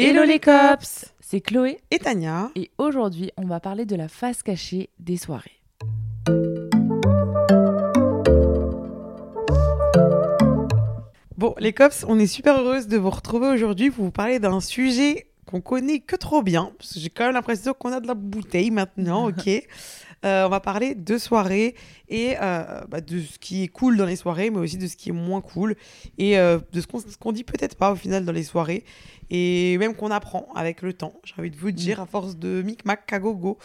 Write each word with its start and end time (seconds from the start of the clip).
Hello 0.00 0.22
les 0.22 0.38
cops 0.38 1.06
C'est 1.18 1.40
Chloé 1.40 1.80
Et 1.90 1.98
Tania 1.98 2.52
et 2.54 2.70
aujourd'hui 2.78 3.32
on 3.36 3.46
va 3.46 3.58
parler 3.58 3.84
de 3.84 3.96
la 3.96 4.06
face 4.06 4.44
cachée 4.44 4.90
des 5.00 5.16
soirées. 5.16 5.60
Bon, 11.36 11.52
les 11.58 11.72
cops, 11.72 12.04
on 12.06 12.16
est 12.20 12.28
super 12.28 12.60
heureuse 12.60 12.86
de 12.86 12.96
vous 12.96 13.10
retrouver 13.10 13.48
aujourd'hui 13.48 13.90
pour 13.90 14.04
vous 14.04 14.12
parler 14.12 14.38
d'un 14.38 14.60
sujet 14.60 15.26
qu'on 15.46 15.60
connaît 15.60 15.98
que 15.98 16.14
trop 16.14 16.44
bien. 16.44 16.70
Parce 16.78 16.94
que 16.94 17.00
j'ai 17.00 17.10
quand 17.10 17.24
même 17.24 17.34
l'impression 17.34 17.74
qu'on 17.74 17.92
a 17.92 17.98
de 17.98 18.06
la 18.06 18.14
bouteille 18.14 18.70
maintenant, 18.70 19.28
ok 19.30 19.50
Euh, 20.24 20.46
On 20.46 20.48
va 20.48 20.60
parler 20.60 20.94
de 20.96 21.16
soirées 21.16 21.74
et 22.08 22.34
euh, 22.42 22.80
bah, 22.88 23.00
de 23.00 23.20
ce 23.20 23.38
qui 23.38 23.62
est 23.62 23.68
cool 23.68 23.96
dans 23.96 24.04
les 24.06 24.16
soirées, 24.16 24.50
mais 24.50 24.58
aussi 24.58 24.76
de 24.76 24.86
ce 24.88 24.96
qui 24.96 25.10
est 25.10 25.12
moins 25.12 25.40
cool 25.40 25.76
et 26.18 26.38
euh, 26.38 26.58
de 26.72 26.80
ce 26.80 26.86
qu'on 27.16 27.32
dit 27.32 27.44
peut-être 27.44 27.76
pas 27.76 27.92
au 27.92 27.96
final 27.96 28.24
dans 28.24 28.32
les 28.32 28.42
soirées 28.42 28.84
et 29.30 29.78
même 29.78 29.94
qu'on 29.94 30.10
apprend 30.10 30.48
avec 30.56 30.82
le 30.82 30.92
temps. 30.92 31.12
J'ai 31.24 31.34
envie 31.38 31.50
de 31.50 31.56
vous 31.56 31.70
dire, 31.70 32.00
à 32.00 32.06
force 32.06 32.36
de 32.36 32.62
micmac, 32.62 33.06
cagogo. 33.06 33.58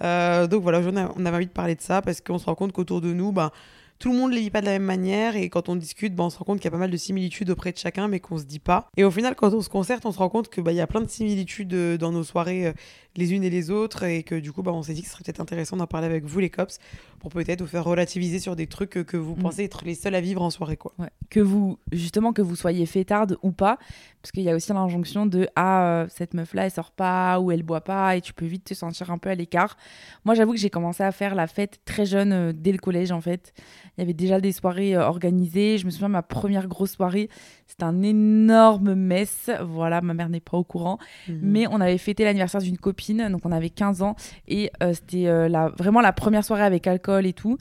Donc 0.00 0.62
voilà, 0.62 0.80
on, 0.80 0.96
a- 0.96 1.12
on 1.16 1.26
avait 1.26 1.36
envie 1.36 1.46
de 1.46 1.50
parler 1.52 1.74
de 1.74 1.80
ça 1.82 2.00
parce 2.02 2.20
qu'on 2.20 2.38
se 2.38 2.44
rend 2.46 2.54
compte 2.54 2.72
qu'autour 2.72 3.00
de 3.00 3.12
nous, 3.12 3.32
bah, 3.32 3.52
tout 3.98 4.12
le 4.12 4.16
monde 4.18 4.30
ne 4.30 4.36
les 4.36 4.42
vit 4.42 4.50
pas 4.50 4.60
de 4.60 4.66
la 4.66 4.72
même 4.72 4.84
manière 4.84 5.34
et 5.36 5.48
quand 5.48 5.68
on 5.68 5.76
discute, 5.76 6.14
bah, 6.14 6.24
on 6.24 6.30
se 6.30 6.38
rend 6.38 6.44
compte 6.44 6.58
qu'il 6.58 6.66
y 6.66 6.68
a 6.68 6.70
pas 6.72 6.76
mal 6.78 6.90
de 6.90 6.96
similitudes 6.96 7.50
auprès 7.50 7.72
de 7.72 7.78
chacun 7.78 8.06
mais 8.08 8.20
qu'on 8.20 8.38
se 8.38 8.44
dit 8.44 8.60
pas. 8.60 8.86
Et 8.96 9.04
au 9.04 9.10
final, 9.10 9.34
quand 9.34 9.52
on 9.54 9.60
se 9.60 9.68
concerte, 9.68 10.06
on 10.06 10.12
se 10.12 10.18
rend 10.18 10.28
compte 10.28 10.48
qu'il 10.48 10.62
bah, 10.62 10.72
il 10.72 10.76
y 10.76 10.80
a 10.80 10.86
plein 10.86 11.00
de 11.00 11.08
similitudes 11.08 11.74
euh, 11.74 11.98
dans 11.98 12.12
nos 12.12 12.22
soirées 12.22 12.66
euh, 12.68 12.72
les 13.16 13.32
unes 13.32 13.42
et 13.42 13.50
les 13.50 13.70
autres 13.70 14.04
et 14.04 14.22
que 14.22 14.36
du 14.36 14.52
coup, 14.52 14.62
bah, 14.62 14.72
on 14.72 14.82
s'est 14.82 14.92
dit 14.94 15.02
que 15.02 15.08
ce 15.08 15.14
serait 15.14 15.24
peut-être 15.24 15.40
intéressant 15.40 15.76
d'en 15.76 15.86
parler 15.88 16.06
avec 16.06 16.24
vous 16.24 16.38
les 16.38 16.50
cops 16.50 16.78
pour 17.18 17.30
peut-être 17.30 17.60
vous 17.60 17.66
faire 17.66 17.82
relativiser 17.84 18.38
sur 18.38 18.54
des 18.54 18.68
trucs 18.68 18.96
euh, 18.98 19.02
que 19.04 19.16
vous 19.16 19.34
Mm. 19.34 19.42
pensez 19.42 19.64
être 19.64 19.84
les 19.84 19.94
seuls 19.96 20.14
à 20.14 20.20
vivre 20.20 20.42
en 20.42 20.50
soirée. 20.50 20.76
quoi. 20.76 20.92
Ouais. 20.98 21.10
Que 21.30 21.40
vous, 21.40 21.78
justement, 21.90 22.32
que 22.32 22.42
vous 22.42 22.54
soyez 22.56 22.86
fêtarde 22.86 23.36
ou 23.42 23.50
pas, 23.50 23.78
parce 24.22 24.30
qu'il 24.32 24.42
y 24.44 24.50
a 24.50 24.54
aussi 24.54 24.72
l'injonction 24.72 25.26
de 25.26 25.48
ah 25.56 26.06
cette 26.08 26.34
meuf 26.34 26.54
là 26.54 26.64
elle 26.64 26.70
sort 26.70 26.90
pas 26.92 27.40
ou 27.40 27.50
elle 27.50 27.62
boit 27.62 27.80
pas 27.80 28.16
et 28.16 28.20
tu 28.20 28.32
peux 28.32 28.44
vite 28.46 28.64
te 28.64 28.74
sentir 28.74 29.10
un 29.10 29.18
peu 29.18 29.30
à 29.30 29.34
l'écart. 29.34 29.76
Moi 30.24 30.34
j'avoue 30.34 30.52
que 30.52 30.58
j'ai 30.58 30.70
commencé 30.70 31.02
à 31.02 31.12
faire 31.12 31.34
la 31.34 31.46
fête 31.46 31.80
très 31.84 32.04
jeune 32.06 32.32
euh, 32.32 32.52
dès 32.54 32.72
le 32.72 32.78
collège 32.78 33.10
en 33.12 33.20
fait. 33.20 33.52
Il 33.98 34.02
y 34.02 34.04
avait 34.04 34.14
déjà 34.14 34.40
des 34.40 34.52
soirées 34.52 34.94
euh, 34.94 35.04
organisées. 35.04 35.76
Je 35.76 35.84
me 35.84 35.90
souviens 35.90 36.08
ma 36.08 36.22
première 36.22 36.68
grosse 36.68 36.92
soirée, 36.92 37.28
c'était 37.66 37.82
un 37.82 38.00
énorme 38.02 38.94
mess. 38.94 39.50
Voilà, 39.60 40.00
ma 40.00 40.14
mère 40.14 40.28
n'est 40.28 40.38
pas 40.38 40.56
au 40.56 40.62
courant. 40.62 40.98
Mhm. 41.26 41.40
Mais 41.42 41.66
on 41.66 41.80
avait 41.80 41.98
fêté 41.98 42.22
l'anniversaire 42.24 42.60
d'une 42.60 42.78
copine, 42.78 43.28
donc 43.28 43.44
on 43.44 43.50
avait 43.50 43.70
15 43.70 44.02
ans, 44.02 44.14
et 44.46 44.70
euh, 44.84 44.94
c'était 44.94 45.26
euh, 45.26 45.48
la, 45.48 45.70
vraiment 45.70 46.00
la 46.00 46.12
première 46.12 46.44
soirée 46.44 46.62
avec 46.62 46.86
alcool 46.86 47.26
et 47.26 47.32
tout. 47.32 47.58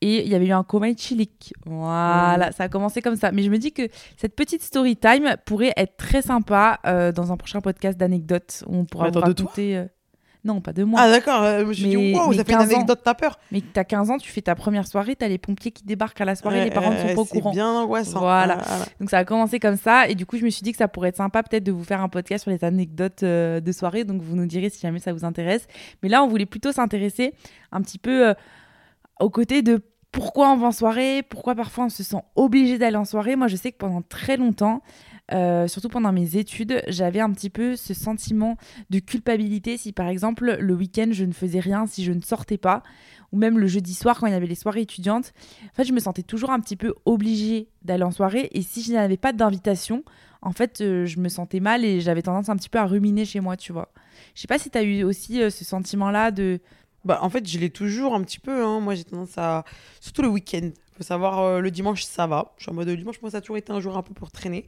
Et 0.00 0.22
il 0.24 0.30
y 0.30 0.34
avait 0.36 0.46
eu 0.46 0.52
un 0.52 0.62
coma 0.62 0.94
chilique. 0.94 1.54
Voilà, 1.66 2.52
ça 2.52 2.64
a 2.64 2.68
commencé 2.68 3.00
comme 3.00 3.16
ça. 3.16 3.32
Mais 3.32 3.42
je 3.42 3.50
me 3.50 3.58
dis 3.58 3.72
que 3.72 3.88
cette 4.16 4.36
petite 4.36 4.62
story 4.62 4.96
time 4.96 5.34
pourrait 5.44 5.72
être 5.76 5.96
très 5.96 6.22
sympa 6.22 6.78
euh, 6.86 7.10
dans 7.10 7.32
un 7.32 7.36
prochain 7.36 7.60
podcast 7.60 7.98
d'anecdotes 7.98 8.64
on 8.68 8.84
pourra 8.84 9.06
Attends, 9.06 9.20
vous 9.20 9.26
raconter. 9.26 9.86
Non, 10.44 10.60
pas 10.60 10.74
de 10.74 10.84
moi. 10.84 11.00
Ah 11.02 11.10
d'accord, 11.10 11.42
euh, 11.42 11.60
je 11.60 11.64
me 11.64 11.72
suis 11.72 11.84
dit, 11.88 11.96
Mais- 11.96 12.14
waouh, 12.14 12.30
mais 12.30 12.36
ça 12.36 12.44
fait 12.44 12.52
une 12.52 12.58
15 12.58 12.68
ans. 12.70 12.74
anecdote, 12.76 13.00
t'as 13.02 13.14
peur 13.14 13.38
Mais 13.50 13.62
t'as 13.62 13.84
15 13.84 14.10
ans, 14.10 14.18
tu 14.18 14.30
fais 14.30 14.42
ta 14.42 14.54
première 14.54 14.86
soirée, 14.86 15.16
t'as 15.16 15.28
les 15.28 15.38
pompiers 15.38 15.70
qui 15.70 15.84
débarquent 15.84 16.20
à 16.20 16.26
la 16.26 16.36
soirée, 16.36 16.62
les 16.64 16.70
parents 16.70 16.90
ne 16.90 16.96
sont 16.98 17.14
pas 17.14 17.20
au 17.22 17.24
c'est 17.24 17.30
courant. 17.40 17.52
bien 17.52 17.68
angoissant. 17.70 18.20
Voilà. 18.20 18.58
Ah, 18.60 18.64
voilà. 18.68 18.84
Donc 19.00 19.08
ça 19.10 19.18
a 19.18 19.24
commencé 19.24 19.58
comme 19.58 19.76
ça 19.76 20.06
et 20.08 20.14
du 20.14 20.26
coup 20.26 20.36
je 20.36 20.44
me 20.44 20.50
suis 20.50 20.62
dit 20.62 20.72
que 20.72 20.78
ça 20.78 20.86
pourrait 20.88 21.08
être 21.08 21.16
sympa 21.16 21.42
peut-être 21.42 21.64
de 21.64 21.72
vous 21.72 21.82
faire 21.84 22.02
un 22.02 22.08
podcast 22.10 22.42
sur 22.42 22.50
les 22.50 22.62
anecdotes 22.62 23.22
euh, 23.22 23.60
de 23.60 23.72
soirée 23.72 24.04
donc 24.04 24.20
vous 24.20 24.36
nous 24.36 24.46
direz 24.46 24.68
si 24.68 24.80
jamais 24.80 24.98
ça 24.98 25.12
vous 25.14 25.24
intéresse. 25.24 25.66
Mais 26.02 26.08
là 26.10 26.22
on 26.22 26.28
voulait 26.28 26.44
plutôt 26.46 26.72
s'intéresser 26.72 27.32
un 27.72 27.80
petit 27.80 27.98
peu 27.98 28.28
euh, 28.28 28.34
au 29.20 29.30
côté 29.30 29.62
de 29.62 29.80
pourquoi 30.12 30.50
on 30.50 30.56
va 30.56 30.66
en 30.68 30.72
soirée, 30.72 31.22
pourquoi 31.28 31.54
parfois 31.54 31.86
on 31.86 31.88
se 31.88 32.02
sent 32.02 32.20
obligé 32.36 32.76
d'aller 32.78 32.96
en 32.96 33.04
soirée. 33.06 33.34
Moi 33.34 33.48
je 33.48 33.56
sais 33.56 33.72
que 33.72 33.78
pendant 33.78 34.02
très 34.02 34.36
longtemps, 34.36 34.82
euh, 35.32 35.66
surtout 35.68 35.88
pendant 35.88 36.12
mes 36.12 36.36
études, 36.36 36.82
j'avais 36.88 37.20
un 37.20 37.32
petit 37.32 37.50
peu 37.50 37.76
ce 37.76 37.94
sentiment 37.94 38.56
de 38.90 38.98
culpabilité 38.98 39.76
si 39.78 39.92
par 39.92 40.08
exemple 40.08 40.56
le 40.60 40.74
week-end 40.74 41.08
je 41.12 41.24
ne 41.24 41.32
faisais 41.32 41.60
rien, 41.60 41.86
si 41.86 42.04
je 42.04 42.12
ne 42.12 42.20
sortais 42.20 42.58
pas 42.58 42.82
ou 43.32 43.36
même 43.36 43.58
le 43.58 43.66
jeudi 43.66 43.94
soir 43.94 44.20
quand 44.20 44.28
il 44.28 44.32
y 44.32 44.36
avait 44.36 44.46
les 44.46 44.54
soirées 44.54 44.82
étudiantes. 44.82 45.32
En 45.64 45.74
fait, 45.74 45.84
je 45.84 45.92
me 45.92 45.98
sentais 45.98 46.22
toujours 46.22 46.50
un 46.50 46.60
petit 46.60 46.76
peu 46.76 46.94
obligée 47.04 47.68
d'aller 47.82 48.04
en 48.04 48.12
soirée. 48.12 48.48
Et 48.52 48.62
si 48.62 48.80
je 48.80 48.92
n'avais 48.92 49.16
pas 49.16 49.32
d'invitation, 49.32 50.04
en 50.40 50.52
fait, 50.52 50.80
euh, 50.80 51.04
je 51.04 51.18
me 51.18 51.28
sentais 51.28 51.58
mal 51.58 51.84
et 51.84 52.00
j'avais 52.00 52.22
tendance 52.22 52.48
un 52.48 52.56
petit 52.56 52.68
peu 52.68 52.78
à 52.78 52.86
ruminer 52.86 53.24
chez 53.24 53.40
moi, 53.40 53.56
tu 53.56 53.72
vois. 53.72 53.90
Je 54.36 54.42
sais 54.42 54.46
pas 54.46 54.58
si 54.58 54.70
tu 54.70 54.78
as 54.78 54.84
eu 54.84 55.02
aussi 55.02 55.42
euh, 55.42 55.50
ce 55.50 55.64
sentiment-là 55.64 56.30
de. 56.30 56.60
Bah, 57.04 57.18
en 57.22 57.28
fait, 57.28 57.48
je 57.48 57.58
l'ai 57.58 57.70
toujours 57.70 58.14
un 58.14 58.22
petit 58.22 58.38
peu. 58.38 58.64
hein. 58.64 58.78
Moi, 58.78 58.94
j'ai 58.94 59.04
tendance 59.04 59.36
à. 59.36 59.64
Surtout 60.00 60.22
le 60.22 60.28
week-end. 60.28 60.70
Faut 60.96 61.02
savoir, 61.02 61.40
euh, 61.40 61.60
le 61.60 61.70
dimanche, 61.70 62.04
ça 62.04 62.26
va. 62.26 62.54
Je 62.56 62.64
suis 62.64 62.70
en 62.70 62.74
mode 62.74 62.88
le 62.88 62.96
dimanche, 62.96 63.20
moi, 63.20 63.30
ça 63.30 63.38
a 63.38 63.40
toujours 63.40 63.56
été 63.56 63.72
un 63.72 63.80
jour 63.80 63.96
un 63.96 64.02
peu 64.02 64.14
pour 64.14 64.30
traîner. 64.30 64.66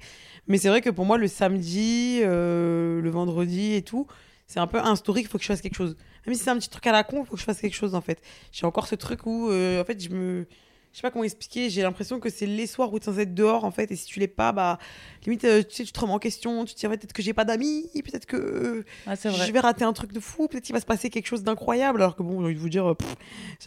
Mais 0.48 0.58
c'est 0.58 0.68
vrai 0.68 0.80
que 0.80 0.90
pour 0.90 1.04
moi, 1.04 1.18
le 1.18 1.28
samedi, 1.28 2.20
euh, 2.22 3.00
le 3.00 3.10
vendredi 3.10 3.74
et 3.74 3.82
tout, 3.82 4.06
c'est 4.46 4.60
un 4.60 4.66
peu 4.66 4.80
historique. 4.92 5.26
Il 5.26 5.28
faut 5.28 5.38
que 5.38 5.44
je 5.44 5.48
fasse 5.48 5.60
quelque 5.60 5.76
chose. 5.76 5.96
Même 6.26 6.34
si 6.34 6.42
c'est 6.42 6.50
un 6.50 6.58
petit 6.58 6.70
truc 6.70 6.86
à 6.86 6.92
la 6.92 7.04
con, 7.04 7.22
il 7.22 7.26
faut 7.26 7.34
que 7.34 7.40
je 7.40 7.44
fasse 7.44 7.60
quelque 7.60 7.74
chose, 7.76 7.94
en 7.94 8.00
fait. 8.00 8.20
J'ai 8.52 8.66
encore 8.66 8.86
ce 8.88 8.94
truc 8.96 9.26
où, 9.26 9.50
euh, 9.50 9.80
en 9.80 9.84
fait, 9.84 10.02
je 10.02 10.10
me. 10.10 10.46
Je 10.96 11.00
sais 11.02 11.08
pas 11.08 11.10
comment 11.10 11.24
expliquer, 11.24 11.68
j'ai 11.68 11.82
l'impression 11.82 12.20
que 12.20 12.30
c'est 12.30 12.46
les 12.46 12.66
soirs 12.66 12.90
où 12.90 12.98
tu 12.98 13.02
es 13.02 13.04
censé 13.04 13.20
être 13.20 13.34
dehors 13.34 13.64
en 13.64 13.70
fait, 13.70 13.90
et 13.90 13.96
si 13.96 14.06
tu 14.06 14.18
l'es 14.18 14.28
pas, 14.28 14.52
bah 14.52 14.78
limite 15.26 15.44
euh, 15.44 15.62
tu 15.62 15.74
sais, 15.74 15.84
tu 15.84 15.92
te 15.92 16.00
remets 16.00 16.14
en 16.14 16.18
question, 16.18 16.64
tu 16.64 16.72
te 16.74 16.80
dis 16.80 16.86
peut-être 16.88 17.12
que 17.12 17.20
j'ai 17.20 17.34
pas 17.34 17.44
d'amis, 17.44 17.86
peut-être 17.92 18.24
que 18.24 18.36
euh, 18.38 18.84
Ah, 19.06 19.14
je 19.14 19.52
vais 19.52 19.60
rater 19.60 19.84
un 19.84 19.92
truc 19.92 20.14
de 20.14 20.20
fou, 20.20 20.48
peut-être 20.48 20.64
qu'il 20.64 20.72
va 20.74 20.80
se 20.80 20.86
passer 20.86 21.10
quelque 21.10 21.26
chose 21.26 21.42
d'incroyable, 21.42 22.00
alors 22.00 22.16
que 22.16 22.22
bon, 22.22 22.38
j'ai 22.40 22.44
envie 22.46 22.54
de 22.54 22.60
vous 22.60 22.70
dire, 22.70 22.92
euh, 22.92 22.94
pff, 22.94 23.14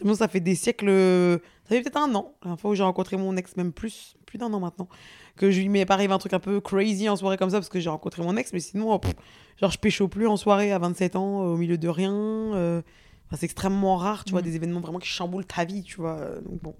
bon, 0.02 0.16
ça 0.16 0.26
fait 0.26 0.40
des 0.40 0.56
siècles, 0.56 0.88
euh, 0.88 1.38
ça 1.68 1.76
fait 1.76 1.82
peut-être 1.82 1.98
un 1.98 2.12
an, 2.16 2.34
la 2.44 2.56
fois 2.56 2.72
où 2.72 2.74
j'ai 2.74 2.82
rencontré 2.82 3.16
mon 3.16 3.36
ex, 3.36 3.56
même 3.56 3.72
plus, 3.72 4.16
plus 4.26 4.38
d'un 4.38 4.52
an 4.52 4.58
maintenant, 4.58 4.88
que 5.36 5.52
je 5.52 5.60
lui 5.60 5.68
m'est 5.68 5.86
pas 5.86 5.94
arrivé 5.94 6.12
un 6.12 6.18
truc 6.18 6.32
un 6.32 6.40
peu 6.40 6.60
crazy 6.60 7.08
en 7.08 7.14
soirée 7.14 7.36
comme 7.36 7.50
ça, 7.50 7.58
parce 7.58 7.68
que 7.68 7.78
j'ai 7.78 7.90
rencontré 7.90 8.24
mon 8.24 8.36
ex, 8.36 8.52
mais 8.52 8.58
sinon, 8.58 8.92
oh, 8.92 8.98
pff, 8.98 9.14
genre 9.60 9.70
je 9.70 9.78
pécho 9.78 10.08
plus 10.08 10.26
en 10.26 10.36
soirée 10.36 10.72
à 10.72 10.80
27 10.80 11.14
ans, 11.14 11.42
au 11.42 11.56
milieu 11.56 11.78
de 11.78 11.86
rien, 11.88 12.12
euh, 12.12 12.82
c'est 13.30 13.44
extrêmement 13.44 13.98
rare, 13.98 14.24
tu 14.24 14.32
vois, 14.32 14.40
Mhm. 14.40 14.46
des 14.48 14.56
événements 14.56 14.80
vraiment 14.80 14.98
qui 14.98 15.06
chamboulent 15.08 15.46
ta 15.46 15.64
vie, 15.64 15.84
tu 15.84 15.98
vois, 15.98 16.18
donc 16.44 16.60
bon. 16.60 16.74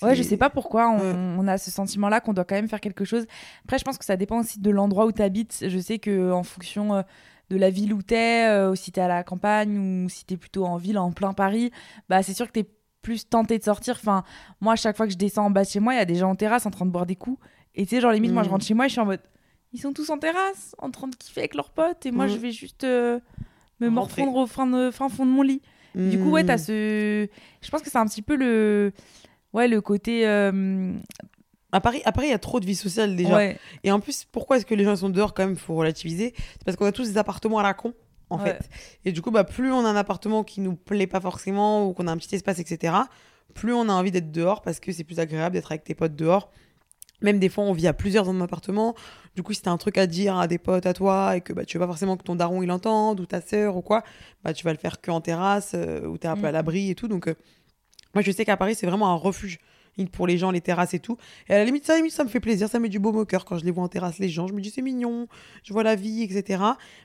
Ouais, 0.00 0.14
je 0.14 0.22
sais 0.22 0.36
pas 0.36 0.48
pourquoi 0.50 0.88
on, 0.90 0.98
Ouais. 0.98 1.14
on 1.38 1.46
a 1.48 1.58
ce 1.58 1.70
sentiment-là 1.70 2.20
qu'on 2.20 2.32
doit 2.32 2.44
quand 2.44 2.54
même 2.54 2.68
faire 2.68 2.80
quelque 2.80 3.04
chose. 3.04 3.26
Après, 3.64 3.78
je 3.78 3.84
pense 3.84 3.98
que 3.98 4.04
ça 4.04 4.16
dépend 4.16 4.40
aussi 4.40 4.58
de 4.60 4.70
l'endroit 4.70 5.06
où 5.06 5.12
tu 5.12 5.22
habites. 5.22 5.64
Je 5.68 5.78
sais 5.78 5.98
que 5.98 6.32
en 6.32 6.42
fonction 6.42 6.94
euh, 6.94 7.02
de 7.50 7.56
la 7.56 7.70
ville 7.70 7.92
où 7.92 8.02
tu 8.02 8.14
es, 8.14 8.74
si 8.76 8.90
tu 8.92 9.00
es 9.00 9.02
à 9.02 9.08
la 9.08 9.22
campagne 9.24 9.78
ou 10.04 10.08
si 10.08 10.24
tu 10.24 10.34
es 10.34 10.36
plutôt 10.36 10.64
en 10.64 10.76
ville, 10.76 10.98
en 10.98 11.12
plein 11.12 11.32
Paris, 11.34 11.70
bah 12.08 12.22
c'est 12.22 12.34
sûr 12.34 12.46
que 12.46 12.52
tu 12.52 12.60
es 12.60 12.66
plus 13.02 13.28
tenté 13.28 13.58
de 13.58 13.64
sortir. 13.64 13.96
Enfin, 14.00 14.22
moi, 14.60 14.72
à 14.74 14.76
chaque 14.76 14.96
fois 14.96 15.06
que 15.06 15.12
je 15.12 15.18
descends 15.18 15.46
en 15.46 15.50
bas 15.50 15.64
de 15.64 15.68
chez 15.68 15.80
moi, 15.80 15.92
il 15.94 15.98
y 15.98 16.00
a 16.00 16.04
des 16.04 16.14
gens 16.14 16.30
en 16.30 16.36
terrasse 16.36 16.66
en 16.66 16.70
train 16.70 16.86
de 16.86 16.90
boire 16.90 17.04
des 17.06 17.16
coups. 17.16 17.38
Et 17.74 17.84
tu 17.84 17.96
sais, 17.96 18.00
genre, 18.00 18.12
limite, 18.12 18.32
moi, 18.32 18.42
je 18.42 18.48
Mhm. 18.48 18.52
rentre 18.52 18.64
chez 18.64 18.74
moi 18.74 18.86
et 18.86 18.88
je 18.88 18.92
suis 18.92 19.00
en 19.00 19.06
mode. 19.06 19.20
Ils 19.72 19.80
sont 19.80 19.92
tous 19.92 20.08
en 20.10 20.18
terrasse, 20.18 20.74
en 20.78 20.90
train 20.90 21.08
de 21.08 21.16
kiffer 21.16 21.40
avec 21.40 21.54
leurs 21.54 21.70
potes, 21.70 22.04
et 22.06 22.10
moi, 22.12 22.26
je 22.28 22.36
vais 22.36 22.52
juste 22.52 22.84
euh, 22.84 23.18
me 23.80 23.88
morfondre 23.88 24.36
au 24.36 24.46
fin, 24.46 24.66
de- 24.66 24.90
fin 24.90 25.08
fond 25.08 25.24
de 25.26 25.30
mon 25.30 25.42
lit. 25.42 25.62
Du 25.94 26.18
coup, 26.18 26.30
ouais, 26.30 26.44
t'as 26.44 26.56
ce. 26.58 27.28
Je 27.60 27.70
pense 27.70 27.82
que 27.82 27.90
c'est 27.90 27.98
un 27.98 28.06
petit 28.06 28.22
peu 28.22 28.34
le. 28.36 28.92
Ouais, 29.52 29.68
le 29.68 29.80
côté. 29.80 30.26
euh, 30.26 30.92
À 31.72 31.80
Paris, 31.80 32.02
à 32.04 32.12
Paris, 32.12 32.28
il 32.28 32.30
y 32.30 32.34
a 32.34 32.38
trop 32.38 32.60
de 32.60 32.66
vie 32.66 32.74
sociale 32.74 33.16
déjà. 33.16 33.36
Ouais, 33.36 33.58
Et 33.84 33.90
en 33.92 34.00
plus, 34.00 34.24
pourquoi 34.30 34.56
est-ce 34.56 34.66
que 34.66 34.74
les 34.74 34.84
gens 34.84 34.96
sont 34.96 35.08
dehors 35.10 35.32
quand 35.34 35.44
même 35.46 35.56
faut 35.56 35.74
relativiser? 35.74 36.34
C'est 36.36 36.64
parce 36.64 36.76
qu'on 36.76 36.86
a 36.86 36.92
tous 36.92 37.08
des 37.08 37.18
appartements 37.18 37.58
à 37.58 37.62
la 37.62 37.74
con, 37.74 37.94
en 38.30 38.38
Ouais. 38.38 38.44
fait. 38.54 38.68
Et 39.04 39.12
du 39.12 39.22
coup, 39.22 39.30
bah, 39.30 39.44
plus 39.44 39.72
on 39.72 39.84
a 39.84 39.88
un 39.88 39.96
appartement 39.96 40.44
qui 40.44 40.60
nous 40.60 40.74
plaît 40.76 41.06
pas 41.06 41.20
forcément 41.20 41.86
ou 41.88 41.92
qu'on 41.94 42.06
a 42.08 42.12
un 42.12 42.16
petit 42.18 42.34
espace, 42.34 42.58
etc., 42.58 42.94
plus 43.54 43.72
on 43.74 43.88
a 43.88 43.92
envie 43.92 44.10
d'être 44.10 44.30
dehors 44.32 44.62
parce 44.62 44.80
que 44.80 44.92
c'est 44.92 45.04
plus 45.04 45.18
agréable 45.18 45.54
d'être 45.54 45.70
avec 45.72 45.84
tes 45.84 45.94
potes 45.94 46.16
dehors. 46.16 46.50
Même 47.20 47.38
des 47.38 47.48
fois, 47.48 47.64
on 47.64 47.72
vit 47.72 47.86
à 47.86 47.92
plusieurs 47.92 48.24
dans 48.24 48.32
un 48.34 48.40
appartement. 48.40 48.94
Du 49.36 49.42
coup, 49.42 49.52
si 49.52 49.62
t'as 49.62 49.70
un 49.70 49.76
truc 49.76 49.96
à 49.96 50.06
dire 50.06 50.36
à 50.38 50.48
des 50.48 50.58
potes 50.58 50.86
à 50.86 50.92
toi 50.94 51.36
et 51.36 51.40
que 51.40 51.52
bah, 51.52 51.64
tu 51.64 51.76
veux 51.78 51.80
pas 51.80 51.86
forcément 51.86 52.16
que 52.16 52.24
ton 52.24 52.34
daron 52.34 52.62
il 52.62 52.70
entende 52.72 53.20
ou 53.20 53.26
ta 53.26 53.40
sœur 53.40 53.76
ou 53.76 53.82
quoi, 53.82 54.02
bah, 54.42 54.52
tu 54.52 54.64
vas 54.64 54.72
le 54.72 54.78
faire 54.78 55.00
que 55.00 55.10
en 55.10 55.20
terrasse 55.20 55.72
euh, 55.74 56.04
où 56.06 56.18
t'es 56.18 56.26
un 56.28 56.36
peu 56.36 56.46
à 56.46 56.50
Mm. 56.50 56.54
l'abri 56.54 56.90
et 56.90 56.94
tout. 56.94 57.06
Donc, 57.08 57.28
euh, 57.28 57.34
moi, 58.14 58.22
je 58.22 58.30
sais 58.30 58.44
qu'à 58.44 58.56
Paris, 58.56 58.74
c'est 58.74 58.86
vraiment 58.86 59.08
un 59.10 59.14
refuge 59.14 59.58
pour 60.12 60.26
les 60.26 60.38
gens, 60.38 60.50
les 60.50 60.60
terrasses 60.62 60.94
et 60.94 61.00
tout. 61.00 61.16
Et 61.48 61.54
à 61.54 61.58
la 61.58 61.64
limite, 61.64 61.84
ça, 61.84 61.94
ça 62.08 62.24
me 62.24 62.28
fait 62.28 62.40
plaisir, 62.40 62.68
ça 62.68 62.78
met 62.78 62.88
du 62.88 62.98
baume 62.98 63.16
au 63.16 63.24
cœur 63.26 63.44
quand 63.44 63.58
je 63.58 63.64
les 63.64 63.70
vois 63.70 63.84
en 63.84 63.88
terrasse, 63.88 64.18
les 64.18 64.28
gens. 64.28 64.46
Je 64.46 64.54
me 64.54 64.60
dis, 64.60 64.70
c'est 64.70 64.82
mignon, 64.82 65.26
je 65.62 65.72
vois 65.72 65.82
la 65.82 65.94
vie, 65.94 66.22
etc. 66.22 66.62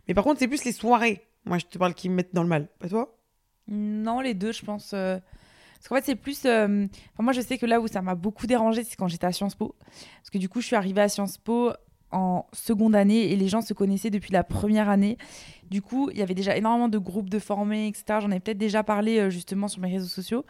Mais 0.07 0.13
par 0.13 0.24
contre, 0.24 0.39
c'est 0.39 0.48
plus 0.48 0.63
les 0.63 0.71
soirées. 0.71 1.21
Moi, 1.45 1.57
je 1.57 1.65
te 1.65 1.77
parle 1.77 1.94
qui 1.94 2.09
me 2.09 2.15
mettent 2.15 2.33
dans 2.33 2.44
le 2.44 2.50
mal. 2.50 2.69
Pas 2.80 2.88
toi? 2.89 3.18
Non, 3.68 4.21
les 4.21 4.33
deux, 4.33 4.54
je 4.54 4.63
pense. 4.63 4.92
euh, 4.94 5.18
Parce 5.75 5.88
qu'en 5.89 5.95
fait, 5.95 6.06
c'est 6.06 6.15
plus. 6.15 6.45
euh, 6.45 6.88
moi, 7.19 7.33
je 7.33 7.42
sais 7.42 7.57
que 7.57 7.65
là 7.65 7.81
où 7.81 7.88
ça 7.88 8.01
m'a 8.01 8.15
beaucoup 8.15 8.48
dérangé, 8.48 8.83
c'est 8.86 8.95
quand 8.95 9.07
j'étais 9.10 9.25
à 9.27 9.31
Sciences 9.33 9.56
Po. 9.56 9.75
Parce 10.21 10.30
que 10.31 10.38
du 10.38 10.48
coup, 10.48 10.62
je 10.62 10.68
suis 10.68 10.75
arrivée 10.77 11.01
à 11.01 11.10
Sciences 11.10 11.38
Po 11.38 11.71
en 12.12 12.45
seconde 12.53 12.95
année 12.95 13.33
et 13.33 13.36
les 13.36 13.50
gens 13.50 13.62
se 13.62 13.74
connaissaient 13.74 14.10
depuis 14.10 14.31
la 14.31 14.45
première 14.45 14.88
année. 14.88 15.18
Du 15.69 15.81
coup, 15.81 16.10
il 16.12 16.18
y 16.18 16.21
avait 16.21 16.36
déjà 16.36 16.56
énormément 16.56 16.88
de 16.88 16.98
groupes 16.98 17.30
de 17.30 17.39
formés, 17.39 17.88
etc. 17.88 18.19
J'en 18.21 18.31
ai 18.31 18.39
peut-être 18.39 18.57
déjà 18.57 18.81
parlé 18.83 19.19
euh, 19.19 19.30
justement 19.30 19.68
sur 19.68 19.81
mes 19.81 19.92
réseaux 19.92 20.07
sociaux. 20.07 20.45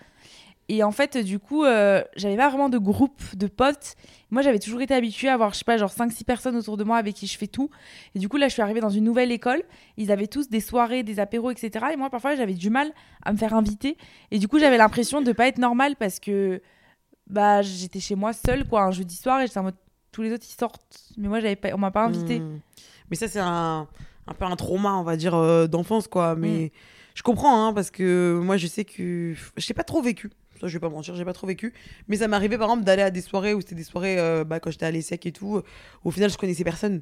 Et 0.69 0.83
en 0.83 0.91
fait, 0.91 1.17
du 1.17 1.39
coup, 1.39 1.63
euh, 1.63 2.03
j'avais 2.17 2.35
pas 2.35 2.49
vraiment 2.49 2.67
de 2.67 2.77
groupe 2.77 3.21
de 3.35 3.47
potes. 3.47 3.95
Moi, 4.31 4.41
j'avais 4.41 4.59
toujours 4.59 4.81
été 4.81 4.93
habituée 4.93 5.29
à 5.29 5.33
avoir, 5.35 5.53
je 5.53 5.59
sais 5.59 5.63
pas, 5.63 5.77
genre 5.77 5.91
5-6 5.91 6.25
personnes 6.25 6.57
autour 6.57 6.75
de 6.75 6.83
moi 6.83 6.97
avec 6.97 7.15
qui 7.15 7.25
je 7.25 7.37
fais 7.37 7.47
tout. 7.47 7.69
Et 8.15 8.19
du 8.19 8.27
coup, 8.27 8.35
là, 8.35 8.49
je 8.49 8.53
suis 8.53 8.61
arrivée 8.61 8.81
dans 8.81 8.89
une 8.89 9.05
nouvelle 9.05 9.31
école. 9.31 9.63
Ils 9.95 10.11
avaient 10.11 10.27
tous 10.27 10.49
des 10.49 10.59
soirées, 10.59 11.03
des 11.03 11.19
apéros, 11.21 11.51
etc. 11.51 11.85
Et 11.93 11.95
moi, 11.95 12.09
parfois, 12.09 12.35
j'avais 12.35 12.53
du 12.53 12.69
mal 12.69 12.91
à 13.23 13.31
me 13.31 13.37
faire 13.37 13.53
inviter. 13.53 13.97
Et 14.31 14.39
du 14.39 14.49
coup, 14.49 14.59
j'avais 14.59 14.77
l'impression 14.77 15.21
de 15.21 15.31
pas 15.31 15.47
être 15.47 15.57
normale 15.57 15.95
parce 15.95 16.19
que 16.19 16.61
bah, 17.27 17.61
j'étais 17.61 18.01
chez 18.01 18.15
moi 18.15 18.33
seule, 18.33 18.67
quoi, 18.67 18.83
un 18.83 18.91
jeudi 18.91 19.15
soir. 19.15 19.39
Et 19.39 19.47
j'étais 19.47 19.59
en 19.59 19.63
mode, 19.63 19.75
tous 20.11 20.21
les 20.21 20.33
autres, 20.33 20.45
ils 20.49 20.59
sortent. 20.59 20.81
Mais 21.15 21.29
moi, 21.29 21.39
j'avais 21.39 21.55
pas, 21.55 21.69
on 21.73 21.77
m'a 21.77 21.91
pas 21.91 22.03
invité. 22.03 22.39
Hmm. 22.39 22.59
Mais 23.09 23.15
ça, 23.15 23.29
c'est 23.29 23.39
un, 23.39 23.87
un 24.27 24.33
peu 24.33 24.43
un 24.43 24.55
trauma, 24.57 24.95
on 24.95 25.03
va 25.03 25.15
dire, 25.15 25.33
euh, 25.35 25.67
d'enfance, 25.67 26.09
quoi. 26.09 26.35
Mais 26.35 26.65
Mm. 26.65 26.69
je 27.15 27.23
comprends, 27.23 27.67
hein, 27.67 27.73
parce 27.73 27.89
que 27.89 28.37
moi, 28.43 28.57
je 28.57 28.67
sais 28.67 28.83
que. 28.83 29.33
Je 29.55 29.65
n'ai 29.69 29.73
pas 29.73 29.83
trop 29.85 30.01
vécu. 30.01 30.29
Ça, 30.59 30.67
je 30.67 30.73
vais 30.73 30.79
pas 30.79 30.89
mentir, 30.89 31.15
j'ai 31.15 31.25
pas 31.25 31.33
trop 31.33 31.47
vécu. 31.47 31.73
Mais 32.07 32.17
ça 32.17 32.27
m'arrivait, 32.27 32.57
par 32.57 32.67
exemple, 32.69 32.83
d'aller 32.83 33.01
à 33.03 33.11
des 33.11 33.21
soirées 33.21 33.53
où 33.53 33.61
c'était 33.61 33.75
des 33.75 33.83
soirées, 33.83 34.19
euh, 34.19 34.43
bah, 34.43 34.59
quand 34.59 34.71
j'étais 34.71 34.85
à 34.85 34.91
l'ESSEC 34.91 35.25
et 35.25 35.31
tout. 35.31 35.61
Au 36.03 36.11
final, 36.11 36.29
je 36.29 36.37
connaissais 36.37 36.63
personne. 36.63 37.01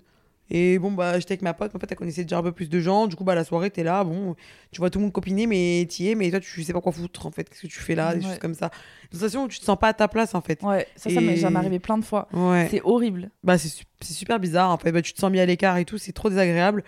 Et 0.51 0.77
bon, 0.77 0.91
bah, 0.91 1.17
j'étais 1.19 1.31
avec 1.31 1.41
ma 1.41 1.55
pote. 1.55 1.73
Ma 1.73 1.79
pote, 1.79 1.91
elle 1.91 1.97
connaissait 1.97 2.21
déjà 2.21 2.37
un 2.37 2.43
peu 2.43 2.51
plus 2.51 2.69
de 2.69 2.79
gens. 2.79 3.07
Du 3.07 3.15
coup, 3.15 3.23
bah, 3.23 3.33
la 3.33 3.43
soirée, 3.43 3.71
t'es 3.71 3.81
là. 3.83 4.03
Bon, 4.03 4.35
tu 4.71 4.79
vois 4.79 4.91
tout 4.91 4.99
le 4.99 5.03
monde 5.05 5.11
copiner, 5.11 5.47
mais 5.47 5.87
t'y 5.89 6.07
es. 6.09 6.13
Mais 6.13 6.29
toi, 6.29 6.39
tu 6.39 6.63
sais 6.63 6.71
pas 6.71 6.81
quoi 6.81 6.91
foutre, 6.91 7.25
en 7.25 7.31
fait. 7.31 7.49
Qu'est-ce 7.49 7.63
que 7.63 7.67
tu 7.67 7.79
fais 7.79 7.95
là? 7.95 8.13
Des 8.13 8.23
Ouais. 8.23 8.29
choses 8.31 8.39
comme 8.39 8.53
ça. 8.53 8.69
Une 9.11 9.17
sensation 9.17 9.45
où 9.45 9.47
tu 9.47 9.59
te 9.59 9.65
sens 9.65 9.77
pas 9.79 9.87
à 9.87 9.93
ta 9.93 10.07
place, 10.07 10.35
en 10.35 10.41
fait. 10.41 10.61
Ouais, 10.61 10.85
ça, 10.95 11.09
ça 11.09 11.19
m'est 11.19 11.33
Et- 11.33 11.37
ça 11.37 11.49
m'est 11.49 11.57
arrivé 11.57 11.79
plein 11.79 11.97
de 11.97 12.05
fois. 12.05 12.27
Ouais. 12.31 12.67
C'est 12.69 12.81
horrible. 12.83 13.31
Bah, 13.43 13.57
c'est 13.57 13.71
super 14.03 14.39
bizarre 14.39 14.69
en 14.69 14.77
fait. 14.77 14.91
Bah, 14.91 15.01
tu 15.01 15.13
te 15.13 15.19
sens 15.19 15.31
mis 15.31 15.39
à 15.39 15.45
l'écart 15.47 15.77
et 15.77 15.85
tout, 15.85 15.97
c'est 15.97 16.11
trop 16.13 16.29
désagréable. 16.29 16.83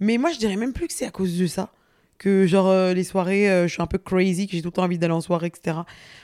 Mais 0.00 0.18
moi, 0.18 0.30
je 0.30 0.38
dirais 0.38 0.56
même 0.56 0.74
plus 0.74 0.86
que 0.86 0.92
c'est 0.92 1.06
à 1.06 1.10
cause 1.10 1.38
de 1.38 1.46
ça. 1.46 1.72
Que 2.18 2.46
genre 2.46 2.66
euh, 2.66 2.94
les 2.94 3.04
soirées, 3.04 3.48
euh, 3.48 3.68
je 3.68 3.72
suis 3.72 3.82
un 3.82 3.86
peu 3.86 3.98
crazy, 3.98 4.46
que 4.48 4.52
j'ai 4.54 4.62
tout 4.62 4.68
le 4.68 4.72
temps 4.72 4.82
envie 4.82 4.98
d'aller 4.98 5.12
en 5.14 5.20
soirée, 5.20 5.46
etc. 5.46 5.78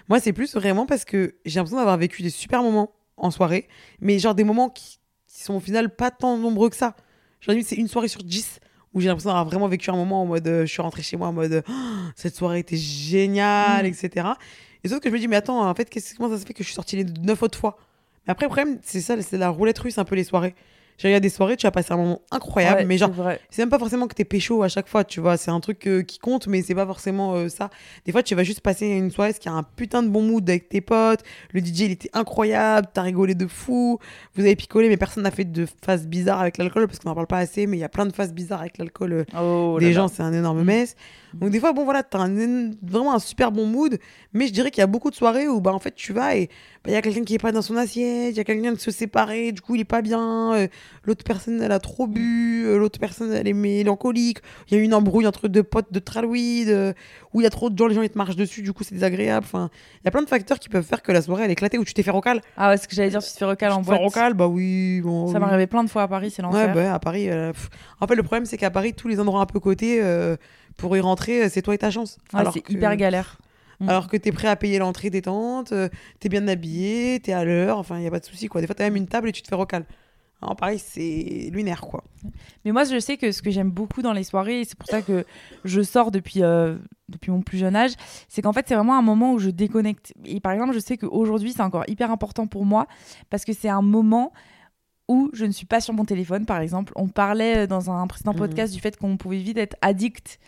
Moi, 0.08 0.18
c'est 0.20 0.32
plus 0.32 0.54
vraiment 0.54 0.86
parce 0.86 1.04
que 1.04 1.36
j'ai 1.44 1.60
l'impression 1.60 1.76
d'avoir 1.78 1.96
vécu 1.96 2.22
des 2.22 2.30
super 2.30 2.62
moments 2.62 2.92
en 3.16 3.30
soirée, 3.30 3.68
mais 4.00 4.18
genre 4.18 4.34
des 4.34 4.42
moments 4.42 4.70
qui, 4.70 4.98
qui 5.28 5.42
sont 5.44 5.54
au 5.54 5.60
final 5.60 5.94
pas 5.94 6.10
tant 6.10 6.36
nombreux 6.36 6.68
que 6.68 6.76
ça. 6.76 6.96
Genre, 7.40 7.54
c'est 7.64 7.76
une 7.76 7.86
soirée 7.88 8.08
sur 8.08 8.24
10 8.24 8.58
où 8.92 9.00
j'ai 9.00 9.06
l'impression 9.08 9.28
d'avoir 9.30 9.44
vraiment 9.44 9.68
vécu 9.68 9.90
un 9.90 9.96
moment 9.96 10.22
en 10.22 10.26
mode 10.26 10.46
euh, 10.48 10.66
je 10.66 10.72
suis 10.72 10.82
rentrée 10.82 11.02
chez 11.02 11.16
moi 11.16 11.28
en 11.28 11.32
mode 11.32 11.62
Oh, 11.68 11.72
cette 12.16 12.34
soirée 12.34 12.60
était 12.60 12.76
géniale, 12.76 13.84
Mm. 13.84 13.86
etc. 13.86 14.28
Et 14.82 14.88
sauf 14.88 15.00
que 15.00 15.08
je 15.08 15.14
me 15.14 15.18
dis, 15.18 15.28
mais 15.28 15.36
attends, 15.36 15.68
en 15.68 15.74
fait, 15.74 15.88
comment 16.16 16.28
ça 16.28 16.40
se 16.40 16.44
fait 16.46 16.54
que 16.54 16.62
je 16.62 16.68
suis 16.68 16.74
sortie 16.74 16.96
les 16.96 17.04
neuf 17.04 17.42
autres 17.42 17.58
fois? 17.58 17.78
Mais 18.26 18.32
après, 18.32 18.46
le 18.46 18.50
problème, 18.50 18.78
c'est 18.82 19.00
ça, 19.00 19.20
c'est 19.22 19.38
la 19.38 19.48
roulette 19.48 19.78
russe 19.78 19.98
un 19.98 20.04
peu 20.04 20.14
les 20.14 20.24
soirées. 20.24 20.54
J'ai 20.96 21.08
regardé 21.08 21.26
des 21.28 21.34
soirées, 21.34 21.56
tu 21.56 21.66
vas 21.66 21.72
passer 21.72 21.92
un 21.92 21.96
moment 21.96 22.20
incroyable, 22.30 22.80
Ouais, 22.80 22.84
mais 22.86 22.98
genre, 22.98 23.10
c'est 23.50 23.62
même 23.62 23.68
pas 23.70 23.78
forcément 23.80 24.06
que 24.06 24.14
t'es 24.14 24.24
pécho 24.24 24.62
à 24.62 24.68
chaque 24.68 24.86
fois, 24.88 25.02
tu 25.04 25.20
vois. 25.20 25.36
C'est 25.36 25.50
un 25.50 25.58
truc 25.58 25.86
euh, 25.88 26.02
qui 26.02 26.18
compte, 26.20 26.46
mais 26.46 26.62
c'est 26.62 26.74
pas 26.74 26.86
forcément 26.86 27.34
euh, 27.34 27.48
ça. 27.48 27.70
Des 28.06 28.12
fois, 28.12 28.22
tu 28.22 28.34
vas 28.36 28.44
juste 28.44 28.60
passer 28.60 28.86
une 28.86 29.10
soirée, 29.10 29.30
parce 29.30 29.40
qu'il 29.40 29.50
y 29.50 29.54
a 29.54 29.58
un 29.58 29.64
putain 29.64 30.02
de 30.04 30.08
bon 30.08 30.22
mood 30.22 30.48
avec 30.48 30.68
tes 30.68 30.80
potes. 30.80 31.20
Le 31.52 31.60
DJ, 31.60 31.80
il 31.80 31.90
était 31.92 32.10
incroyable, 32.12 32.86
t'as 32.94 33.02
rigolé 33.02 33.34
de 33.34 33.46
fou. 33.48 33.98
Vous 34.36 34.42
avez 34.42 34.54
picolé, 34.54 34.88
mais 34.88 34.96
personne 34.96 35.24
n'a 35.24 35.30
fait 35.32 35.44
de 35.44 35.66
phase 35.84 36.06
bizarre 36.06 36.40
avec 36.40 36.58
l'alcool, 36.58 36.86
parce 36.86 37.00
qu'on 37.00 37.10
en 37.10 37.14
parle 37.14 37.26
pas 37.26 37.38
assez, 37.38 37.66
mais 37.66 37.76
il 37.76 37.80
y 37.80 37.84
a 37.84 37.88
plein 37.88 38.06
de 38.06 38.12
phases 38.12 38.32
bizarres 38.32 38.60
avec 38.60 38.78
l'alcool. 38.78 39.12
euh, 39.12 39.24
Oh 39.36 39.76
des 39.80 39.86
là 39.86 39.92
gens, 39.92 40.08
c'est 40.08 40.22
un 40.22 40.32
énorme 40.32 40.62
Mm. 40.62 40.64
mess. 40.64 40.96
Donc 41.34 41.50
des 41.50 41.58
fois, 41.58 41.72
bon 41.72 41.84
voilà, 41.84 42.04
t'as 42.04 42.20
un, 42.20 42.70
vraiment 42.82 43.12
un 43.12 43.18
super 43.18 43.50
bon 43.50 43.66
mood, 43.66 43.98
mais 44.32 44.46
je 44.46 44.52
dirais 44.52 44.70
qu'il 44.70 44.80
y 44.80 44.84
a 44.84 44.86
beaucoup 44.86 45.10
de 45.10 45.16
soirées 45.16 45.48
où 45.48 45.60
bah 45.60 45.72
en 45.72 45.80
fait 45.80 45.92
tu 45.96 46.12
vas 46.12 46.36
et 46.36 46.48
il 46.86 46.92
y 46.92 46.96
a 46.96 47.02
quelqu'un 47.02 47.24
qui 47.24 47.34
est 47.34 47.38
pas 47.38 47.50
dans 47.52 47.62
son 47.62 47.76
assiette, 47.76 48.30
il 48.32 48.36
y 48.36 48.40
a 48.40 48.44
quelqu'un 48.44 48.72
de 48.72 48.78
se 48.78 48.90
séparer, 48.90 49.52
du 49.52 49.60
coup 49.62 49.74
il 49.74 49.80
est 49.80 49.84
pas 49.84 50.02
bien, 50.02 50.54
euh, 50.54 50.66
l'autre 51.04 51.24
personne 51.24 51.62
elle 51.62 51.72
a 51.72 51.78
trop 51.78 52.06
bu, 52.06 52.64
euh, 52.66 52.76
l'autre 52.78 52.98
personne 52.98 53.32
elle 53.32 53.48
est 53.48 53.52
mélancolique, 53.54 54.38
il 54.68 54.74
y 54.74 54.76
a 54.76 54.80
eu 54.80 54.84
une 54.84 54.92
embrouille 54.94 55.26
entre 55.26 55.48
deux 55.48 55.62
potes 55.62 55.92
de 55.92 55.98
Tralweed, 55.98 56.68
euh, 56.68 56.92
où 57.32 57.40
il 57.40 57.44
y 57.44 57.46
a 57.46 57.50
trop 57.50 57.70
de 57.70 57.78
gens, 57.78 57.86
les 57.86 57.94
gens 57.94 58.02
ils 58.02 58.10
te 58.10 58.18
marchent 58.18 58.36
dessus, 58.36 58.62
du 58.62 58.72
coup 58.72 58.84
c'est 58.84 58.94
désagréable. 58.94 59.44
Enfin, 59.46 59.70
il 60.02 60.04
y 60.04 60.08
a 60.08 60.10
plein 60.10 60.22
de 60.22 60.28
facteurs 60.28 60.58
qui 60.58 60.68
peuvent 60.68 60.84
faire 60.84 61.02
que 61.02 61.10
la 61.10 61.22
soirée 61.22 61.44
elle 61.44 61.50
est 61.50 61.54
éclatée, 61.54 61.78
où 61.78 61.84
tu 61.84 61.94
t'es 61.94 62.02
fait 62.02 62.10
rocal. 62.10 62.40
Ah 62.56 62.68
ouais, 62.70 62.76
ce 62.76 62.86
que 62.86 62.94
j'allais 62.94 63.10
dire, 63.10 63.22
tu 63.22 63.32
te 63.32 63.36
fais 63.38 63.44
recal 63.44 63.72
en 63.72 63.80
boîte. 63.80 64.00
rocal, 64.00 64.34
bah 64.34 64.46
oui, 64.46 65.00
bon. 65.02 65.32
Ça 65.32 65.38
arrivé 65.38 65.66
plein 65.66 65.84
de 65.84 65.90
fois 65.90 66.02
à 66.02 66.08
Paris, 66.08 66.30
c'est 66.30 66.42
Ouais, 66.44 66.50
l'enfer. 66.52 66.74
bah, 66.74 66.94
à 66.94 66.98
Paris. 66.98 67.30
euh. 67.30 67.52
En 68.00 68.06
fait, 68.06 68.14
le 68.14 68.22
problème, 68.22 68.44
c'est 68.46 68.56
qu'à 68.58 68.70
Paris, 68.70 68.92
tous 68.94 69.08
les 69.08 69.18
endroits 69.20 69.40
un 69.40 69.46
peu 69.46 69.58
cotés, 69.58 70.00
euh, 70.02 70.36
pour 70.76 70.96
y 70.96 71.00
rentrer, 71.00 71.48
c'est 71.48 71.62
toi 71.62 71.74
et 71.74 71.78
ta 71.78 71.90
chance. 71.90 72.18
Ouais, 72.32 72.40
alors 72.40 72.52
c'est 72.52 72.60
que- 72.60 72.72
hyper 72.72 72.94
galère. 72.96 73.38
Mm. 73.80 73.88
Alors 73.88 74.08
que 74.08 74.16
t'es 74.16 74.32
prêt 74.32 74.48
à 74.48 74.56
payer 74.56 74.78
l'entrée 74.78 75.10
détente, 75.10 75.72
euh, 75.72 75.88
t'es 76.20 76.28
bien 76.28 76.46
habillé, 76.48 77.20
t'es 77.20 77.32
à 77.32 77.44
l'heure, 77.44 77.78
enfin, 77.78 77.98
y 78.00 78.06
a 78.06 78.10
pas 78.10 78.20
de 78.20 78.24
souci, 78.24 78.48
quoi. 78.48 78.60
Des 78.60 78.66
fois, 78.66 78.74
t'as 78.74 78.84
même 78.84 78.96
une 78.96 79.08
table 79.08 79.28
et 79.28 79.32
tu 79.32 79.42
te 79.42 79.48
fais 79.48 79.54
recal. 79.54 79.84
Alors, 80.42 80.56
Paris, 80.56 80.78
c'est 80.78 81.48
lunaire, 81.52 81.80
quoi. 81.80 82.04
Mais 82.64 82.72
moi, 82.72 82.84
je 82.84 82.98
sais 83.00 83.16
que 83.16 83.32
ce 83.32 83.40
que 83.40 83.50
j'aime 83.50 83.70
beaucoup 83.70 84.02
dans 84.02 84.12
les 84.12 84.24
soirées, 84.24 84.60
et 84.60 84.64
c'est 84.64 84.76
pour 84.76 84.88
ça 84.88 85.00
que 85.00 85.24
je 85.64 85.80
sors 85.80 86.10
depuis, 86.10 86.42
euh, 86.42 86.76
depuis 87.08 87.30
mon 87.30 87.40
plus 87.40 87.56
jeune 87.56 87.74
âge, 87.74 87.92
c'est 88.28 88.42
qu'en 88.42 88.52
fait, 88.52 88.66
c'est 88.68 88.74
vraiment 88.74 88.98
un 88.98 89.02
moment 89.02 89.32
où 89.32 89.38
je 89.38 89.48
déconnecte. 89.48 90.12
Et 90.26 90.40
par 90.40 90.52
exemple, 90.52 90.74
je 90.74 90.80
sais 90.80 90.98
qu'aujourd'hui, 90.98 91.52
c'est 91.52 91.62
encore 91.62 91.84
hyper 91.88 92.10
important 92.10 92.46
pour 92.46 92.66
moi 92.66 92.86
parce 93.30 93.44
que 93.46 93.54
c'est 93.54 93.70
un 93.70 93.80
moment 93.82 94.32
où 95.08 95.30
je 95.32 95.44
ne 95.46 95.50
suis 95.52 95.66
pas 95.66 95.80
sur 95.80 95.94
mon 95.94 96.04
téléphone, 96.04 96.44
par 96.46 96.60
exemple. 96.60 96.92
On 96.96 97.08
parlait 97.08 97.58
euh, 97.64 97.66
dans 97.66 97.90
un 97.90 98.06
précédent 98.06 98.32
Mhm. 98.32 98.38
podcast 98.38 98.74
du 98.74 98.80
fait 98.80 98.96
qu'on 98.98 99.16
pouvait 99.16 99.38
vite 99.38 99.56
être 99.56 99.76
addict 99.80 100.38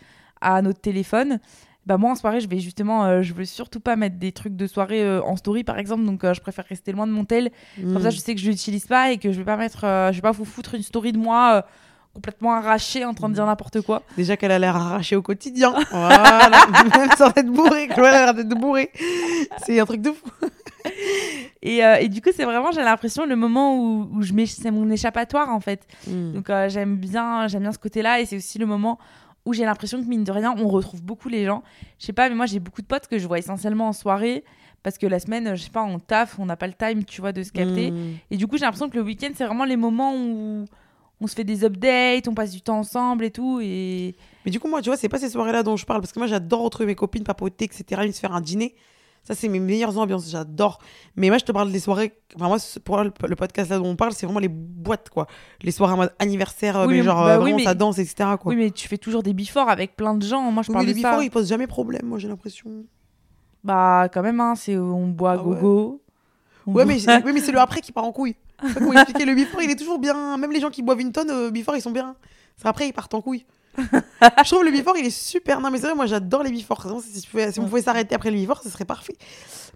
à 0.41 0.61
notre 0.61 0.79
téléphone. 0.81 1.39
Bah 1.87 1.97
moi 1.97 2.11
en 2.11 2.15
soirée 2.15 2.41
je 2.41 2.49
vais 2.49 2.59
justement 2.59 3.05
euh, 3.05 3.21
je 3.23 3.33
veux 3.33 3.45
surtout 3.45 3.79
pas 3.79 3.95
mettre 3.95 4.17
des 4.17 4.31
trucs 4.33 4.55
de 4.57 4.67
soirée 4.67 5.01
euh, 5.01 5.21
en 5.23 5.37
story 5.37 5.63
par 5.63 5.79
exemple 5.79 6.03
donc 6.03 6.23
euh, 6.25 6.33
je 6.33 6.41
préfère 6.41 6.65
rester 6.65 6.91
loin 6.91 7.07
de 7.07 7.13
mon 7.13 7.23
tel 7.25 7.49
comme 7.81 7.93
Mm. 7.93 8.01
ça, 8.01 8.09
je 8.09 8.17
sais 8.19 8.35
que 8.35 8.41
je 8.41 8.49
l'utilise 8.49 8.85
pas 8.85 9.11
et 9.11 9.17
que 9.17 9.31
je 9.31 9.37
vais 9.37 9.45
pas 9.45 9.55
mettre, 9.57 9.79
je 9.81 10.15
vais 10.15 10.21
pas 10.21 10.31
vous 10.31 10.43
foutre 10.45 10.75
une 10.75 10.83
story 10.83 11.13
de 11.13 11.17
moi 11.17 11.65
complètement 12.13 12.53
arrachée 12.55 13.05
en 13.05 13.13
train 13.13 13.29
de 13.29 13.35
dire 13.35 13.45
n'importe 13.45 13.81
quoi. 13.81 14.01
Déjà 14.17 14.35
qu'elle 14.37 14.51
a 14.51 14.57
l'air 14.57 14.75
arrachée 14.75 15.15
au 15.15 15.21
quotidien. 15.21 15.73
voilà. 15.91 16.49
Même 16.97 17.11
sans 17.15 17.27
être 17.29 17.45
bourrée. 17.45 17.87
Chloé, 17.89 18.07
a 18.07 18.25
l'air 18.25 18.33
d'être 18.33 18.49
bourrée. 18.59 18.89
C'est 19.63 19.79
un 19.79 19.85
truc 19.85 20.01
de 20.01 20.11
fou. 20.11 20.25
Et, 21.61 21.83
euh, 21.83 21.95
et 21.99 22.07
du 22.07 22.21
coup, 22.21 22.29
c'est 22.35 22.45
vraiment, 22.45 22.71
j'ai 22.71 22.81
l'impression, 22.81 23.25
le 23.25 23.35
moment 23.35 23.77
où, 23.77 24.09
où 24.13 24.21
je 24.21 24.31
mets, 24.33 24.45
c'est 24.45 24.71
mon 24.71 24.89
échappatoire 24.89 25.49
en 25.49 25.59
fait. 25.59 25.85
Mm. 26.07 26.33
Donc 26.33 26.49
euh, 26.49 26.69
j'aime 26.69 26.95
bien, 26.95 27.47
j'aime 27.47 27.63
bien 27.63 27.71
ce 27.71 27.77
côté-là 27.79 28.21
et 28.21 28.25
c'est 28.25 28.37
aussi 28.37 28.57
le 28.57 28.65
moment 28.65 28.97
où 29.47 29.53
j'ai 29.53 29.63
l'impression 29.63 30.03
que 30.03 30.07
mine 30.07 30.25
de 30.25 30.31
rien, 30.31 30.53
on 30.57 30.67
retrouve 30.67 31.01
beaucoup 31.01 31.29
les 31.29 31.45
gens. 31.45 31.63
Je 31.99 32.05
sais 32.05 32.13
pas, 32.13 32.27
mais 32.27 32.35
moi 32.35 32.45
j'ai 32.45 32.59
beaucoup 32.59 32.81
de 32.81 32.87
potes 32.87 33.07
que 33.07 33.17
je 33.17 33.25
vois 33.25 33.39
essentiellement 33.39 33.87
en 33.87 33.93
soirée 33.93 34.43
parce 34.83 34.97
que 34.97 35.07
la 35.07 35.19
semaine, 35.19 35.55
je 35.55 35.63
sais 35.63 35.69
pas, 35.69 35.83
on 35.83 35.99
taffe, 35.99 36.37
on 36.37 36.45
n'a 36.45 36.57
pas 36.57 36.67
le 36.67 36.73
time, 36.73 37.03
tu 37.05 37.21
vois, 37.21 37.31
de 37.31 37.43
se 37.43 37.51
capter. 37.51 37.91
Mm. 37.91 38.17
Et 38.29 38.37
du 38.37 38.45
coup, 38.45 38.57
j'ai 38.57 38.65
l'impression 38.65 38.89
que 38.89 38.95
le 38.95 39.03
week-end, 39.03 39.29
c'est 39.35 39.45
vraiment 39.45 39.65
les 39.65 39.77
moments 39.77 40.15
où 40.15 40.65
on 41.19 41.27
se 41.27 41.35
fait 41.35 41.43
des 41.43 41.63
updates, 41.63 42.27
on 42.27 42.33
passe 42.33 42.51
du 42.51 42.61
temps 42.61 42.79
ensemble 42.79 43.25
et 43.25 43.31
tout. 43.31 43.59
Et 43.61 44.15
Mais 44.45 44.51
du 44.51 44.59
coup, 44.59 44.67
moi, 44.67 44.81
tu 44.81 44.89
vois, 44.89 44.97
c'est 44.97 45.09
pas 45.09 45.17
ces 45.17 45.29
soirées-là 45.29 45.63
dont 45.63 45.77
je 45.77 45.85
parle. 45.85 46.01
Parce 46.01 46.11
que 46.11 46.19
moi, 46.19 46.27
j'adore 46.27 46.61
retrouver 46.61 46.87
mes 46.87 46.95
copines, 46.95 47.23
papoter, 47.23 47.65
etc. 47.65 48.01
Même 48.01 48.11
se 48.11 48.19
faire 48.19 48.33
un 48.33 48.41
dîner. 48.41 48.75
Ça, 49.23 49.35
c'est 49.35 49.49
mes 49.49 49.59
meilleures 49.59 49.97
ambiances. 49.97 50.29
J'adore. 50.29 50.79
Mais 51.15 51.27
moi, 51.29 51.37
je 51.37 51.43
te 51.45 51.51
parle 51.51 51.71
des 51.71 51.79
soirées. 51.81 52.13
Enfin, 52.35 52.47
moi, 52.47 52.57
pour 52.85 52.95
moi, 52.95 53.03
le, 53.03 53.35
podcast 53.35 53.69
là 53.69 53.77
dont 53.77 53.87
on 53.87 53.95
parle, 53.97 54.13
c'est 54.13 54.25
vraiment 54.25 54.39
les 54.39 54.47
boîtes, 54.47 55.09
quoi. 55.09 55.27
Les 55.61 55.71
soirées 55.71 55.93
en 55.93 55.97
mode 55.97 56.13
anniversaire, 56.19 56.75
Oui, 56.81 56.87
mais 56.87 56.97
mais- 56.99 57.03
genre, 57.03 57.23
bah 57.25 57.31
euh, 57.31 57.37
oui, 57.37 57.41
vraiment, 57.43 57.57
mais- 57.57 57.63
ça 57.65 57.73
danse, 57.73 57.99
etc. 57.99 58.15
Quoi. 58.39 58.53
Oui, 58.53 58.55
mais 58.55 58.71
tu 58.71 58.87
fais 58.87 58.97
toujours 58.97 59.23
des 59.23 59.33
before 59.33 59.67
avec 59.69 59.95
plein 59.97 60.13
de 60.15 60.25
gens. 60.25 60.41
Moi, 60.51 60.63
je 60.63 60.69
Oui, 60.69 60.73
parle 60.73 60.85
mais 60.85 60.91
de 60.93 60.95
les 60.95 61.01
ça. 61.01 61.09
before, 61.09 61.23
ils 61.23 61.29
posent 61.31 61.49
jamais 61.49 61.67
problème, 61.67 62.03
moi, 62.05 62.19
j'ai 62.19 62.27
l'impression. 62.29 62.85
Bah, 63.63 64.07
quand 64.13 64.21
même, 64.21 64.39
hein, 64.39 64.53
c'est 64.55 64.77
on 64.77 65.07
boit 65.07 65.31
Ah 65.33 65.37
ouais. 65.43 65.55
gogo. 65.55 66.01
Ouais, 66.65 66.73
boit- 66.73 66.85
mais, 66.85 67.33
mais 67.33 67.39
c'est 67.41 67.51
le 67.51 67.59
après 67.59 67.81
qui 67.81 67.91
part 67.91 68.03
en 68.05 68.11
couille. 68.11 68.35
Va 68.61 68.69
expliquer. 69.01 69.25
Le 69.25 69.35
before, 69.35 69.61
il 69.61 69.69
est 69.71 69.75
toujours 69.75 69.99
bien. 69.99 70.37
Même 70.37 70.51
les 70.51 70.59
gens 70.61 70.69
qui 70.69 70.81
boivent 70.81 71.01
une 71.01 71.11
tonne, 71.11 71.29
euh, 71.31 71.51
before, 71.51 71.75
ils 71.75 71.81
sont 71.81 71.91
bien. 71.91 72.15
C'est 72.55 72.67
après, 72.67 72.87
ils 72.87 72.93
partent 72.93 73.13
en 73.13 73.21
couille. 73.21 73.45
je 74.43 74.49
trouve 74.49 74.63
le 74.63 74.71
before, 74.71 74.97
il 74.97 75.05
est 75.05 75.09
super. 75.09 75.59
Non, 75.59 75.69
mais 75.71 75.77
c'est 75.77 75.85
vrai, 75.87 75.95
moi, 75.95 76.05
j'adore 76.05 76.43
les 76.43 76.51
before. 76.51 76.85
Si, 77.03 77.21
si, 77.21 77.51
si 77.51 77.59
on 77.59 77.65
pouvait 77.67 77.81
s'arrêter 77.81 78.15
après 78.15 78.31
le 78.31 78.37
before, 78.39 78.61
ce 78.63 78.69
serait 78.69 78.85
parfait. 78.85 79.15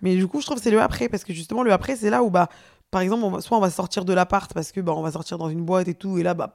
Mais 0.02 0.16
du 0.16 0.28
coup, 0.28 0.42
je 0.42 0.46
trouve 0.46 0.60
c'est 0.62 0.72
le 0.72 0.82
après. 0.82 1.10
Parce 1.10 1.24
que 1.24 1.34
justement, 1.34 1.64
le 1.64 1.72
après, 1.72 1.96
c'est 1.96 2.10
là 2.10 2.24
où, 2.24 2.30
bah, 2.32 2.50
par 2.90 3.02
exemple, 3.02 3.24
on 3.24 3.30
va- 3.32 3.42
soit 3.42 3.58
on 3.58 3.62
va 3.62 3.70
sortir 3.70 4.04
de 4.06 4.14
l'appart 4.14 4.52
parce 4.54 4.72
que, 4.72 4.82
bah, 4.82 4.94
on 4.96 5.02
va 5.02 5.12
sortir 5.12 5.38
dans 5.38 5.50
une 5.50 5.64
boîte 5.64 5.88
et 5.88 5.94
tout. 5.94 6.18
Et 6.18 6.24
là, 6.24 6.34
bah, 6.34 6.52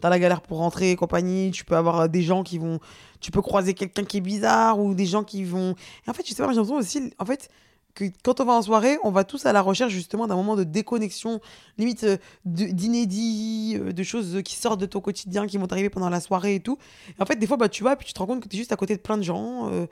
t'as 0.00 0.10
la 0.10 0.18
galère 0.18 0.42
pour 0.42 0.58
rentrer 0.58 0.90
et 0.90 0.96
compagnie. 0.96 1.50
Tu 1.50 1.64
peux 1.64 1.76
avoir 1.76 2.00
euh, 2.00 2.08
des 2.08 2.22
gens 2.22 2.42
qui 2.42 2.58
vont. 2.58 2.78
Tu 3.20 3.30
peux 3.30 3.42
croiser 3.42 3.72
quelqu'un 3.74 4.04
qui 4.04 4.18
est 4.18 4.20
bizarre 4.22 4.78
ou 4.78 4.94
des 4.94 5.06
gens 5.06 5.24
qui 5.24 5.44
vont. 5.44 5.74
Et 6.06 6.10
en 6.10 6.12
fait, 6.12 6.26
je 6.26 6.34
sais 6.34 6.42
pas, 6.42 6.50
j'ai 6.50 6.56
l'impression 6.56 6.76
aussi. 6.76 7.12
En 7.18 7.24
fait, 7.24 7.48
que 7.96 8.04
quand 8.22 8.40
on 8.40 8.44
va 8.44 8.52
en 8.52 8.62
soirée, 8.62 8.98
on 9.02 9.10
va 9.10 9.24
tous 9.24 9.44
à 9.46 9.52
la 9.52 9.60
recherche 9.62 9.92
justement 9.92 10.28
d'un 10.28 10.36
moment 10.36 10.54
de 10.54 10.62
déconnexion, 10.62 11.40
limite 11.78 12.04
euh, 12.04 12.16
de- 12.44 12.66
d'inédit, 12.66 13.76
euh, 13.80 13.92
de 13.92 14.02
choses 14.04 14.40
qui 14.44 14.54
sortent 14.56 14.80
de 14.80 14.86
ton 14.86 15.00
quotidien, 15.00 15.46
qui 15.48 15.58
vont 15.58 15.66
t'arriver 15.66 15.90
pendant 15.90 16.08
la 16.10 16.20
soirée 16.20 16.54
et 16.56 16.60
tout. 16.60 16.78
Et 17.18 17.22
en 17.22 17.26
fait, 17.26 17.36
des 17.36 17.46
fois, 17.46 17.56
bah, 17.56 17.68
tu 17.68 17.82
vas, 17.82 17.96
puis 17.96 18.06
tu 18.06 18.12
te 18.12 18.18
rends 18.20 18.26
compte 18.26 18.42
que 18.42 18.48
tu 18.48 18.56
es 18.56 18.58
juste 18.58 18.70
à 18.72 18.76
côté 18.76 18.94
de 18.96 19.00
plein 19.00 19.16
de 19.16 19.22
gens 19.22 19.68
euh, 19.72 19.86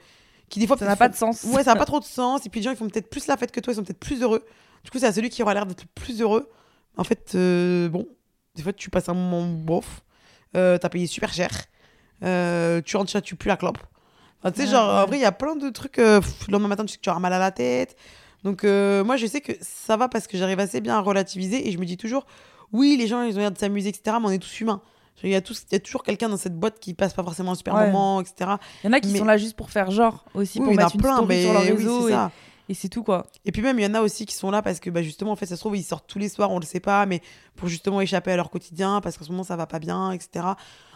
qui, 0.49 0.59
des 0.59 0.67
fois, 0.67 0.77
Ça 0.77 0.85
n'a 0.85 0.95
pas 0.95 1.05
font- 1.05 1.11
de 1.11 1.15
sens. 1.17 1.43
Ouais, 1.51 1.63
ça 1.63 1.73
n'a 1.73 1.79
pas 1.79 1.85
trop 1.85 1.99
de 1.99 2.05
sens. 2.05 2.45
Et 2.45 2.49
puis 2.49 2.59
les 2.59 2.63
gens, 2.65 2.71
ils 2.71 2.77
font 2.77 2.87
peut-être 2.87 3.09
plus 3.09 3.27
la 3.27 3.35
fête 3.37 3.51
que 3.51 3.59
toi, 3.59 3.73
ils 3.73 3.75
sont 3.77 3.83
peut-être 3.83 3.99
plus 3.99 4.21
heureux. 4.21 4.43
Du 4.83 4.91
coup, 4.91 4.99
c'est 4.99 5.07
à 5.07 5.11
celui 5.13 5.29
qui 5.29 5.41
aura 5.41 5.53
l'air 5.55 5.65
d'être 5.65 5.81
le 5.81 5.89
plus 5.95 6.21
heureux. 6.21 6.49
En 6.97 7.03
fait, 7.03 7.31
euh, 7.35 7.89
bon, 7.89 8.07
des 8.55 8.61
fois, 8.63 8.71
tu 8.71 8.89
passes 8.91 9.09
un 9.09 9.13
moment 9.15 9.45
bof. 9.47 10.01
Euh, 10.55 10.77
T'as 10.77 10.89
payé 10.89 11.07
super 11.07 11.33
cher. 11.33 11.49
Euh, 12.23 12.81
tu 12.85 12.95
rentres 12.95 13.09
chez 13.09 13.13
toi, 13.19 13.21
tu 13.21 13.35
pues 13.35 13.49
la 13.49 13.57
clope. 13.57 13.79
Enfin, 14.45 14.51
tu 14.51 14.61
sais, 14.61 14.67
genre, 14.67 15.03
en 15.03 15.05
vrai, 15.07 15.17
il 15.17 15.21
y 15.21 15.25
a 15.25 15.31
plein 15.31 15.55
de 15.55 15.69
trucs. 15.69 15.97
euh, 15.97 16.21
pff, 16.21 16.47
le 16.47 16.51
lendemain 16.51 16.67
matin, 16.67 16.85
tu 16.85 16.91
sais 16.91 16.97
que 16.97 17.01
tu 17.01 17.09
auras 17.09 17.19
mal 17.19 17.33
à 17.33 17.39
la 17.39 17.49
tête. 17.51 17.95
Donc, 18.43 18.63
euh, 18.63 19.03
moi, 19.03 19.17
je 19.17 19.25
sais 19.25 19.41
que 19.41 19.53
ça 19.59 19.97
va 19.97 20.07
parce 20.07 20.27
que 20.27 20.37
j'arrive 20.37 20.59
assez 20.59 20.81
bien 20.81 20.95
à 20.95 20.99
relativiser 21.01 21.67
et 21.67 21.71
je 21.71 21.79
me 21.79 21.85
dis 21.85 21.97
toujours, 21.97 22.27
oui, 22.71 22.95
les 22.95 23.07
gens, 23.07 23.23
ils 23.23 23.35
ont 23.35 23.39
l'air 23.39 23.51
de 23.51 23.57
s'amuser, 23.57 23.89
etc., 23.89 24.17
mais 24.21 24.27
on 24.27 24.31
est 24.31 24.37
tous 24.37 24.61
humains. 24.61 24.81
Il 25.23 25.29
y, 25.31 25.35
a 25.35 25.41
tous- 25.41 25.63
il 25.71 25.73
y 25.73 25.75
a 25.77 25.79
toujours 25.79 26.03
quelqu'un 26.03 26.29
dans 26.29 26.37
cette 26.37 26.55
boîte 26.59 26.79
qui 26.79 26.93
passe 26.93 27.13
pas 27.13 27.23
forcément 27.23 27.53
un 27.53 27.55
super 27.55 27.73
Ouais. 27.73 27.87
moment, 27.87 28.21
etc. 28.21 28.51
Il 28.83 28.87
y 28.87 28.89
en 28.89 28.93
a 28.93 28.99
qui 28.99 29.11
Mais- 29.13 29.17
sont 29.19 29.25
là 29.25 29.37
juste 29.37 29.55
pour 29.55 29.71
faire 29.71 29.89
genre 29.89 30.25
aussi, 30.35 30.59
Oui, 30.59 30.65
pour 30.65 30.75
mettre 30.75 30.93
une 30.93 31.01
plein, 31.01 31.13
story 31.15 31.27
mais 31.27 31.41
sur 31.43 31.53
leur 31.53 31.61
oui, 31.63 31.71
réseau. 31.71 32.01
c'est 32.03 32.09
et 32.09 32.11
ça. 32.15 32.31
et 32.69 32.73
c'est 32.75 32.89
tout, 32.89 33.01
quoi. 33.01 33.25
Et 33.45 33.51
puis 33.51 33.61
même, 33.63 33.79
il 33.79 33.83
y 33.83 33.87
en 33.87 33.93
a 33.95 34.01
aussi 34.01 34.25
qui 34.27 34.35
sont 34.35 34.51
là 34.51 34.61
parce 34.61 34.79
que 34.79 34.89
bah, 34.91 35.01
justement, 35.01 35.31
en 35.31 35.35
fait, 35.37 35.45
ça 35.47 35.55
se 35.55 35.61
trouve, 35.61 35.75
ils 35.77 35.83
sortent 35.83 36.05
tous 36.07 36.19
les 36.19 36.29
soirs, 36.29 36.51
on 36.51 36.59
le 36.59 36.65
sait 36.65 36.81
pas, 36.81 37.05
mais 37.07 37.21
pour 37.55 37.67
justement 37.69 38.01
échapper 38.01 38.33
à 38.33 38.35
leur 38.35 38.51
quotidien, 38.51 38.99
parce 39.01 39.17
qu'en 39.17 39.23
ce 39.25 39.31
moment, 39.31 39.43
ça 39.43 39.55
va 39.55 39.65
pas 39.65 39.79
bien, 39.79 40.11
etc. 40.11 40.45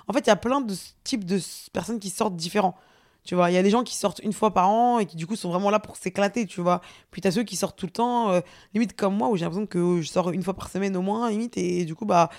En 0.07 0.13
fait, 0.13 0.19
il 0.19 0.27
y 0.27 0.31
a 0.31 0.35
plein 0.35 0.61
de 0.61 0.75
types 1.03 1.23
de 1.25 1.39
personnes 1.73 1.99
qui 1.99 2.09
sortent 2.11 2.35
différents. 2.35 2.75
Tu 3.23 3.35
vois, 3.35 3.51
il 3.51 3.53
y 3.53 3.57
a 3.57 3.63
des 3.63 3.69
gens 3.69 3.83
qui 3.83 3.95
sortent 3.95 4.19
une 4.23 4.33
fois 4.33 4.53
par 4.53 4.69
an 4.69 4.97
et 4.99 5.05
qui 5.05 5.15
du 5.15 5.27
coup 5.27 5.35
sont 5.35 5.49
vraiment 5.49 5.69
là 5.69 5.79
pour 5.79 5.97
s'éclater, 5.97 6.45
tu 6.47 6.61
vois. 6.61 6.81
Puis 7.11 7.21
t'as 7.21 7.31
ceux 7.31 7.43
qui 7.43 7.55
sortent 7.55 7.77
tout 7.77 7.85
le 7.85 7.91
temps, 7.91 8.31
euh, 8.31 8.41
limite 8.73 8.95
comme 8.95 9.15
moi, 9.15 9.29
où 9.29 9.35
j'ai 9.37 9.45
l'impression 9.45 9.67
que 9.67 10.01
je 10.01 10.07
sors 10.07 10.31
une 10.31 10.41
fois 10.41 10.53
par 10.55 10.69
semaine 10.69 10.95
au 10.97 11.01
moins, 11.01 11.29
limite, 11.29 11.57
et 11.57 11.85
du 11.85 11.93
coup, 11.95 12.05
bah, 12.05 12.29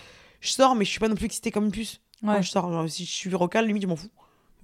je 0.40 0.50
sors, 0.50 0.74
mais 0.74 0.84
je 0.84 0.90
suis 0.90 0.98
pas 0.98 1.08
non 1.08 1.14
plus 1.14 1.26
excitée 1.26 1.50
comme 1.50 1.66
une 1.66 1.70
puce. 1.70 2.00
Quand 2.22 2.32
Ouais. 2.34 2.42
je 2.42 2.50
sors, 2.50 2.70
genre, 2.72 2.88
si 2.88 3.04
je 3.04 3.10
suis 3.10 3.32
rocal, 3.34 3.66
limite, 3.66 3.82
je 3.82 3.86
m'en 3.86 3.96
fous. 3.96 4.10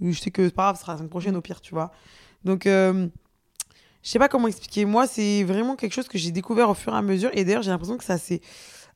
Je 0.00 0.12
sais 0.18 0.30
que 0.30 0.46
c'est 0.48 0.54
pas 0.54 0.64
grave, 0.64 0.76
ce 0.76 0.82
sera 0.82 0.92
la 0.92 0.98
semaine 0.98 1.10
prochaine 1.10 1.36
au 1.36 1.40
pire, 1.40 1.60
tu 1.60 1.72
vois. 1.74 1.92
Donc, 2.44 2.66
euh, 2.66 3.08
je 4.02 4.10
sais 4.10 4.18
pas 4.18 4.28
comment 4.28 4.48
expliquer. 4.48 4.84
Moi, 4.84 5.06
c'est 5.06 5.42
vraiment 5.44 5.76
quelque 5.76 5.92
chose 5.92 6.08
que 6.08 6.18
j'ai 6.18 6.30
découvert 6.32 6.68
au 6.70 6.74
fur 6.74 6.92
et 6.94 6.96
à 6.96 7.02
mesure. 7.02 7.30
Et 7.34 7.44
d'ailleurs, 7.44 7.62
j'ai 7.62 7.70
l'impression 7.70 7.96
que 7.96 8.04
ça, 8.04 8.18
c'est 8.18 8.40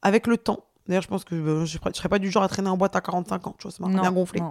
avec 0.02 0.26
le 0.26 0.36
temps. 0.36 0.64
D'ailleurs, 0.90 1.02
je 1.02 1.08
pense 1.08 1.24
que 1.24 1.34
euh, 1.34 1.64
je 1.64 1.78
ne 1.82 1.92
serais 1.94 2.08
pas 2.10 2.18
du 2.18 2.30
genre 2.30 2.42
à 2.42 2.48
traîner 2.48 2.68
en 2.68 2.76
boîte 2.76 2.94
à 2.96 3.00
45 3.00 3.46
ans. 3.46 3.54
Tu 3.58 3.62
vois, 3.62 3.70
ça 3.70 3.78
m'a 3.82 3.88
bien 4.02 4.12
gonflé. 4.12 4.40
non. 4.40 4.50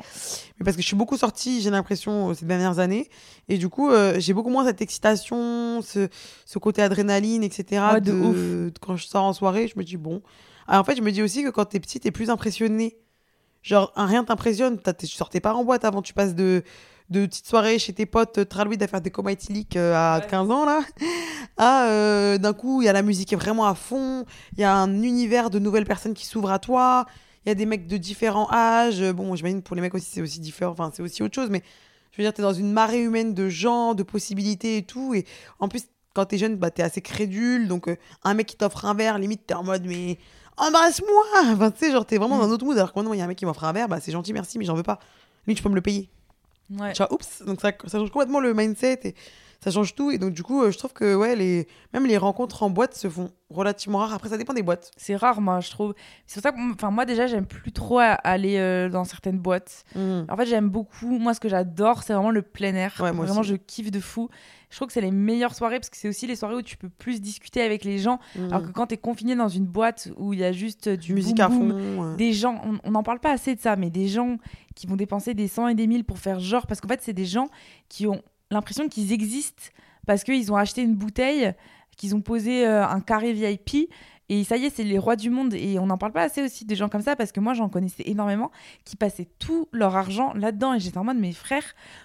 Mais 0.57 0.63
parce 0.63 0.75
que 0.75 0.81
je 0.81 0.87
suis 0.87 0.95
beaucoup 0.95 1.17
sortie, 1.17 1.61
j'ai 1.61 1.69
l'impression, 1.69 2.29
euh, 2.29 2.33
ces 2.33 2.45
dernières 2.45 2.79
années. 2.79 3.09
Et 3.47 3.57
du 3.57 3.69
coup, 3.69 3.91
euh, 3.91 4.15
j'ai 4.19 4.33
beaucoup 4.33 4.49
moins 4.49 4.65
cette 4.65 4.81
excitation, 4.81 5.81
ce, 5.83 6.07
ce 6.45 6.57
côté 6.59 6.81
adrénaline, 6.81 7.43
etc. 7.43 7.63
Ouais, 7.93 8.01
de 8.01 8.11
de- 8.11 8.73
Quand 8.81 8.95
je 8.95 9.05
sors 9.05 9.23
en 9.23 9.33
soirée, 9.33 9.67
je 9.67 9.77
me 9.77 9.83
dis, 9.83 9.97
bon. 9.97 10.21
Alors, 10.67 10.81
en 10.81 10.83
fait, 10.83 10.95
je 10.95 11.01
me 11.01 11.11
dis 11.11 11.21
aussi 11.21 11.43
que 11.43 11.49
quand 11.49 11.65
t'es 11.65 11.79
petit, 11.79 11.99
t'es 11.99 12.11
plus 12.11 12.29
impressionné. 12.29 12.97
Genre, 13.61 13.91
un 13.95 14.05
rien 14.05 14.23
t'impressionne. 14.23 14.79
Tu 14.97 15.07
sortais 15.07 15.39
pas 15.41 15.53
en 15.53 15.63
boîte 15.65 15.83
avant, 15.83 16.01
tu 16.01 16.13
passes 16.13 16.33
de, 16.35 16.63
de 17.09 17.25
petites 17.25 17.47
soirées 17.47 17.79
chez 17.79 17.93
tes 17.93 18.05
potes 18.05 18.37
euh, 18.39 18.45
tralouides 18.45 18.83
à 18.83 18.87
faire 18.87 19.01
des 19.01 19.09
comas 19.09 19.31
éthyliques 19.31 19.75
euh, 19.77 19.93
à 19.95 20.19
Ouais. 20.19 20.27
15 20.29 20.51
ans, 20.51 20.65
là. 20.65 20.81
À, 21.57 21.85
euh, 21.89 22.37
d'un 22.37 22.53
coup, 22.53 22.81
il 22.81 22.85
y 22.85 22.89
a 22.89 22.93
la 22.93 23.01
musique 23.01 23.33
est 23.33 23.35
vraiment 23.35 23.65
à 23.65 23.75
fond. 23.75 24.25
Il 24.53 24.59
y 24.59 24.63
a 24.63 24.75
un 24.75 25.01
univers 25.01 25.49
de 25.49 25.59
nouvelles 25.59 25.85
personnes 25.85 26.13
qui 26.13 26.25
s'ouvrent 26.25 26.51
à 26.51 26.59
toi. 26.59 27.05
Il 27.45 27.49
y 27.49 27.51
a 27.51 27.55
des 27.55 27.65
mecs 27.65 27.87
de 27.87 27.97
différents 27.97 28.49
âges. 28.51 29.03
Bon, 29.13 29.35
j'imagine 29.35 29.61
pour 29.63 29.75
les 29.75 29.81
mecs 29.81 29.95
aussi, 29.95 30.07
c'est 30.11 30.21
aussi 30.21 30.39
différent. 30.39 30.71
Enfin, 30.73 30.91
c'est 30.93 31.01
aussi 31.01 31.23
autre 31.23 31.33
chose. 31.33 31.49
Mais 31.49 31.63
je 32.11 32.17
veux 32.17 32.23
dire, 32.23 32.33
t'es 32.33 32.41
dans 32.41 32.53
une 32.53 32.71
marée 32.71 33.01
humaine 33.01 33.33
de 33.33 33.49
gens, 33.49 33.93
de 33.95 34.03
possibilités 34.03 34.77
et 34.77 34.83
tout. 34.83 35.13
Et 35.15 35.25
en 35.59 35.67
plus, 35.67 35.83
quand 36.13 36.25
t'es 36.25 36.37
jeune, 36.37 36.57
bah, 36.57 36.69
t'es 36.69 36.83
assez 36.83 37.01
crédule. 37.01 37.67
Donc, 37.67 37.87
euh, 37.87 37.95
un 38.23 38.33
mec 38.33 38.45
qui 38.47 38.55
t'offre 38.57 38.85
un 38.85 38.93
verre, 38.93 39.17
limite, 39.17 39.47
t'es 39.47 39.53
en 39.53 39.63
mode, 39.63 39.85
mais 39.85 40.17
embrasse-moi 40.57 41.23
Enfin, 41.53 41.71
tu 41.71 41.85
sais, 41.85 41.91
genre, 41.91 42.05
t'es 42.05 42.17
vraiment 42.17 42.37
Mm. 42.37 42.41
dans 42.41 42.47
un 42.49 42.51
autre 42.51 42.65
mood. 42.65 42.77
Alors 42.77 42.93
que 42.93 42.99
maintenant, 42.99 43.13
il 43.13 43.19
y 43.19 43.21
a 43.21 43.25
un 43.25 43.27
mec 43.27 43.37
qui 43.37 43.45
m'offre 43.45 43.63
un 43.63 43.71
verre, 43.73 43.87
bah, 43.87 43.99
c'est 44.01 44.11
gentil, 44.11 44.33
merci, 44.33 44.59
mais 44.59 44.65
j'en 44.65 44.75
veux 44.75 44.83
pas. 44.83 44.99
Lui, 45.47 45.55
tu 45.55 45.63
peux 45.63 45.69
me 45.69 45.75
le 45.75 45.81
payer. 45.81 46.09
Ouais. 46.71 46.93
Tu 46.93 46.97
vois, 46.97 47.13
oups 47.13 47.43
Donc, 47.45 47.61
ça, 47.61 47.71
ça 47.87 47.97
change 47.99 48.11
complètement 48.11 48.39
le 48.39 48.53
mindset 48.53 48.99
et 49.03 49.15
ça 49.61 49.71
change 49.71 49.95
tout. 49.95 50.11
Et 50.11 50.17
donc, 50.17 50.33
du 50.33 50.43
coup, 50.43 50.61
euh, 50.63 50.71
je 50.71 50.77
trouve 50.77 50.93
que, 50.93 51.15
ouais, 51.15 51.35
les... 51.35 51.67
même 51.93 52.05
les 52.05 52.17
rencontres 52.17 52.63
en 52.63 52.69
boîte 52.69 52.95
se 52.95 53.09
font 53.09 53.31
relativement 53.49 53.99
rares. 53.99 54.13
Après, 54.13 54.29
ça 54.29 54.37
dépend 54.37 54.53
des 54.53 54.63
boîtes. 54.63 54.91
C'est 54.95 55.15
rare, 55.15 55.41
moi, 55.41 55.59
je 55.59 55.69
trouve. 55.69 55.93
C'est 56.27 56.41
pour 56.41 56.43
ça 56.43 56.51
que, 56.55 56.73
enfin, 56.73 56.91
moi, 56.91 57.05
déjà, 57.05 57.27
j'aime 57.27 57.45
plus 57.45 57.71
trop 57.71 57.99
aller 57.99 58.57
euh, 58.57 58.89
dans 58.89 59.03
certaines 59.03 59.39
boîtes. 59.39 59.83
Mhm. 59.95 60.27
En 60.29 60.37
fait, 60.37 60.45
j'aime 60.45 60.69
beaucoup. 60.69 61.17
Moi, 61.19 61.33
ce 61.33 61.39
que 61.39 61.49
j'adore, 61.49 62.03
c'est 62.03 62.13
vraiment 62.13 62.31
le 62.31 62.41
plein 62.41 62.75
air. 62.75 62.93
Ouais, 62.99 63.11
moi 63.11 63.25
vraiment, 63.25 63.41
aussi. 63.41 63.49
je 63.49 63.55
kiffe 63.55 63.91
de 63.91 63.99
fou. 63.99 64.29
Je 64.69 64.75
trouve 64.75 64.87
que 64.87 64.93
c'est 64.93 65.01
les 65.01 65.11
meilleures 65.11 65.55
soirées 65.55 65.79
parce 65.79 65.89
que 65.89 65.97
c'est 65.97 66.07
aussi 66.07 66.27
les 66.27 66.35
soirées 66.35 66.55
où 66.55 66.61
tu 66.61 66.77
peux 66.77 66.89
plus 66.89 67.21
discuter 67.21 67.61
avec 67.61 67.83
les 67.83 67.97
gens. 67.97 68.19
Mhm. 68.35 68.45
Alors 68.45 68.61
que 68.63 68.71
quand 68.71 68.87
t'es 68.87 68.97
confiné 68.97 69.35
dans 69.35 69.47
une 69.47 69.65
boîte 69.65 70.09
où 70.17 70.33
il 70.33 70.39
y 70.39 70.43
a 70.43 70.51
juste 70.51 70.87
euh, 70.87 70.97
du 70.97 71.13
Musique 71.13 71.39
à 71.39 71.47
boum, 71.47 71.71
fond. 71.71 72.15
des 72.15 72.33
gens, 72.33 72.61
on 72.83 72.91
n'en 72.91 73.03
parle 73.03 73.19
pas 73.19 73.31
assez 73.31 73.55
de 73.55 73.59
ça, 73.59 73.75
mais 73.75 73.89
des 73.89 74.07
gens 74.07 74.37
qui 74.75 74.85
vont 74.87 74.95
dépenser 74.95 75.33
des 75.33 75.47
100 75.47 75.69
et 75.69 75.75
des 75.75 75.87
1000 75.87 76.03
pour 76.03 76.19
faire 76.19 76.39
genre, 76.39 76.67
parce 76.67 76.81
qu'en 76.81 76.87
fait, 76.87 77.01
c'est 77.01 77.13
des 77.13 77.25
gens 77.25 77.47
qui 77.89 78.05
ont 78.05 78.21
l'impression 78.51 78.87
qu'ils 78.87 79.11
existent 79.11 79.63
parce 80.05 80.23
qu'ils 80.23 80.51
ont 80.51 80.55
acheté 80.55 80.81
une 80.81 80.95
bouteille, 80.95 81.53
qu'ils 81.97 82.15
ont 82.15 82.21
posé 82.21 82.65
euh, 82.65 82.87
un 82.87 83.01
carré 83.01 83.33
VIP. 83.33 83.89
Et 84.29 84.43
ça 84.43 84.57
y 84.57 84.65
est, 84.65 84.69
c'est 84.69 84.83
les 84.83 84.97
rois 84.99 85.15
du 85.15 85.29
monde. 85.29 85.53
Et 85.55 85.79
on 85.79 85.87
n'en 85.87 85.97
parle 85.97 86.11
pas 86.11 86.21
assez 86.21 86.43
aussi 86.43 86.63
des 86.65 86.75
gens 86.75 86.87
comme 86.87 87.01
ça, 87.01 87.15
parce 87.15 87.31
que 87.31 87.39
moi, 87.39 87.53
j'en 87.53 87.67
connaissais 87.67 88.03
énormément 88.05 88.51
qui 88.85 88.95
passaient 88.95 89.27
tout 89.39 89.67
leur 89.71 89.95
argent 89.95 90.33
là-dedans. 90.35 90.75
Et 90.75 90.79
j'étais 90.79 90.97
en 90.99 91.03
mode, 91.03 91.17
mais 91.17 91.31
frère, 91.31 91.63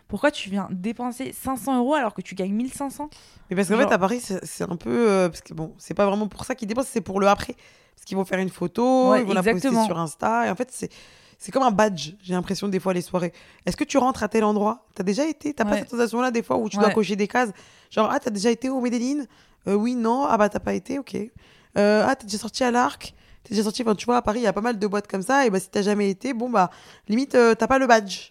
pourquoi 0.09 0.31
tu 0.31 0.49
viens 0.51 0.69
dépenser 0.71 1.33
500 1.33 1.79
euros 1.79 1.95
alors 1.95 2.15
que 2.15 2.23
tu 2.23 2.35
gagnes 2.35 2.55
1500 2.55 3.11
Mais 3.51 3.57
parce 3.57 3.69
qu'en 3.69 3.77
Genre- 3.77 3.89
fait, 3.89 3.95
à 3.95 3.99
Paris, 3.99 4.21
c'est 4.43 4.63
un 4.65 4.77
peu. 4.77 5.11
euh, 5.11 5.29
parce 5.29 5.43
que 5.43 5.53
bon, 5.55 5.75
c'est 5.79 5.95
pas 5.95 6.07
vraiment 6.07 6.29
pour 6.29 6.45
ça 6.47 6.55
qu'ils 6.55 6.67
dépensent, 6.69 6.89
c'est 6.91 7.01
pour 7.03 7.21
le 7.21 7.29
après. 7.29 7.55
Parce 7.95 8.05
qu'ils 8.07 8.17
vont 8.17 8.25
faire 8.25 8.39
une 8.41 8.49
photo, 8.49 9.11
Ouais, 9.13 9.21
ils 9.21 9.27
vont 9.27 9.35
la 9.35 9.43
poster 9.43 9.69
sur 9.85 9.99
Insta. 9.99 10.47
Et 10.47 10.51
en 10.51 10.57
fait, 10.57 10.69
c'est. 10.73 10.91
C'est 11.37 11.53
comme 11.53 11.65
un 11.65 11.73
badge, 11.73 12.13
j'ai 12.23 12.33
l'impression, 12.33 12.69
des 12.69 12.81
fois, 12.81 12.95
les 12.95 13.03
soirées. 13.03 13.33
Est-ce 13.67 13.77
que 13.77 13.85
tu 13.85 13.99
rentres 13.99 14.23
à 14.23 14.29
tel 14.29 14.45
endroit? 14.45 14.87
T'as 14.95 15.03
déjà 15.03 15.27
été? 15.27 15.53
T'as 15.53 15.65
pas 15.65 15.77
cette 15.81 15.91
sensation-là, 15.91 16.31
des 16.31 16.43
fois, 16.43 16.57
où 16.57 16.71
tu 16.71 16.79
dois 16.79 16.91
cocher 16.95 17.17
des 17.17 17.29
cases? 17.29 17.51
Genre, 17.91 18.09
ah, 18.11 18.19
t'as 18.19 18.31
déjà 18.31 18.51
été 18.51 18.71
au 18.71 18.81
Medellin? 18.81 19.25
Euh, 19.67 19.75
Oui, 19.75 19.95
non. 19.95 20.25
Ah, 20.27 20.39
bah, 20.39 20.49
t'as 20.49 20.61
pas 20.61 20.73
été, 20.73 20.99
ok. 20.99 21.15
Euh, 21.77 22.05
ah, 22.07 22.17
t'es 22.17 22.27
déjà 22.27 22.39
sorti 22.39 22.65
à 22.65 22.71
l'Arc 22.71 23.15
T'es 23.45 23.51
déjà 23.51 23.65
sorti, 23.65 23.83
enfin, 23.83 23.95
tu 23.95 24.07
vois, 24.07 24.17
à 24.17 24.23
Paris, 24.23 24.41
il 24.41 24.45
y 24.45 24.47
a 24.47 24.55
pas 24.55 24.63
mal 24.63 24.79
de 24.79 24.87
boîtes 24.87 25.07
comme 25.07 25.23
ça. 25.23 25.47
Et 25.47 25.51
bah, 25.51 25.61
si 25.61 25.69
t'as 25.69 25.83
jamais 25.83 26.09
été, 26.09 26.33
bon, 26.33 26.49
bah, 26.49 26.71
limite, 27.09 27.35
euh, 27.35 27.55
t'as 27.55 27.67
pas 27.67 27.79
le 27.79 27.87
badge. 27.87 28.31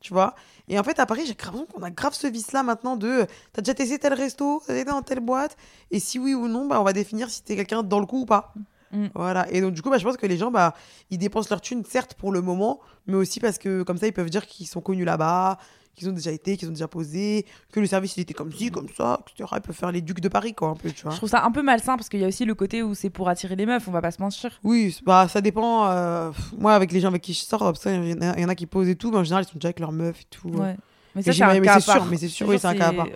Tu 0.00 0.12
vois? 0.14 0.34
Et 0.68 0.78
en 0.78 0.82
fait, 0.82 0.98
à 0.98 1.06
Paris, 1.06 1.22
j'ai 1.26 1.34
l'impression 1.34 1.66
qu'on 1.66 1.82
a 1.82 1.90
grave 1.90 2.14
ce 2.14 2.26
vice-là 2.26 2.62
maintenant 2.62 2.96
de 2.96 3.08
euh, 3.08 3.26
t'as 3.52 3.60
déjà 3.60 3.74
testé 3.74 3.98
tel 3.98 4.14
resto, 4.14 4.62
t'as 4.66 4.74
été 4.74 4.90
dans 4.90 5.02
telle 5.02 5.20
boîte, 5.20 5.56
et 5.90 6.00
si 6.00 6.18
oui 6.18 6.34
ou 6.34 6.48
non, 6.48 6.66
bah, 6.66 6.80
on 6.80 6.84
va 6.84 6.94
définir 6.94 7.28
si 7.28 7.42
t'es 7.42 7.56
quelqu'un 7.56 7.82
dans 7.82 8.00
le 8.00 8.06
coup 8.06 8.22
ou 8.22 8.26
pas. 8.26 8.54
Mm. 8.92 9.08
Voilà. 9.14 9.50
Et 9.50 9.60
donc, 9.60 9.74
du 9.74 9.82
coup, 9.82 9.90
bah, 9.90 9.98
je 9.98 10.04
pense 10.04 10.16
que 10.16 10.26
les 10.26 10.38
gens, 10.38 10.50
bah, 10.50 10.74
ils 11.10 11.18
dépensent 11.18 11.48
leur 11.50 11.60
thune, 11.60 11.84
certes, 11.84 12.14
pour 12.14 12.32
le 12.32 12.40
moment, 12.40 12.80
mais 13.06 13.16
aussi 13.16 13.38
parce 13.38 13.58
que 13.58 13.82
comme 13.82 13.98
ça, 13.98 14.06
ils 14.06 14.12
peuvent 14.12 14.30
dire 14.30 14.46
qu'ils 14.46 14.66
sont 14.66 14.80
connus 14.80 15.04
là-bas, 15.04 15.58
qu'ils 15.94 16.08
ont 16.08 16.12
déjà 16.12 16.30
été, 16.30 16.56
qu'ils 16.56 16.68
ont 16.68 16.72
déjà 16.72 16.88
posé, 16.88 17.44
que 17.72 17.80
le 17.80 17.86
service, 17.86 18.16
il 18.16 18.20
était 18.20 18.34
comme 18.34 18.52
ci, 18.52 18.70
comme 18.70 18.88
ça, 18.96 19.20
etc. 19.26 19.50
Ils 19.56 19.60
peuvent 19.60 19.76
faire 19.76 19.92
les 19.92 20.00
ducs 20.00 20.20
de 20.20 20.28
Paris, 20.28 20.54
quoi, 20.54 20.68
un 20.68 20.74
peu, 20.74 20.90
tu 20.90 21.02
vois. 21.02 21.12
Je 21.12 21.16
trouve 21.16 21.28
ça 21.28 21.44
un 21.44 21.50
peu 21.50 21.62
malsain 21.62 21.96
parce 21.96 22.08
qu'il 22.08 22.20
y 22.20 22.24
a 22.24 22.28
aussi 22.28 22.44
le 22.44 22.54
côté 22.54 22.82
où 22.82 22.94
c'est 22.94 23.10
pour 23.10 23.28
attirer 23.28 23.56
les 23.56 23.66
meufs, 23.66 23.86
on 23.88 23.90
va 23.92 24.00
pas 24.00 24.10
se 24.10 24.20
mentir. 24.20 24.58
Oui, 24.64 24.96
bah, 25.04 25.28
ça 25.28 25.40
dépend. 25.40 25.90
euh, 25.90 26.30
moi, 26.58 26.74
avec 26.74 26.92
les 26.92 27.00
gens 27.00 27.08
avec 27.08 27.22
qui 27.22 27.34
je 27.34 27.40
sors, 27.40 27.74
y, 27.86 27.88
il 27.88 28.40
y 28.40 28.44
en 28.44 28.48
a 28.48 28.54
qui 28.54 28.66
posent 28.66 28.88
et 28.88 28.96
tout, 28.96 29.10
mais 29.10 29.18
en 29.18 29.24
général, 29.24 29.44
ils 29.44 29.48
sont 29.52 29.58
déjà 29.58 29.68
avec 29.68 29.80
leur 29.80 29.92
meuf 29.92 30.20
et 30.20 30.24
tout. 30.30 30.48
Ouais. 30.48 30.76
Mais 31.14 31.22
ça, 31.22 31.32
c'est 31.32 31.42
un 31.42 31.60
cas 31.60 31.80
sûr, 31.80 32.04
mais 32.06 32.16
c'est 32.16 32.28
sûr, 32.28 32.48
oui, 32.48 32.58
c'est 32.58 32.68
un 32.68 32.74
cas 32.74 32.88
à 32.88 32.92
part. 32.92 33.06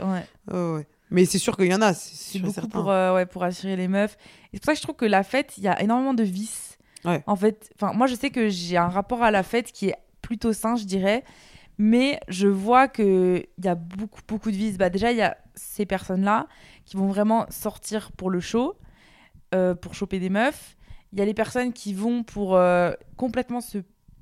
ouais. 0.52 0.86
Mais 1.10 1.24
c'est 1.24 1.38
sûr 1.38 1.56
qu'il 1.56 1.66
y 1.70 1.74
en 1.74 1.82
a, 1.82 1.94
c'est 1.94 2.40
beaucoup 2.40 2.52
certain. 2.52 2.68
pour, 2.68 2.90
euh, 2.90 3.14
ouais, 3.14 3.26
pour 3.26 3.44
attirer 3.44 3.76
les 3.76 3.86
meufs. 3.88 4.16
Et 4.52 4.56
c'est 4.56 4.58
pour 4.60 4.66
ça 4.66 4.72
que 4.72 4.78
je 4.78 4.82
trouve 4.82 4.96
que 4.96 5.04
la 5.04 5.22
fête, 5.22 5.52
il 5.56 5.62
y 5.62 5.68
a 5.68 5.80
énormément 5.80 6.14
de 6.14 6.24
vices. 6.24 6.78
Ouais. 7.04 7.22
En 7.28 7.36
fait, 7.36 7.70
moi, 7.94 8.08
je 8.08 8.16
sais 8.16 8.30
que 8.30 8.48
j'ai 8.48 8.76
un 8.76 8.88
rapport 8.88 9.22
à 9.22 9.30
la 9.30 9.44
fête 9.44 9.70
qui 9.70 9.90
est 9.90 9.94
plutôt 10.20 10.52
sain, 10.52 10.74
je 10.74 10.84
dirais. 10.84 11.22
Mais 11.78 12.20
je 12.28 12.48
vois 12.48 12.88
qu'il 12.88 13.46
y 13.62 13.68
a 13.68 13.74
beaucoup, 13.74 14.20
beaucoup 14.26 14.50
de 14.50 14.56
vices. 14.56 14.78
Bah, 14.78 14.90
déjà, 14.90 15.12
il 15.12 15.18
y 15.18 15.22
a 15.22 15.36
ces 15.54 15.86
personnes-là 15.86 16.46
qui 16.84 16.96
vont 16.96 17.06
vraiment 17.06 17.46
sortir 17.50 18.12
pour 18.12 18.30
le 18.30 18.40
show, 18.40 18.76
euh, 19.54 19.74
pour 19.74 19.94
choper 19.94 20.18
des 20.18 20.30
meufs. 20.30 20.76
Il 21.12 21.18
y 21.18 21.22
a 21.22 21.24
les 21.24 21.34
personnes 21.34 21.72
qui 21.72 21.92
vont 21.92 22.22
pour 22.22 22.56
euh, 22.56 22.92
complètement 23.16 23.60
se, 23.60 23.78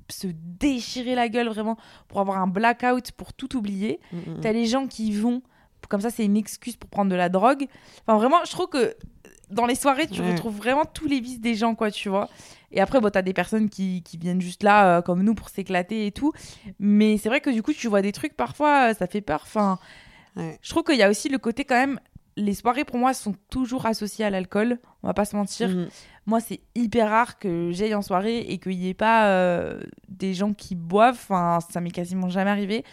se 0.09 0.27
déchirer 0.33 1.15
la 1.15 1.29
gueule, 1.29 1.47
vraiment, 1.47 1.77
pour 2.07 2.19
avoir 2.19 2.39
un 2.39 2.47
blackout, 2.47 3.11
pour 3.11 3.33
tout 3.33 3.55
oublier. 3.55 3.99
Mm, 4.11 4.17
mm, 4.17 4.19
mm. 4.19 4.39
T'as 4.41 4.51
les 4.51 4.65
gens 4.65 4.87
qui 4.87 5.13
vont, 5.13 5.41
comme 5.87 6.01
ça, 6.01 6.09
c'est 6.09 6.25
une 6.25 6.37
excuse 6.37 6.75
pour 6.75 6.89
prendre 6.89 7.09
de 7.09 7.15
la 7.15 7.29
drogue. 7.29 7.67
Enfin, 8.05 8.17
vraiment, 8.17 8.43
je 8.45 8.51
trouve 8.51 8.67
que 8.67 8.95
dans 9.49 9.65
les 9.65 9.75
soirées, 9.75 10.07
tu 10.07 10.21
retrouves 10.21 10.57
vraiment 10.57 10.85
tous 10.85 11.07
les 11.07 11.19
vices 11.19 11.39
des 11.39 11.55
gens, 11.55 11.75
quoi, 11.75 11.91
tu 11.91 12.09
vois. 12.09 12.29
Et 12.75 12.81
après, 12.81 12.99
bon, 13.01 13.09
t'as 13.09 13.21
des 13.23 13.33
personnes 13.33 13.69
qui, 13.69 14.03
qui 14.03 14.17
viennent 14.17 14.41
juste 14.41 14.61
là, 14.61 14.97
euh, 14.97 15.01
comme 15.01 15.23
nous, 15.23 15.33
pour 15.33 15.49
s'éclater 15.49 16.05
et 16.05 16.11
tout. 16.11 16.31
Mais 16.77 17.17
c'est 17.17 17.29
vrai 17.29 17.41
que 17.41 17.49
du 17.49 17.63
coup, 17.63 17.73
tu 17.73 17.87
vois 17.87 18.01
des 18.01 18.11
trucs, 18.11 18.35
parfois, 18.35 18.91
euh, 18.91 18.93
ça 18.93 19.07
fait 19.07 19.21
peur. 19.21 19.41
Enfin, 19.43 19.79
Ouais. 20.35 20.59
je 20.61 20.69
trouve 20.69 20.83
qu'il 20.83 20.97
y 20.97 21.03
a 21.03 21.09
aussi 21.09 21.29
le 21.29 21.37
côté 21.37 21.63
quand 21.63 21.75
même. 21.75 21.99
Les 22.35 22.53
soirées, 22.53 22.83
pour 22.83 22.97
moi, 22.97 23.13
sont 23.13 23.33
toujours 23.49 23.85
associées 23.85 24.25
à 24.25 24.29
l'alcool. 24.29 24.79
On 25.01 25.07
va 25.07 25.13
pas 25.13 25.23
se 25.23 25.37
mentir. 25.37 25.69
Mhm. 25.69 25.87
Moi, 26.25 26.41
c'est 26.41 26.59
hyper 26.75 27.09
rare 27.09 27.39
que 27.39 27.69
j'aille 27.71 27.95
en 27.95 28.01
soirée 28.01 28.39
et 28.39 28.57
qu'il 28.57 28.77
n'y 28.77 28.89
ait 28.89 28.93
pas 28.93 29.29
euh, 29.29 29.79
des 30.09 30.33
gens 30.33 30.53
qui 30.53 30.75
boivent. 30.75 31.15
Enfin, 31.15 31.59
ça 31.71 31.79
m'est 31.79 31.91
quasiment 31.91 32.27
jamais 32.27 32.49
arrivé. 32.51 32.83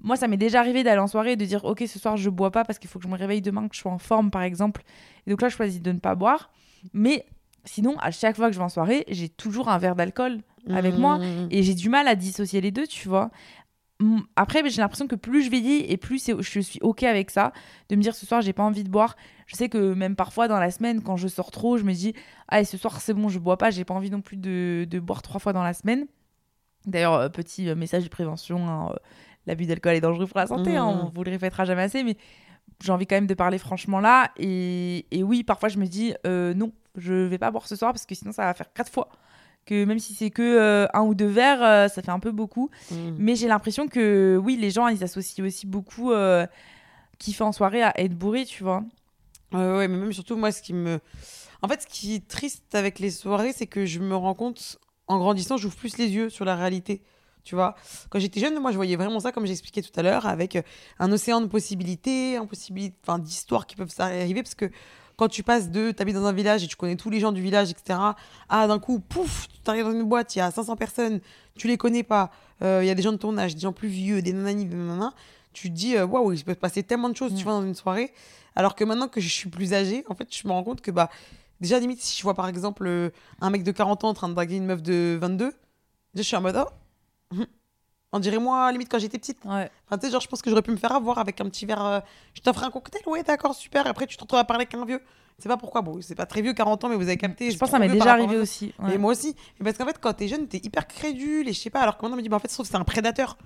Moi, 0.00 0.16
ça 0.16 0.28
m'est 0.28 0.38
déjà 0.38 0.60
arrivé 0.60 0.82
d'aller 0.84 1.00
en 1.00 1.06
soirée 1.08 1.32
et 1.32 1.36
de 1.36 1.44
dire 1.44 1.64
Ok, 1.66 1.84
ce 1.86 1.98
soir, 1.98 2.16
je 2.16 2.30
bois 2.30 2.50
pas 2.50 2.64
parce 2.64 2.78
qu'il 2.78 2.88
faut 2.88 2.98
que 2.98 3.04
je 3.04 3.10
me 3.10 3.18
réveille 3.18 3.42
demain, 3.42 3.68
que 3.68 3.74
je 3.74 3.80
sois 3.80 3.92
en 3.92 3.98
forme, 3.98 4.30
par 4.30 4.40
exemple. 4.42 4.82
Et 5.26 5.30
donc 5.30 5.42
là, 5.42 5.50
je 5.50 5.56
choisis 5.56 5.82
de 5.82 5.92
ne 5.92 5.98
pas 5.98 6.14
boire. 6.14 6.50
Mais 6.94 7.26
sinon, 7.64 7.96
à 7.98 8.10
chaque 8.10 8.36
fois 8.36 8.48
que 8.48 8.52
je 8.54 8.58
vais 8.58 8.64
en 8.64 8.68
soirée, 8.68 9.04
j'ai 9.08 9.28
toujours 9.28 9.68
un 9.68 9.78
verre 9.78 9.94
d'alcool 9.96 10.40
avec 10.70 10.96
moi. 10.96 11.18
Mm, 11.18 11.48
Et 11.50 11.62
j'ai 11.62 11.74
du 11.74 11.88
mal 11.88 12.08
à 12.08 12.14
dissocier 12.14 12.60
les 12.60 12.70
deux, 12.70 12.86
tu 12.86 13.08
vois. 13.08 13.30
Après, 14.36 14.62
j'ai 14.70 14.80
l'impression 14.80 15.08
que 15.08 15.16
plus 15.16 15.42
je 15.42 15.50
vieillis 15.50 15.84
et 15.90 15.96
plus 15.96 16.30
je 16.40 16.60
suis 16.60 16.78
OK 16.82 17.02
avec 17.02 17.30
ça, 17.30 17.52
de 17.88 17.96
me 17.96 18.00
dire 18.02 18.14
ce 18.14 18.26
soir, 18.26 18.40
j'ai 18.42 18.52
pas 18.52 18.62
envie 18.62 18.84
de 18.84 18.88
boire. 18.88 19.16
Je 19.46 19.56
sais 19.56 19.68
que 19.68 19.92
même 19.92 20.14
parfois 20.14 20.46
dans 20.46 20.60
la 20.60 20.70
semaine, 20.70 21.02
quand 21.02 21.16
je 21.16 21.26
sors 21.26 21.50
trop, 21.50 21.78
je 21.78 21.82
me 21.82 21.92
dis, 21.92 22.12
ah, 22.46 22.64
ce 22.64 22.76
soir, 22.76 23.00
c'est 23.00 23.12
bon, 23.12 23.28
je 23.28 23.40
bois 23.40 23.58
pas, 23.58 23.70
j'ai 23.70 23.84
pas 23.84 23.94
envie 23.94 24.10
non 24.10 24.20
plus 24.20 24.36
de, 24.36 24.86
de 24.88 25.00
boire 25.00 25.20
trois 25.22 25.40
fois 25.40 25.52
dans 25.52 25.64
la 25.64 25.74
semaine. 25.74 26.06
D'ailleurs, 26.86 27.14
euh, 27.14 27.28
petit 27.28 27.68
euh, 27.68 27.74
message 27.74 28.04
de 28.04 28.08
prévention, 28.08 28.68
hein, 28.68 28.90
euh, 28.92 28.96
l'abus 29.46 29.66
d'alcool 29.66 29.94
est 29.94 30.00
dangereux 30.00 30.26
pour 30.28 30.38
la 30.38 30.46
santé, 30.46 30.76
hein, 30.76 30.86
Mhm. 30.92 31.00
on 31.06 31.08
vous 31.08 31.24
le 31.24 31.32
répétera 31.32 31.64
jamais 31.64 31.82
assez, 31.82 32.04
mais 32.04 32.16
j'ai 32.80 32.92
envie 32.92 33.06
quand 33.08 33.16
même 33.16 33.26
de 33.26 33.34
parler 33.34 33.58
franchement 33.58 33.98
là. 33.98 34.30
Et, 34.36 35.06
et 35.10 35.24
oui, 35.24 35.42
parfois 35.42 35.68
je 35.70 35.78
me 35.78 35.86
dis, 35.86 36.14
euh, 36.24 36.54
non, 36.54 36.70
je 36.98 37.14
vais 37.14 37.38
pas 37.38 37.50
boire 37.50 37.66
ce 37.66 37.76
soir 37.76 37.92
parce 37.92 38.06
que 38.06 38.14
sinon 38.14 38.32
ça 38.32 38.44
va 38.44 38.54
faire 38.54 38.72
quatre 38.72 38.90
fois. 38.90 39.08
Que 39.66 39.84
même 39.84 39.98
si 39.98 40.14
c'est 40.14 40.30
que 40.30 40.42
euh, 40.42 40.86
un 40.94 41.02
ou 41.02 41.14
deux 41.14 41.26
verres, 41.26 41.62
euh, 41.62 41.88
ça 41.88 42.00
fait 42.00 42.10
un 42.10 42.20
peu 42.20 42.32
beaucoup. 42.32 42.70
Mm. 42.90 43.10
Mais 43.18 43.36
j'ai 43.36 43.48
l'impression 43.48 43.86
que 43.86 44.40
oui, 44.42 44.56
les 44.56 44.70
gens, 44.70 44.88
ils 44.88 45.04
associent 45.04 45.44
aussi 45.44 45.66
beaucoup 45.66 46.12
euh, 46.12 46.46
kiffer 47.18 47.44
en 47.44 47.52
soirée 47.52 47.82
à 47.82 47.92
être 48.00 48.14
bourré, 48.14 48.46
tu 48.46 48.62
vois. 48.62 48.82
Ouais, 49.52 49.88
mais 49.88 49.96
même 49.96 50.12
surtout, 50.12 50.36
moi, 50.36 50.52
ce 50.52 50.62
qui 50.62 50.74
me. 50.74 51.00
En 51.62 51.68
fait, 51.68 51.82
ce 51.82 51.86
qui 51.86 52.14
est 52.14 52.26
triste 52.28 52.74
avec 52.74 52.98
les 52.98 53.10
soirées, 53.10 53.52
c'est 53.52 53.66
que 53.66 53.84
je 53.84 53.98
me 53.98 54.14
rends 54.14 54.34
compte, 54.34 54.78
en 55.06 55.18
grandissant, 55.18 55.56
j'ouvre 55.56 55.76
plus 55.76 55.98
les 55.98 56.08
yeux 56.10 56.30
sur 56.30 56.44
la 56.44 56.54
réalité. 56.54 57.02
Tu 57.48 57.54
vois, 57.54 57.76
quand 58.10 58.18
j'étais 58.18 58.40
jeune, 58.40 58.58
moi, 58.60 58.72
je 58.72 58.76
voyais 58.76 58.96
vraiment 58.96 59.20
ça, 59.20 59.32
comme 59.32 59.46
j'expliquais 59.46 59.80
tout 59.80 59.98
à 59.98 60.02
l'heure, 60.02 60.26
avec 60.26 60.56
euh, 60.56 60.62
un 60.98 61.10
océan 61.10 61.40
de 61.40 61.46
possibilités, 61.46 62.38
d'histoires 63.20 63.66
qui 63.66 63.74
peuvent 63.74 63.94
arriver, 63.98 64.42
parce 64.42 64.54
que 64.54 64.70
quand 65.18 65.28
tu 65.28 65.42
passes 65.42 65.70
de, 65.70 65.90
t'habites 65.90 66.14
dans 66.14 66.26
un 66.26 66.32
village 66.32 66.62
et 66.62 66.68
tu 66.68 66.76
connais 66.76 66.94
tous 66.94 67.10
les 67.10 67.18
gens 67.18 67.32
du 67.32 67.42
village, 67.42 67.70
etc. 67.70 67.98
Ah, 68.48 68.66
d'un 68.68 68.78
coup, 68.78 69.00
pouf, 69.00 69.48
tu 69.48 69.68
arrives 69.68 69.84
dans 69.84 69.92
une 69.92 70.04
boîte, 70.04 70.34
il 70.36 70.38
y 70.38 70.42
a 70.42 70.50
500 70.50 70.76
personnes, 70.76 71.20
tu 71.56 71.66
les 71.66 71.76
connais 71.76 72.04
pas, 72.04 72.30
euh, 72.62 72.78
il 72.84 72.86
y 72.86 72.90
a 72.90 72.94
des 72.94 73.02
gens 73.02 73.10
de 73.10 73.16
ton 73.16 73.36
âge, 73.36 73.54
des 73.56 73.60
gens 73.60 73.72
plus 73.72 73.88
vieux, 73.88 74.22
des 74.22 74.32
nanani, 74.32 74.64
des. 74.64 74.76
Tu 75.52 75.70
te 75.70 75.74
dis, 75.74 75.96
euh, 75.96 76.06
waouh, 76.06 76.32
il 76.32 76.44
peut 76.44 76.54
se 76.54 76.58
passer 76.58 76.84
tellement 76.84 77.08
de 77.08 77.16
choses, 77.16 77.34
tu 77.34 77.40
Mm. 77.40 77.44
vois, 77.44 77.52
dans 77.54 77.66
une 77.66 77.74
soirée. 77.74 78.12
Alors 78.54 78.76
que 78.76 78.84
maintenant 78.84 79.08
que 79.08 79.20
je 79.20 79.28
suis 79.28 79.50
plus 79.50 79.74
âgée, 79.74 80.04
en 80.08 80.14
fait, 80.14 80.28
je 80.32 80.46
me 80.46 80.52
rends 80.52 80.62
compte 80.62 80.80
que, 80.82 80.92
bah, 80.92 81.10
déjà, 81.60 81.80
limite, 81.80 82.00
si 82.00 82.16
je 82.16 82.22
vois 82.22 82.34
par 82.34 82.46
exemple 82.48 82.86
euh, 82.86 83.10
un 83.40 83.50
mec 83.50 83.64
de 83.64 83.72
40 83.72 84.04
ans 84.04 84.10
en 84.10 84.14
train 84.14 84.28
de 84.28 84.34
draguer 84.34 84.56
une 84.56 84.66
meuf 84.66 84.82
de 84.82 85.18
22, 85.20 85.46
déjà, 85.46 85.56
je 86.14 86.22
suis 86.22 86.36
en 86.36 86.42
mode, 86.42 86.64
oh. 87.34 87.36
On 88.12 88.18
dirait 88.20 88.38
moi, 88.38 88.70
limite, 88.72 88.88
quand 88.90 88.98
j'étais 88.98 89.18
petite. 89.18 89.38
Ouais. 89.44 89.70
Enfin, 89.86 89.98
tu 89.98 90.06
sais, 90.06 90.12
genre, 90.12 90.20
je 90.20 90.28
pense 90.28 90.40
que 90.42 90.48
j'aurais 90.50 90.62
pu 90.62 90.70
me 90.70 90.76
faire 90.76 90.92
avoir 90.92 91.18
avec 91.18 91.40
un 91.40 91.44
petit 91.44 91.66
verre. 91.66 91.84
euh, 91.84 92.00
je 92.34 92.40
t'offre 92.40 92.64
un 92.64 92.70
cocktail, 92.70 93.02
ouais, 93.06 93.22
d'accord, 93.22 93.54
super. 93.54 93.86
Et 93.86 93.90
après, 93.90 94.06
tu 94.06 94.16
te 94.16 94.22
retrouves 94.22 94.38
à 94.40 94.44
parler 94.44 94.62
avec 94.62 94.74
un 94.74 94.84
vieux. 94.84 95.00
C'est 95.38 95.48
pas 95.48 95.56
pourquoi, 95.56 95.82
bon, 95.82 96.00
c'est 96.00 96.14
pas 96.16 96.26
très 96.26 96.42
vieux, 96.42 96.52
40 96.52 96.82
ans, 96.84 96.88
mais 96.88 96.96
vous 96.96 97.02
avez 97.02 97.16
capté. 97.16 97.50
Je 97.50 97.58
pense 97.58 97.68
que 97.68 97.72
ça 97.72 97.78
m'est 97.78 97.88
déjà 97.88 98.12
arrivé 98.12 98.36
aussi. 98.38 98.74
ouais. 98.80 98.94
Et 98.94 98.98
moi 98.98 99.12
aussi. 99.12 99.36
Et 99.60 99.62
parce 99.64 99.76
qu'en 99.78 99.86
fait, 99.86 99.96
quand 100.00 100.12
t'es 100.12 100.26
jeune, 100.26 100.48
t'es 100.48 100.58
hyper 100.58 100.86
crédule 100.88 101.48
et 101.48 101.52
je 101.52 101.60
sais 101.60 101.70
pas. 101.70 101.80
Alors 101.80 101.96
que 101.96 102.02
maintenant, 102.02 102.14
on 102.16 102.18
me 102.18 102.22
dit, 102.22 102.28
bah, 102.28 102.36
en 102.36 102.40
fait, 102.40 102.50
sauf 102.50 102.66
que 102.66 102.70
c'est 102.72 102.76
un 102.78 102.82
prédateur. 102.84 103.36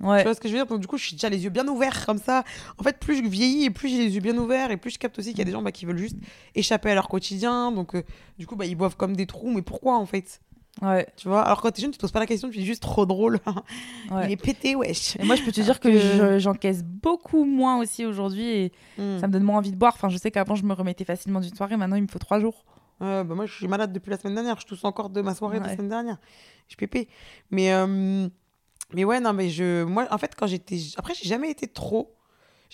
Ouais. 0.00 0.18
Tu 0.18 0.24
vois 0.24 0.34
ce 0.34 0.40
que 0.40 0.48
je 0.48 0.54
veux 0.54 0.58
dire? 0.60 0.66
Donc, 0.66 0.80
du 0.80 0.86
coup, 0.86 0.96
je 0.96 1.04
suis 1.04 1.14
déjà 1.14 1.28
les 1.28 1.44
yeux 1.44 1.50
bien 1.50 1.68
ouverts 1.68 2.06
comme 2.06 2.16
ça. 2.18 2.42
En 2.78 2.82
fait, 2.82 2.98
plus 2.98 3.16
je 3.22 3.22
vieillis 3.28 3.64
et 3.66 3.70
plus 3.70 3.88
j'ai 3.90 3.98
les 3.98 4.14
yeux 4.14 4.20
bien 4.22 4.36
ouverts 4.38 4.70
et 4.70 4.78
plus 4.78 4.92
je 4.92 4.98
capte 4.98 5.18
aussi 5.18 5.30
qu'il 5.30 5.38
y 5.38 5.42
a 5.42 5.44
des 5.44 5.52
gens 5.52 5.60
bah, 5.62 5.72
qui 5.72 5.84
veulent 5.84 5.98
juste 5.98 6.16
échapper 6.54 6.90
à 6.90 6.94
leur 6.94 7.08
quotidien. 7.08 7.70
Donc, 7.70 7.94
euh, 7.96 8.02
du 8.38 8.46
coup, 8.46 8.56
bah, 8.56 8.64
ils 8.64 8.74
boivent 8.74 8.96
comme 8.96 9.14
des 9.14 9.26
trous. 9.26 9.50
Mais 9.50 9.62
pourquoi, 9.62 9.96
en 9.98 10.06
fait? 10.06 10.40
Ouais. 10.80 11.06
Tu 11.16 11.28
vois 11.28 11.42
Alors, 11.42 11.60
quand 11.60 11.70
t'es 11.70 11.82
jeune, 11.82 11.90
tu 11.90 11.98
te 11.98 12.00
poses 12.00 12.12
pas 12.12 12.18
la 12.20 12.26
question, 12.26 12.48
tu 12.48 12.58
dis 12.58 12.64
juste 12.64 12.82
trop 12.82 13.04
drôle. 13.06 13.38
ouais. 14.10 14.26
Il 14.26 14.32
est 14.32 14.36
pété, 14.42 14.74
wesh. 14.74 15.16
Et 15.16 15.24
moi, 15.24 15.36
je 15.36 15.42
peux 15.42 15.52
te 15.52 15.60
dire 15.60 15.78
que, 15.80 15.88
que- 15.88 15.98
je- 15.98 16.38
j'encaisse 16.38 16.82
beaucoup 16.82 17.44
moins 17.44 17.78
aussi 17.78 18.06
aujourd'hui 18.06 18.48
et 18.48 18.72
Hmm. 18.98 19.18
ça 19.20 19.26
me 19.28 19.32
donne 19.32 19.42
moins 19.44 19.58
envie 19.58 19.70
de 19.70 19.76
boire. 19.76 19.92
Enfin, 19.94 20.08
je 20.08 20.16
sais 20.16 20.30
qu'avant, 20.30 20.54
je 20.54 20.64
me 20.64 20.72
remettais 20.72 21.04
facilement 21.04 21.40
d'une 21.40 21.54
soirée. 21.54 21.76
Maintenant, 21.76 21.96
il 21.96 22.02
me 22.02 22.08
faut 22.08 22.18
trois 22.18 22.40
jours. 22.40 22.64
Euh, 23.02 23.22
bah 23.24 23.34
moi, 23.34 23.46
je 23.46 23.52
suis 23.54 23.68
malade 23.68 23.92
depuis 23.92 24.10
la 24.10 24.16
semaine 24.18 24.34
dernière. 24.34 24.58
Je 24.60 24.66
tousse 24.66 24.84
encore 24.84 25.10
de 25.10 25.20
ma 25.20 25.34
soirée 25.34 25.58
de 25.60 25.64
la 25.64 25.72
semaine 25.74 25.88
dernière. 25.90 26.18
Je 26.68 26.70
suis 26.72 26.76
pépé. 26.76 27.08
Mais, 27.50 27.72
euh, 27.72 28.28
mais 28.94 29.04
ouais, 29.04 29.20
non, 29.20 29.32
mais 29.32 29.50
je. 29.50 29.84
Moi, 29.84 30.06
en 30.10 30.18
fait, 30.18 30.34
quand 30.36 30.46
j'étais. 30.46 30.78
Après, 30.96 31.12
j'ai 31.14 31.28
jamais 31.28 31.50
été 31.50 31.66
trop. 31.66 32.14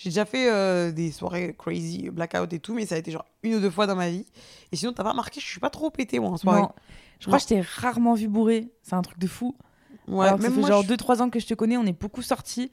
J'ai 0.01 0.11
déjà 0.11 0.23
fait 0.23 0.49
euh, 0.49 0.93
des 0.93 1.11
soirées 1.11 1.53
crazy, 1.57 2.09
blackout 2.09 2.53
et 2.53 2.59
tout, 2.59 2.73
mais 2.73 2.85
ça 2.85 2.95
a 2.95 2.97
été 2.99 3.11
genre 3.11 3.25
une 3.43 3.55
ou 3.55 3.59
deux 3.59 3.69
fois 3.69 3.85
dans 3.85 3.97
ma 3.97 4.09
vie. 4.09 4.25
Et 4.71 4.77
sinon, 4.77 4.93
t'as 4.93 5.03
pas 5.03 5.11
remarqué, 5.11 5.41
je 5.41 5.45
suis 5.45 5.59
pas 5.59 5.69
trop 5.69 5.89
pété, 5.89 6.19
moi, 6.19 6.29
en 6.29 6.37
soirée. 6.37 6.61
Non. 6.61 6.69
Je 7.19 7.27
crois 7.27 7.37
que 7.37 7.43
je 7.43 7.47
t'ai 7.49 7.59
rarement 7.59 8.13
vu 8.13 8.29
bourré. 8.29 8.69
C'est 8.81 8.95
un 8.95 9.01
truc 9.01 9.19
de 9.19 9.27
fou. 9.27 9.57
Ouais, 10.07 10.25
alors 10.27 10.37
ça 10.39 10.43
même 10.43 10.53
fait 10.53 10.59
moi, 10.61 10.69
genre 10.69 10.83
je- 10.83 10.87
2-3 10.87 11.21
ans 11.21 11.29
que 11.29 11.41
je 11.41 11.45
te 11.47 11.53
connais, 11.53 11.75
on 11.75 11.85
est 11.85 11.99
beaucoup 11.99 12.21
sortis. 12.21 12.71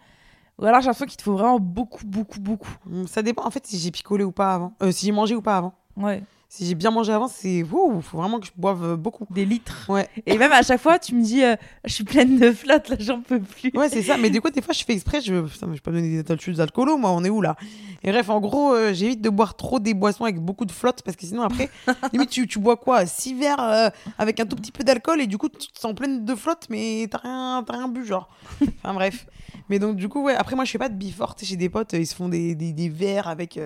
Ou 0.58 0.66
alors 0.66 0.80
j'ai 0.80 0.86
l'impression 0.86 1.06
qu'il 1.06 1.16
te 1.16 1.22
faut 1.24 1.32
vraiment 1.32 1.58
beaucoup, 1.58 2.06
beaucoup, 2.06 2.38
beaucoup. 2.38 2.70
Ça 3.08 3.22
dépend, 3.22 3.44
en 3.44 3.50
fait, 3.50 3.66
si 3.66 3.76
j'ai 3.78 3.90
picolé 3.90 4.22
ou 4.22 4.30
pas 4.30 4.54
avant. 4.54 4.74
Euh, 4.82 4.92
si 4.92 5.04
j'ai 5.06 5.12
mangé 5.12 5.34
ou 5.34 5.42
pas 5.42 5.56
avant. 5.56 5.74
Ouais, 5.96 6.22
Si 6.48 6.64
j'ai 6.64 6.74
bien 6.76 6.90
mangé 6.90 7.12
avant, 7.12 7.26
c'est. 7.28 7.62
Wow, 7.64 8.00
faut 8.00 8.18
vraiment 8.18 8.38
que 8.38 8.46
je 8.46 8.52
boive 8.56 8.84
euh, 8.84 8.96
beaucoup. 8.96 9.26
des 9.30 9.44
litres. 9.44 9.86
Ouais. 9.88 10.08
Et 10.26 10.38
même 10.38 10.52
à 10.52 10.62
chaque 10.62 10.80
fois, 10.80 10.98
tu 10.98 11.14
me 11.14 11.22
dis, 11.22 11.42
euh, 11.42 11.56
je 11.84 11.92
suis 11.92 12.04
pleine 12.04 12.38
de 12.38 12.52
flotte, 12.52 12.88
là, 12.88 12.96
j'en 13.00 13.20
peux 13.20 13.40
plus. 13.40 13.72
Ouais, 13.74 13.88
c'est 13.88 14.02
ça. 14.02 14.16
Mais 14.16 14.30
du 14.30 14.40
coup, 14.40 14.48
des 14.50 14.62
fois, 14.62 14.72
je 14.72 14.84
fais 14.84 14.92
exprès. 14.92 15.20
Je, 15.20 15.40
putain, 15.40 15.66
je 15.66 15.72
vais 15.72 15.80
pas 15.80 15.90
me 15.90 15.96
donner 16.00 16.22
des 16.22 16.32
adultes 16.32 16.60
alcoolos, 16.60 16.98
moi. 16.98 17.10
On 17.10 17.24
est 17.24 17.30
où 17.30 17.42
là? 17.42 17.56
Et 18.04 18.12
bref, 18.12 18.30
en 18.30 18.40
gros, 18.40 18.72
euh, 18.72 18.92
j'évite 18.94 19.20
de 19.20 19.28
boire 19.30 19.56
trop 19.56 19.80
des 19.80 19.92
boissons 19.92 20.22
avec 20.22 20.38
beaucoup 20.38 20.64
de 20.64 20.72
flotte 20.72 21.02
parce 21.02 21.16
que 21.16 21.26
sinon, 21.26 21.42
après, 21.42 21.68
limite, 22.12 22.30
tu, 22.30 22.46
tu 22.46 22.60
bois 22.60 22.76
quoi? 22.76 23.04
Six 23.06 23.34
verres 23.34 23.60
euh, 23.60 23.88
avec 24.16 24.38
un 24.38 24.46
tout 24.46 24.54
petit 24.54 24.70
peu 24.70 24.84
d'alcool 24.84 25.20
et 25.20 25.26
du 25.26 25.38
coup, 25.38 25.48
tu 25.48 25.66
te 25.66 25.78
sens 25.80 25.94
pleine 25.94 26.24
de 26.24 26.34
flotte, 26.36 26.68
mais 26.70 27.08
t'as 27.10 27.18
rien, 27.18 27.64
rien 27.68 27.88
bu, 27.88 28.06
genre. 28.06 28.28
Enfin, 28.62 28.94
bref. 28.94 29.26
Mais 29.68 29.80
donc, 29.80 29.96
du 29.96 30.08
coup, 30.08 30.22
ouais. 30.22 30.34
Après, 30.36 30.54
moi, 30.54 30.64
je 30.64 30.70
fais 30.70 30.78
pas 30.78 30.88
de 30.88 30.94
bifort. 30.94 31.34
J'ai 31.42 31.56
des 31.56 31.68
potes, 31.68 31.92
ils 31.94 32.06
se 32.06 32.14
font 32.14 32.28
des, 32.28 32.54
des, 32.54 32.72
des 32.72 32.88
verres 32.88 33.26
avec. 33.26 33.58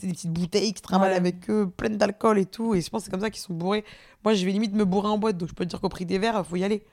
Des 0.00 0.08
petites 0.08 0.30
bouteilles 0.32 0.72
qui 0.72 0.78
se 0.78 0.82
trimballent 0.82 1.10
Ouais. 1.12 1.16
avec 1.16 1.48
eux, 1.50 1.68
pleines 1.68 1.96
d'alcool 1.96 2.38
et 2.38 2.46
tout. 2.46 2.74
Et 2.74 2.80
je 2.80 2.90
pense 2.90 3.00
que 3.02 3.04
c'est 3.06 3.10
comme 3.10 3.20
ça 3.20 3.30
qu'ils 3.30 3.42
sont 3.42 3.54
bourrés. 3.54 3.84
Moi, 4.24 4.34
je 4.34 4.44
vais 4.44 4.52
limite 4.52 4.74
me 4.74 4.84
bourrer 4.84 5.08
en 5.08 5.18
boîte. 5.18 5.36
Donc, 5.38 5.48
je 5.48 5.54
peux 5.54 5.64
te 5.64 5.70
dire 5.70 5.80
qu'au 5.80 5.88
prix 5.88 6.04
des 6.06 6.18
verres, 6.18 6.44
faut 6.46 6.56
y 6.56 6.64
aller 6.64 6.84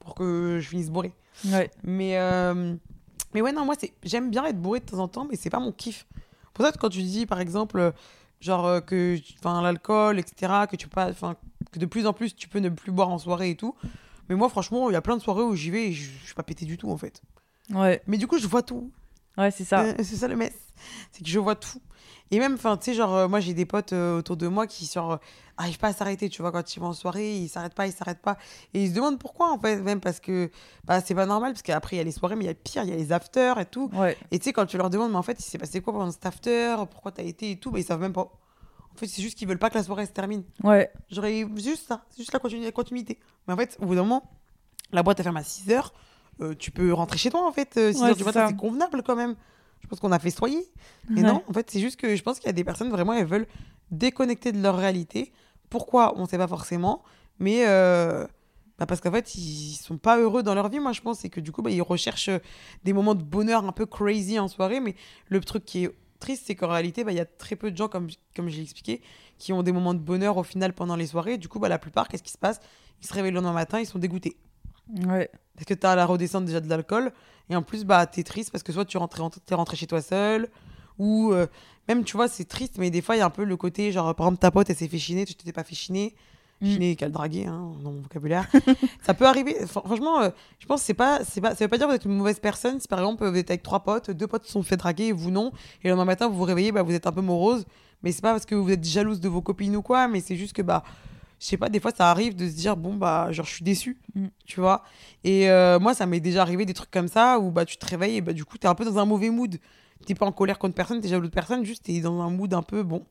pour 0.00 0.14
que 0.14 0.58
je 0.60 0.68
finisse 0.68 0.90
bourré. 0.90 1.12
Ouais. 1.46 1.70
Mais, 1.84 2.18
euh, 2.18 2.74
mais 3.34 3.42
ouais, 3.42 3.52
non, 3.52 3.64
moi, 3.64 3.74
c'est... 3.78 3.92
j'aime 4.02 4.30
bien 4.30 4.44
être 4.46 4.60
bourré 4.60 4.80
de 4.80 4.84
temps 4.86 4.98
en 4.98 5.08
temps, 5.08 5.26
mais 5.30 5.36
c'est 5.36 5.50
pas 5.50 5.60
mon 5.60 5.72
kiff. 5.72 6.06
Pour 6.54 6.64
ça, 6.64 6.72
quand 6.72 6.88
tu 6.88 7.02
dis, 7.02 7.26
par 7.26 7.40
exemple, 7.40 7.92
genre 8.40 8.66
euh, 8.66 8.80
que 8.80 9.16
enfin, 9.38 9.62
l'alcool, 9.62 10.18
etc., 10.18 10.52
que, 10.70 10.76
tu 10.76 10.88
pas, 10.88 11.08
enfin, 11.10 11.36
que 11.70 11.78
de 11.78 11.86
plus 11.86 12.06
en 12.06 12.12
plus, 12.12 12.34
tu 12.34 12.48
peux 12.48 12.58
ne 12.58 12.68
plus 12.70 12.90
boire 12.90 13.08
en 13.10 13.18
soirée 13.18 13.50
et 13.50 13.56
tout. 13.56 13.74
Mais 14.28 14.34
moi, 14.34 14.48
franchement, 14.48 14.90
il 14.90 14.94
y 14.94 14.96
a 14.96 15.00
plein 15.02 15.16
de 15.16 15.22
soirées 15.22 15.42
où 15.42 15.54
j'y 15.54 15.70
vais 15.70 15.88
et 15.88 15.92
je, 15.92 16.10
je 16.20 16.24
suis 16.26 16.34
pas 16.34 16.42
pété 16.42 16.64
du 16.66 16.76
tout, 16.76 16.90
en 16.90 16.96
fait. 16.98 17.22
Ouais, 17.72 18.02
Mais 18.06 18.16
du 18.18 18.26
coup, 18.26 18.38
je 18.38 18.46
vois 18.46 18.62
tout. 18.62 18.90
ouais 19.36 19.50
c'est 19.50 19.64
ça. 19.64 19.82
Euh, 19.84 19.94
c'est 19.98 20.16
ça 20.16 20.26
le 20.28 20.36
mess. 20.36 20.54
C'est 21.12 21.22
que 21.22 21.30
je 21.30 21.38
vois 21.38 21.54
tout. 21.54 21.80
Et 22.30 22.38
même, 22.38 22.54
enfin, 22.54 22.76
tu 22.76 22.84
sais, 22.86 22.94
genre, 22.94 23.14
euh, 23.14 23.28
moi, 23.28 23.40
j'ai 23.40 23.54
des 23.54 23.64
potes 23.66 23.92
euh, 23.92 24.18
autour 24.18 24.36
de 24.36 24.46
moi 24.48 24.66
qui, 24.66 24.86
genre, 24.86 25.12
euh, 25.12 25.16
arrivent 25.56 25.78
pas 25.78 25.88
à 25.88 25.92
s'arrêter, 25.92 26.28
tu 26.28 26.42
vois, 26.42 26.52
quand 26.52 26.76
ils 26.76 26.80
vont 26.80 26.88
en 26.88 26.92
soirée, 26.92 27.36
ils 27.36 27.48
s'arrêtent 27.48 27.74
pas, 27.74 27.86
ils 27.86 27.92
s'arrêtent 27.92 28.20
pas. 28.22 28.36
Et 28.74 28.84
ils 28.84 28.90
se 28.90 28.94
demandent 28.94 29.18
pourquoi, 29.18 29.50
en 29.52 29.58
fait, 29.58 29.76
même 29.80 30.00
parce 30.00 30.20
que, 30.20 30.50
bah, 30.84 31.00
c'est 31.00 31.14
pas 31.14 31.26
normal, 31.26 31.52
parce 31.52 31.62
qu'après, 31.62 31.96
il 31.96 31.98
y 31.98 32.02
a 32.02 32.04
les 32.04 32.12
soirées, 32.12 32.36
mais 32.36 32.44
il 32.44 32.46
y 32.46 32.50
a 32.50 32.52
le 32.52 32.58
pire, 32.62 32.82
il 32.84 32.90
y 32.90 32.92
a 32.92 32.96
les 32.96 33.12
afters 33.12 33.58
et 33.58 33.66
tout. 33.66 33.90
Ouais. 33.92 34.16
Et 34.30 34.38
tu 34.38 34.44
sais, 34.44 34.52
quand 34.52 34.66
tu 34.66 34.76
leur 34.76 34.90
demandes, 34.90 35.10
mais 35.10 35.16
en 35.18 35.22
fait, 35.22 35.38
il 35.38 35.42
s'est 35.44 35.58
passé 35.58 35.80
quoi 35.80 35.92
pendant 35.92 36.10
cet 36.10 36.24
after, 36.26 36.76
pourquoi 36.90 37.10
t'as 37.12 37.22
été 37.24 37.50
et 37.52 37.56
tout, 37.58 37.70
bah, 37.70 37.78
ils 37.78 37.84
savent 37.84 38.00
même 38.00 38.12
pas. 38.12 38.30
En 38.94 38.96
fait, 38.98 39.06
c'est 39.06 39.22
juste 39.22 39.38
qu'ils 39.38 39.46
veulent 39.48 39.58
pas 39.58 39.70
que 39.70 39.76
la 39.78 39.84
soirée 39.84 40.06
se 40.06 40.10
termine. 40.12 40.42
Ouais. 40.64 40.90
J'aurais 41.10 41.46
juste 41.56 41.86
ça, 41.88 42.02
c'est 42.10 42.18
juste 42.18 42.32
la, 42.32 42.40
continu- 42.40 42.64
la 42.64 42.72
continuité. 42.72 43.18
Mais 43.46 43.54
en 43.54 43.56
fait, 43.56 43.76
au 43.80 43.86
bout 43.86 43.94
d'un 43.94 44.02
moment, 44.02 44.28
la 44.92 45.02
boîte, 45.02 45.20
elle 45.20 45.24
ferme 45.24 45.36
à 45.36 45.44
6 45.44 45.70
heures. 45.70 45.92
euh, 46.40 46.54
tu 46.56 46.70
peux 46.70 46.92
rentrer 46.92 47.18
chez 47.18 47.30
toi, 47.30 47.46
en 47.46 47.52
fait. 47.52 47.74
6 47.74 48.00
Ouais, 48.00 48.08
heures 48.10 48.16
du 48.16 48.24
matin, 48.24 48.46
c'est 48.48 48.56
convenable 48.56 49.02
quand 49.04 49.16
même. 49.16 49.34
Je 49.82 49.86
pense 49.88 50.00
qu'on 50.00 50.12
a. 50.12 50.18
Et 51.16 51.22
Ouais. 51.22 51.22
non, 51.22 51.42
en 51.48 51.52
fait, 51.52 51.70
c'est 51.70 51.80
juste 51.80 51.98
que 51.98 52.14
je 52.14 52.22
pense 52.22 52.38
qu'il 52.38 52.46
y 52.46 52.50
a 52.50 52.52
des 52.52 52.64
personnes, 52.64 52.90
vraiment, 52.90 53.12
elles 53.14 53.26
veulent 53.26 53.46
déconnecter 53.90 54.52
de 54.52 54.60
leur 54.60 54.76
réalité. 54.76 55.32
Pourquoi? 55.70 56.14
On 56.18 56.22
ne 56.22 56.28
sait 56.28 56.38
pas 56.38 56.48
forcément. 56.48 57.02
Mais 57.38 57.66
euh, 57.66 58.26
bah, 58.78 58.86
parce 58.86 59.00
qu'en 59.00 59.10
fait, 59.12 59.34
ils 59.34 59.74
sont 59.76 59.98
pas 59.98 60.18
heureux 60.18 60.42
dans 60.42 60.54
leur 60.54 60.68
vie, 60.68 60.80
moi, 60.80 60.92
je 60.92 61.00
pense. 61.00 61.24
Et 61.24 61.30
que 61.30 61.40
du 61.40 61.52
coup, 61.52 61.62
bah, 61.62 61.70
ils 61.70 61.82
recherchent 61.82 62.28
euh, 62.28 62.38
des 62.84 62.92
moments 62.92 63.14
de 63.14 63.22
bonheur 63.22 63.64
un 63.64 63.72
peu 63.72 63.86
crazy 63.86 64.38
en 64.38 64.48
soirée. 64.48 64.80
Mais 64.80 64.94
le 65.28 65.40
truc 65.40 65.64
qui 65.64 65.84
est 65.84 65.90
triste, 66.20 66.44
c'est 66.46 66.54
qu'en 66.54 66.68
réalité, 66.68 67.04
bah, 67.04 67.12
il 67.12 67.16
y 67.16 67.20
a 67.20 67.26
très 67.26 67.56
peu 67.56 67.70
de 67.70 67.76
gens, 67.76 67.88
comme, 67.88 68.08
comme 68.34 68.48
je 68.48 68.56
l'ai 68.56 68.62
expliqué, 68.62 69.00
qui 69.38 69.52
ont 69.52 69.62
des 69.62 69.72
moments 69.72 69.94
de 69.94 70.00
bonheur 70.00 70.36
au 70.36 70.42
final 70.42 70.74
pendant 70.74 70.96
les 70.96 71.06
soirées. 71.06 71.38
Du 71.38 71.48
coup, 71.48 71.58
bah, 71.58 71.68
la 71.68 71.78
plupart, 71.78 72.08
qu'est-ce 72.08 72.22
qui 72.22 72.32
se 72.32 72.38
passe? 72.38 72.60
Ils 73.00 73.06
se 73.06 73.14
réveillent 73.14 73.30
le 73.32 73.36
lendemain 73.36 73.52
matin, 73.52 73.78
ils 73.78 73.86
sont 73.86 73.98
dégoûtés. 73.98 74.36
Ouais. 75.06 75.30
Parce 75.54 75.66
que 75.66 75.74
tu 75.74 75.86
as 75.86 75.94
la 75.94 76.06
redescente 76.06 76.44
déjà 76.44 76.60
de 76.60 76.68
l'alcool. 76.68 77.12
Et 77.50 77.56
en 77.56 77.62
plus, 77.62 77.84
bah, 77.84 78.06
tu 78.06 78.20
es 78.20 78.22
triste 78.24 78.50
parce 78.50 78.62
que 78.62 78.72
soit 78.72 78.84
tu 78.84 78.96
rentres, 78.98 79.20
es 79.50 79.54
rentré 79.54 79.76
chez 79.76 79.86
toi 79.86 80.00
seul, 80.02 80.48
ou 80.98 81.32
euh, 81.32 81.46
même, 81.88 82.04
tu 82.04 82.16
vois, 82.16 82.28
c'est 82.28 82.44
triste, 82.44 82.76
mais 82.78 82.90
des 82.90 83.00
fois, 83.00 83.16
il 83.16 83.18
y 83.18 83.22
a 83.22 83.26
un 83.26 83.30
peu 83.30 83.44
le 83.44 83.56
côté, 83.56 83.92
genre, 83.92 84.14
par 84.14 84.26
exemple, 84.26 84.40
ta 84.40 84.50
pote, 84.50 84.68
elle 84.68 84.76
s'est 84.76 84.88
fait 84.88 84.98
chiner, 84.98 85.24
tu 85.24 85.34
t'es 85.34 85.52
pas 85.52 85.64
fait 85.64 85.74
chiner. 85.74 86.14
Mm. 86.60 86.66
Chiner, 86.66 86.96
qu'elle 86.96 87.12
draguer, 87.12 87.46
hein, 87.46 87.70
dans 87.84 87.92
mon 87.92 88.00
vocabulaire. 88.00 88.48
ça 89.02 89.14
peut 89.14 89.26
arriver. 89.26 89.54
Fr- 89.62 89.84
Franchement, 89.84 90.20
euh, 90.20 90.30
je 90.58 90.66
pense 90.66 90.80
que 90.80 90.86
c'est 90.86 90.94
pas, 90.94 91.20
c'est 91.24 91.40
pas, 91.40 91.54
ça 91.54 91.64
veut 91.64 91.68
pas 91.68 91.78
dire 91.78 91.86
que 91.86 91.92
vous 91.92 91.96
êtes 91.96 92.04
une 92.04 92.16
mauvaise 92.16 92.40
personne. 92.40 92.80
Si 92.80 92.88
par 92.88 92.98
exemple, 92.98 93.24
vous 93.24 93.36
êtes 93.36 93.50
avec 93.50 93.62
trois 93.62 93.80
potes, 93.80 94.10
deux 94.10 94.26
potes 94.26 94.44
se 94.44 94.52
sont 94.52 94.64
fait 94.64 94.76
draguer 94.76 95.04
et 95.04 95.12
vous 95.12 95.30
non, 95.30 95.52
et 95.82 95.88
le 95.88 95.90
lendemain 95.90 96.04
matin, 96.06 96.28
vous 96.28 96.34
vous 96.36 96.42
réveillez, 96.44 96.72
bah, 96.72 96.82
vous 96.82 96.94
êtes 96.94 97.06
un 97.06 97.12
peu 97.12 97.20
morose. 97.20 97.64
Mais 98.02 98.10
c'est 98.10 98.22
pas 98.22 98.32
parce 98.32 98.44
que 98.44 98.56
vous 98.56 98.70
êtes 98.70 98.84
jalouse 98.84 99.20
de 99.20 99.28
vos 99.28 99.40
copines 99.40 99.76
ou 99.76 99.82
quoi, 99.82 100.08
mais 100.08 100.20
c'est 100.20 100.36
juste 100.36 100.52
que, 100.52 100.62
bah, 100.62 100.82
je 101.40 101.46
sais 101.46 101.56
pas, 101.56 101.68
des 101.68 101.78
fois, 101.80 101.92
ça 101.96 102.10
arrive 102.10 102.34
de 102.34 102.48
se 102.48 102.54
dire, 102.54 102.76
bon, 102.76 102.94
bah, 102.96 103.28
genre, 103.32 103.46
je 103.46 103.54
suis 103.54 103.64
déçue, 103.64 103.98
Mm. 104.14 104.26
tu 104.46 104.60
vois. 104.60 104.82
Et 105.24 105.48
euh, 105.50 105.78
moi, 105.78 105.94
ça 105.94 106.06
m'est 106.06 106.20
déjà 106.20 106.42
arrivé 106.42 106.64
des 106.64 106.74
trucs 106.74 106.90
comme 106.90 107.08
ça 107.08 107.38
où 107.38 107.50
bah, 107.50 107.64
tu 107.64 107.76
te 107.76 107.86
réveilles 107.86 108.16
et 108.16 108.20
bah, 108.20 108.32
du 108.32 108.44
coup, 108.44 108.58
t'es 108.58 108.66
un 108.68 108.74
peu 108.74 108.84
dans 108.84 108.98
un 108.98 109.04
mauvais 109.04 109.30
mood. 109.30 109.58
T'es 110.06 110.14
pas 110.14 110.26
en 110.26 110.32
colère 110.32 110.58
contre 110.58 110.74
personne, 110.74 111.00
t'es 111.00 111.08
jaloux 111.08 111.26
de 111.26 111.32
personne, 111.32 111.64
juste 111.64 111.84
t'es 111.84 112.00
dans 112.00 112.20
un 112.20 112.30
mood 112.30 112.52
un 112.54 112.62
peu 112.62 112.82
bon, 112.82 113.04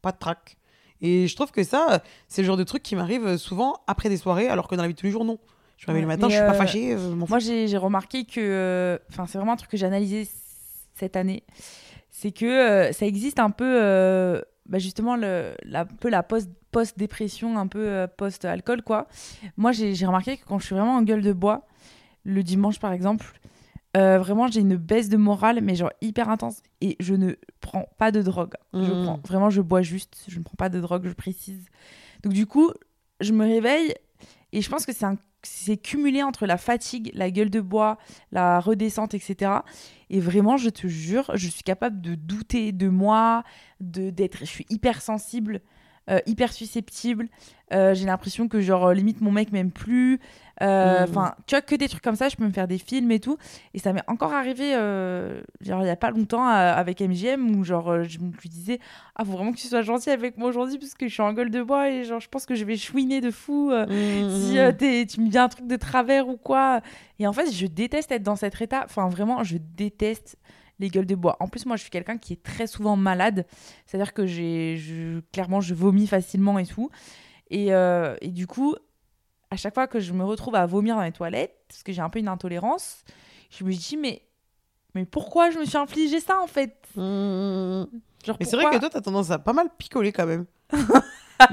pas 0.00 0.12
de 0.12 0.18
trac. 0.18 0.56
Et 1.00 1.26
je 1.28 1.34
trouve 1.34 1.50
que 1.50 1.62
ça, 1.64 2.02
c'est 2.28 2.42
le 2.42 2.46
genre 2.46 2.56
de 2.56 2.64
truc 2.64 2.82
qui 2.82 2.94
m'arrive 2.96 3.36
souvent 3.36 3.76
après 3.86 4.08
des 4.08 4.16
soirées, 4.16 4.48
alors 4.48 4.66
que 4.68 4.74
dans 4.74 4.82
la 4.82 4.88
vie 4.88 4.94
de 4.94 4.98
tous 4.98 5.06
les 5.06 5.12
jours, 5.12 5.24
non. 5.24 5.38
Je 5.78 5.90
me 5.90 5.94
réveille 5.94 6.06
Ouais, 6.08 6.14
le 6.14 6.20
matin, 6.20 6.28
je 6.28 6.34
suis 6.36 6.44
pas 6.44 6.52
euh, 6.52 6.58
fâchée, 6.58 6.94
euh. 6.94 7.14
Moi, 7.28 7.38
j'ai 7.40 7.76
remarqué 7.76 8.24
que. 8.24 9.00
Enfin, 9.10 9.26
c'est 9.26 9.36
vraiment 9.38 9.52
un 9.52 9.56
truc 9.56 9.70
que 9.70 9.76
j'ai 9.76 9.86
analysé 9.86 10.28
cette 10.94 11.16
année. 11.16 11.42
C'est 12.10 12.30
que 12.30 12.90
ça 12.92 13.04
existe 13.06 13.40
un 13.40 13.50
peu. 13.50 14.42
bah, 14.66 14.78
justement, 14.78 15.16
le, 15.16 15.54
la, 15.64 15.80
un 15.80 15.84
peu 15.86 16.08
la 16.08 16.22
post- 16.22 16.50
post-dépression, 16.72 17.56
un 17.58 17.66
peu 17.68 17.86
euh, 17.86 18.06
post-alcool, 18.08 18.82
quoi. 18.82 19.06
Moi, 19.56 19.70
j'ai 19.72 19.94
remarqué 20.06 20.36
que 20.38 20.44
quand 20.44 20.58
je 20.58 20.66
suis 20.66 20.74
vraiment 20.74 20.96
en 20.96 21.02
gueule 21.02 21.22
de 21.22 21.32
bois, 21.32 21.66
le 22.24 22.42
dimanche, 22.42 22.78
par 22.80 22.92
exemple, 22.92 23.38
euh, 23.96 24.18
vraiment, 24.18 24.46
j'ai 24.48 24.60
une 24.60 24.76
baisse 24.76 25.08
de 25.08 25.16
morale, 25.16 25.60
mais 25.62 25.74
genre 25.74 25.92
hyper 26.00 26.28
intense. 26.30 26.62
Et 26.80 26.96
je 26.98 27.14
ne 27.14 27.34
prends 27.60 27.86
pas 27.98 28.10
de 28.10 28.22
drogue. 28.22 28.54
Je 28.72 28.92
Mm. 28.92 29.02
prends, 29.04 29.20
vraiment, 29.26 29.50
je 29.50 29.60
bois 29.60 29.82
juste. 29.82 30.24
Je 30.28 30.38
ne 30.38 30.44
prends 30.44 30.56
pas 30.56 30.68
de 30.70 30.80
drogue, 30.80 31.06
je 31.06 31.12
précise. 31.12 31.66
Donc 32.22 32.32
du 32.32 32.46
coup, 32.46 32.70
je 33.20 33.32
me 33.32 33.44
réveille 33.44 33.94
et 34.52 34.62
je 34.62 34.68
pense 34.70 34.86
que 34.86 34.92
c'est 34.92 35.04
un 35.04 35.16
c'est 35.44 35.76
cumulé 35.76 36.22
entre 36.22 36.46
la 36.46 36.56
fatigue, 36.56 37.10
la 37.14 37.28
gueule 37.32 37.50
de 37.50 37.60
bois, 37.60 37.98
la 38.30 38.60
redescente, 38.60 39.12
etc. 39.12 39.50
Et 40.08 40.20
vraiment, 40.20 40.56
je 40.56 40.68
te 40.70 40.86
jure, 40.86 41.32
je 41.34 41.48
suis 41.48 41.64
capable 41.64 42.00
de 42.00 42.14
douter 42.14 42.70
de 42.70 42.86
moi, 42.88 43.42
de 43.80 44.10
d'être, 44.10 44.38
je 44.38 44.44
suis 44.44 44.66
hyper 44.70 45.02
sensible. 45.02 45.60
Euh, 46.10 46.18
hyper 46.26 46.52
susceptible. 46.52 47.28
Euh, 47.72 47.94
j'ai 47.94 48.06
l'impression 48.06 48.48
que, 48.48 48.60
genre, 48.60 48.86
euh, 48.88 48.92
limite, 48.94 49.20
mon 49.20 49.30
mec 49.30 49.52
m'aime 49.52 49.70
plus. 49.70 50.18
Mhm. 50.60 50.68
Enfin, 51.08 51.34
tu 51.46 51.54
vois, 51.54 51.62
que 51.62 51.74
des 51.76 51.88
trucs 51.88 52.02
comme 52.02 52.16
ça, 52.16 52.28
je 52.28 52.36
peux 52.36 52.44
me 52.44 52.50
faire 52.52 52.66
des 52.68 52.78
films 52.78 53.10
et 53.12 53.18
tout. 53.20 53.36
Et 53.74 53.78
ça 53.78 53.92
m'est 53.92 54.02
encore 54.08 54.32
arrivé, 54.32 54.72
genre, 55.60 55.82
il 55.82 55.86
y 55.86 55.90
a 55.90 55.96
pas 55.96 56.10
longtemps, 56.10 56.44
avec 56.46 57.00
MGM, 57.00 57.56
où, 57.56 57.64
genre, 57.64 58.02
je 58.04 58.18
me 58.18 58.30
lui 58.32 58.48
disais, 58.48 58.78
ah, 59.16 59.24
faut 59.24 59.32
vraiment 59.32 59.52
que 59.52 59.56
tu 59.58 59.66
sois 59.68 59.82
gentil 59.82 60.10
avec 60.10 60.36
moi 60.38 60.48
aujourd'hui, 60.48 60.78
parce 60.78 60.94
que 60.94 61.06
je 61.08 61.12
suis 61.12 61.22
en 61.22 61.32
gueule 61.32 61.50
de 61.50 61.62
bois 61.62 61.88
et, 61.90 62.04
genre, 62.04 62.20
je 62.20 62.28
pense 62.28 62.46
que 62.46 62.54
je 62.54 62.64
vais 62.64 62.76
chouiner 62.76 63.20
de 63.20 63.30
fou 63.30 63.70
si 63.88 64.56
Mhm. 64.58 64.76
t'es- 64.76 65.06
tu 65.06 65.20
me 65.20 65.28
dis 65.28 65.38
un 65.38 65.48
truc 65.48 65.66
de 65.66 65.76
travers 65.76 66.28
ou 66.28 66.36
quoi. 66.36 66.80
Et 67.18 67.26
en 67.26 67.32
fait, 67.32 67.50
je 67.50 67.66
déteste 67.66 68.12
être 68.12 68.22
dans 68.22 68.36
cet 68.36 68.60
état. 68.60 68.82
Enfin, 68.84 69.08
vraiment, 69.08 69.42
je 69.44 69.56
déteste 69.58 70.36
les 70.82 70.88
gueules 70.88 71.06
de 71.06 71.14
bois. 71.14 71.36
En 71.40 71.48
plus, 71.48 71.64
moi, 71.64 71.76
je 71.76 71.82
suis 71.82 71.90
quelqu'un 71.90 72.18
qui 72.18 72.34
est 72.34 72.42
très 72.42 72.66
souvent 72.66 72.96
malade. 72.96 73.46
C'est-à-dire 73.86 74.12
que 74.12 74.26
j'ai, 74.26 74.76
je, 74.76 75.20
clairement, 75.32 75.60
je 75.60 75.74
vomis 75.74 76.06
facilement 76.06 76.58
et 76.58 76.66
tout. 76.66 76.90
Et, 77.50 77.72
euh, 77.72 78.16
et 78.20 78.28
du 78.28 78.46
coup, 78.46 78.74
à 79.50 79.56
chaque 79.56 79.74
fois 79.74 79.86
que 79.86 80.00
je 80.00 80.12
me 80.12 80.24
retrouve 80.24 80.54
à 80.56 80.66
vomir 80.66 80.96
dans 80.96 81.02
les 81.02 81.12
toilettes, 81.12 81.56
parce 81.68 81.82
que 81.82 81.92
j'ai 81.92 82.02
un 82.02 82.10
peu 82.10 82.18
une 82.18 82.28
intolérance, 82.28 83.04
je 83.50 83.64
me 83.64 83.72
dis, 83.72 83.96
mais, 83.96 84.22
mais 84.94 85.06
pourquoi 85.06 85.50
je 85.50 85.58
me 85.58 85.64
suis 85.64 85.78
infligé 85.78 86.20
ça, 86.20 86.40
en 86.40 86.46
fait? 86.46 86.76
Mmh. 86.96 87.84
Genre, 88.24 88.36
Mais 88.38 88.46
c'est 88.46 88.56
vrai 88.56 88.70
que 88.70 88.78
toi, 88.78 88.90
t'as 88.90 89.00
tendance 89.00 89.30
à 89.30 89.38
pas 89.38 89.52
mal 89.52 89.68
picoler 89.78 90.12
quand 90.12 90.26
même. 90.26 90.46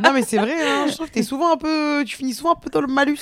non, 0.04 0.13
mais 0.13 0.21
c'est 0.23 0.38
vrai, 0.38 0.54
hein, 0.54 0.86
je 0.88 0.93
trouve 0.93 1.08
que 1.08 1.13
t'es 1.13 1.23
souvent 1.23 1.54
un 1.54 1.58
peu. 1.58 2.04
Tu 2.06 2.15
finis 2.15 2.34
souvent 2.34 2.54
un 2.54 2.56
peu 2.56 2.69
dans 2.69 2.82
le 2.82 2.88
malus. 2.88 3.19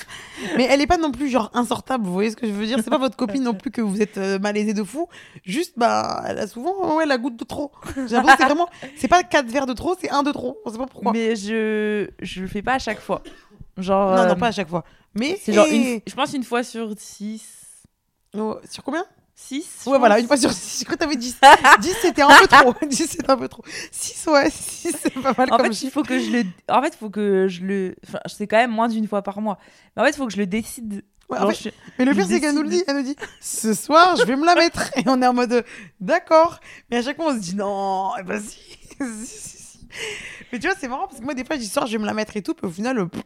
Mais 0.57 0.65
elle 0.69 0.81
est 0.81 0.87
pas 0.87 0.97
non 0.97 1.11
plus 1.11 1.29
genre 1.29 1.49
insortable, 1.53 2.05
vous 2.05 2.13
voyez 2.13 2.31
ce 2.31 2.35
que 2.35 2.47
je 2.47 2.51
veux 2.51 2.65
dire? 2.65 2.79
C'est 2.83 2.89
pas 2.89 2.97
votre 2.97 3.15
copine 3.15 3.43
non 3.43 3.53
plus 3.53 3.71
que 3.71 3.81
vous 3.81 4.01
êtes 4.01 4.17
euh, 4.17 4.39
malaisé 4.39 4.73
de 4.73 4.83
fou. 4.83 5.07
Juste, 5.45 5.73
bah, 5.77 6.23
elle 6.27 6.39
a 6.39 6.47
souvent 6.47 6.95
ouais, 6.97 7.05
la 7.05 7.17
goutte 7.17 7.37
de 7.37 7.43
trop. 7.45 7.71
J'ai 7.95 8.01
l'impression 8.15 8.23
que 8.23 8.37
c'est 8.37 8.45
vraiment. 8.45 8.69
C'est 8.97 9.07
pas 9.07 9.23
quatre 9.23 9.47
verres 9.47 9.65
de 9.65 9.73
trop, 9.73 9.95
c'est 9.99 10.09
un 10.09 10.23
de 10.23 10.31
trop. 10.31 10.57
On 10.65 10.71
sait 10.71 10.77
pas 10.77 10.87
pourquoi. 10.87 11.11
Mais 11.13 11.35
je, 11.35 12.09
je 12.21 12.41
le 12.41 12.47
fais 12.47 12.61
pas 12.61 12.73
à 12.73 12.79
chaque 12.79 12.99
fois. 12.99 13.21
Genre, 13.77 14.11
Non, 14.15 14.21
euh, 14.23 14.27
non, 14.27 14.35
pas 14.35 14.47
à 14.47 14.51
chaque 14.51 14.69
fois. 14.69 14.83
Mais 15.13 15.39
C'est 15.41 15.53
genre, 15.53 15.67
une, 15.69 16.01
je 16.05 16.13
pense 16.15 16.33
une 16.33 16.43
fois 16.43 16.63
sur 16.63 16.91
6. 16.97 17.43
oh, 18.37 18.57
sur 18.69 18.83
combien? 18.83 19.05
6 19.39 19.83
Ouais, 19.85 19.99
voilà, 19.99 20.19
une 20.19 20.25
fois 20.27 20.35
sur 20.35 20.51
6. 20.51 20.79
Je 20.79 20.83
crois 20.85 20.95
que 20.97 21.03
t'avais 21.03 21.15
10. 21.15 21.37
10, 21.79 21.95
c'était 22.01 22.23
un 22.23 22.27
peu 22.39 22.47
trop. 22.47 22.73
10, 22.87 22.95
c'était 23.07 23.29
un 23.29 23.37
peu 23.37 23.47
trop. 23.47 23.63
6, 23.91 24.25
ouais, 24.31 24.49
6, 24.49 24.95
c'est 24.99 25.13
pas 25.13 25.33
mal 25.37 25.47
En 25.53 25.57
comme 25.57 25.67
fait, 25.67 25.71
il 25.73 25.75
chiffre. 25.75 25.93
faut 25.93 26.03
que 26.03 26.17
je 26.19 26.31
le. 26.31 26.43
En 26.69 26.81
fait, 26.81 26.87
il 26.89 26.97
faut 26.97 27.09
que 27.11 27.47
je 27.47 27.61
le. 27.63 27.95
Enfin, 28.07 28.19
c'est 28.25 28.47
quand 28.47 28.57
même 28.57 28.71
moins 28.71 28.87
d'une 28.87 29.07
fois 29.07 29.21
par 29.21 29.39
mois. 29.39 29.59
Mais 29.95 30.01
en 30.01 30.05
fait, 30.05 30.11
il 30.11 30.17
faut 30.17 30.25
que 30.25 30.33
je 30.33 30.37
le 30.37 30.47
décide. 30.47 31.03
Ouais, 31.29 31.37
en 31.37 31.41
Genre, 31.41 31.51
fait, 31.53 31.69
je- 31.69 31.75
Mais 31.99 32.05
le 32.05 32.13
pire, 32.13 32.25
c'est 32.27 32.41
qu'elle 32.41 32.55
nous 32.55 32.63
le 32.63 32.69
dit. 32.69 32.83
Elle 32.87 32.95
nous 32.97 33.03
dit 33.03 33.15
ce 33.39 33.73
soir, 33.75 34.15
je 34.15 34.23
vais 34.23 34.35
me 34.35 34.45
la 34.45 34.55
mettre. 34.55 34.89
Et 34.97 35.03
on 35.05 35.21
est 35.21 35.27
en 35.27 35.33
mode 35.33 35.63
d'accord. 35.99 36.59
Mais 36.89 36.97
à 36.97 37.03
chaque 37.03 37.17
fois, 37.17 37.27
on 37.27 37.35
se 37.35 37.39
dit 37.41 37.55
non, 37.55 38.11
eh 38.19 38.23
ben 38.23 38.41
si. 38.41 38.57
si, 39.23 39.37
si, 39.39 39.57
si. 39.57 39.79
Mais 40.51 40.57
tu 40.59 40.67
vois, 40.67 40.75
c'est 40.79 40.87
marrant 40.87 41.05
parce 41.07 41.19
que 41.19 41.25
moi, 41.25 41.33
des 41.35 41.45
fois, 41.45 41.57
je 41.57 41.61
dis 41.61 41.67
ce 41.67 41.73
soir, 41.73 41.85
je 41.85 41.91
vais 41.91 41.97
me 41.99 42.05
la 42.07 42.13
mettre 42.13 42.35
et 42.37 42.41
tout. 42.41 42.53
Puis 42.55 42.65
au 42.65 42.71
final, 42.71 43.07
pff, 43.07 43.21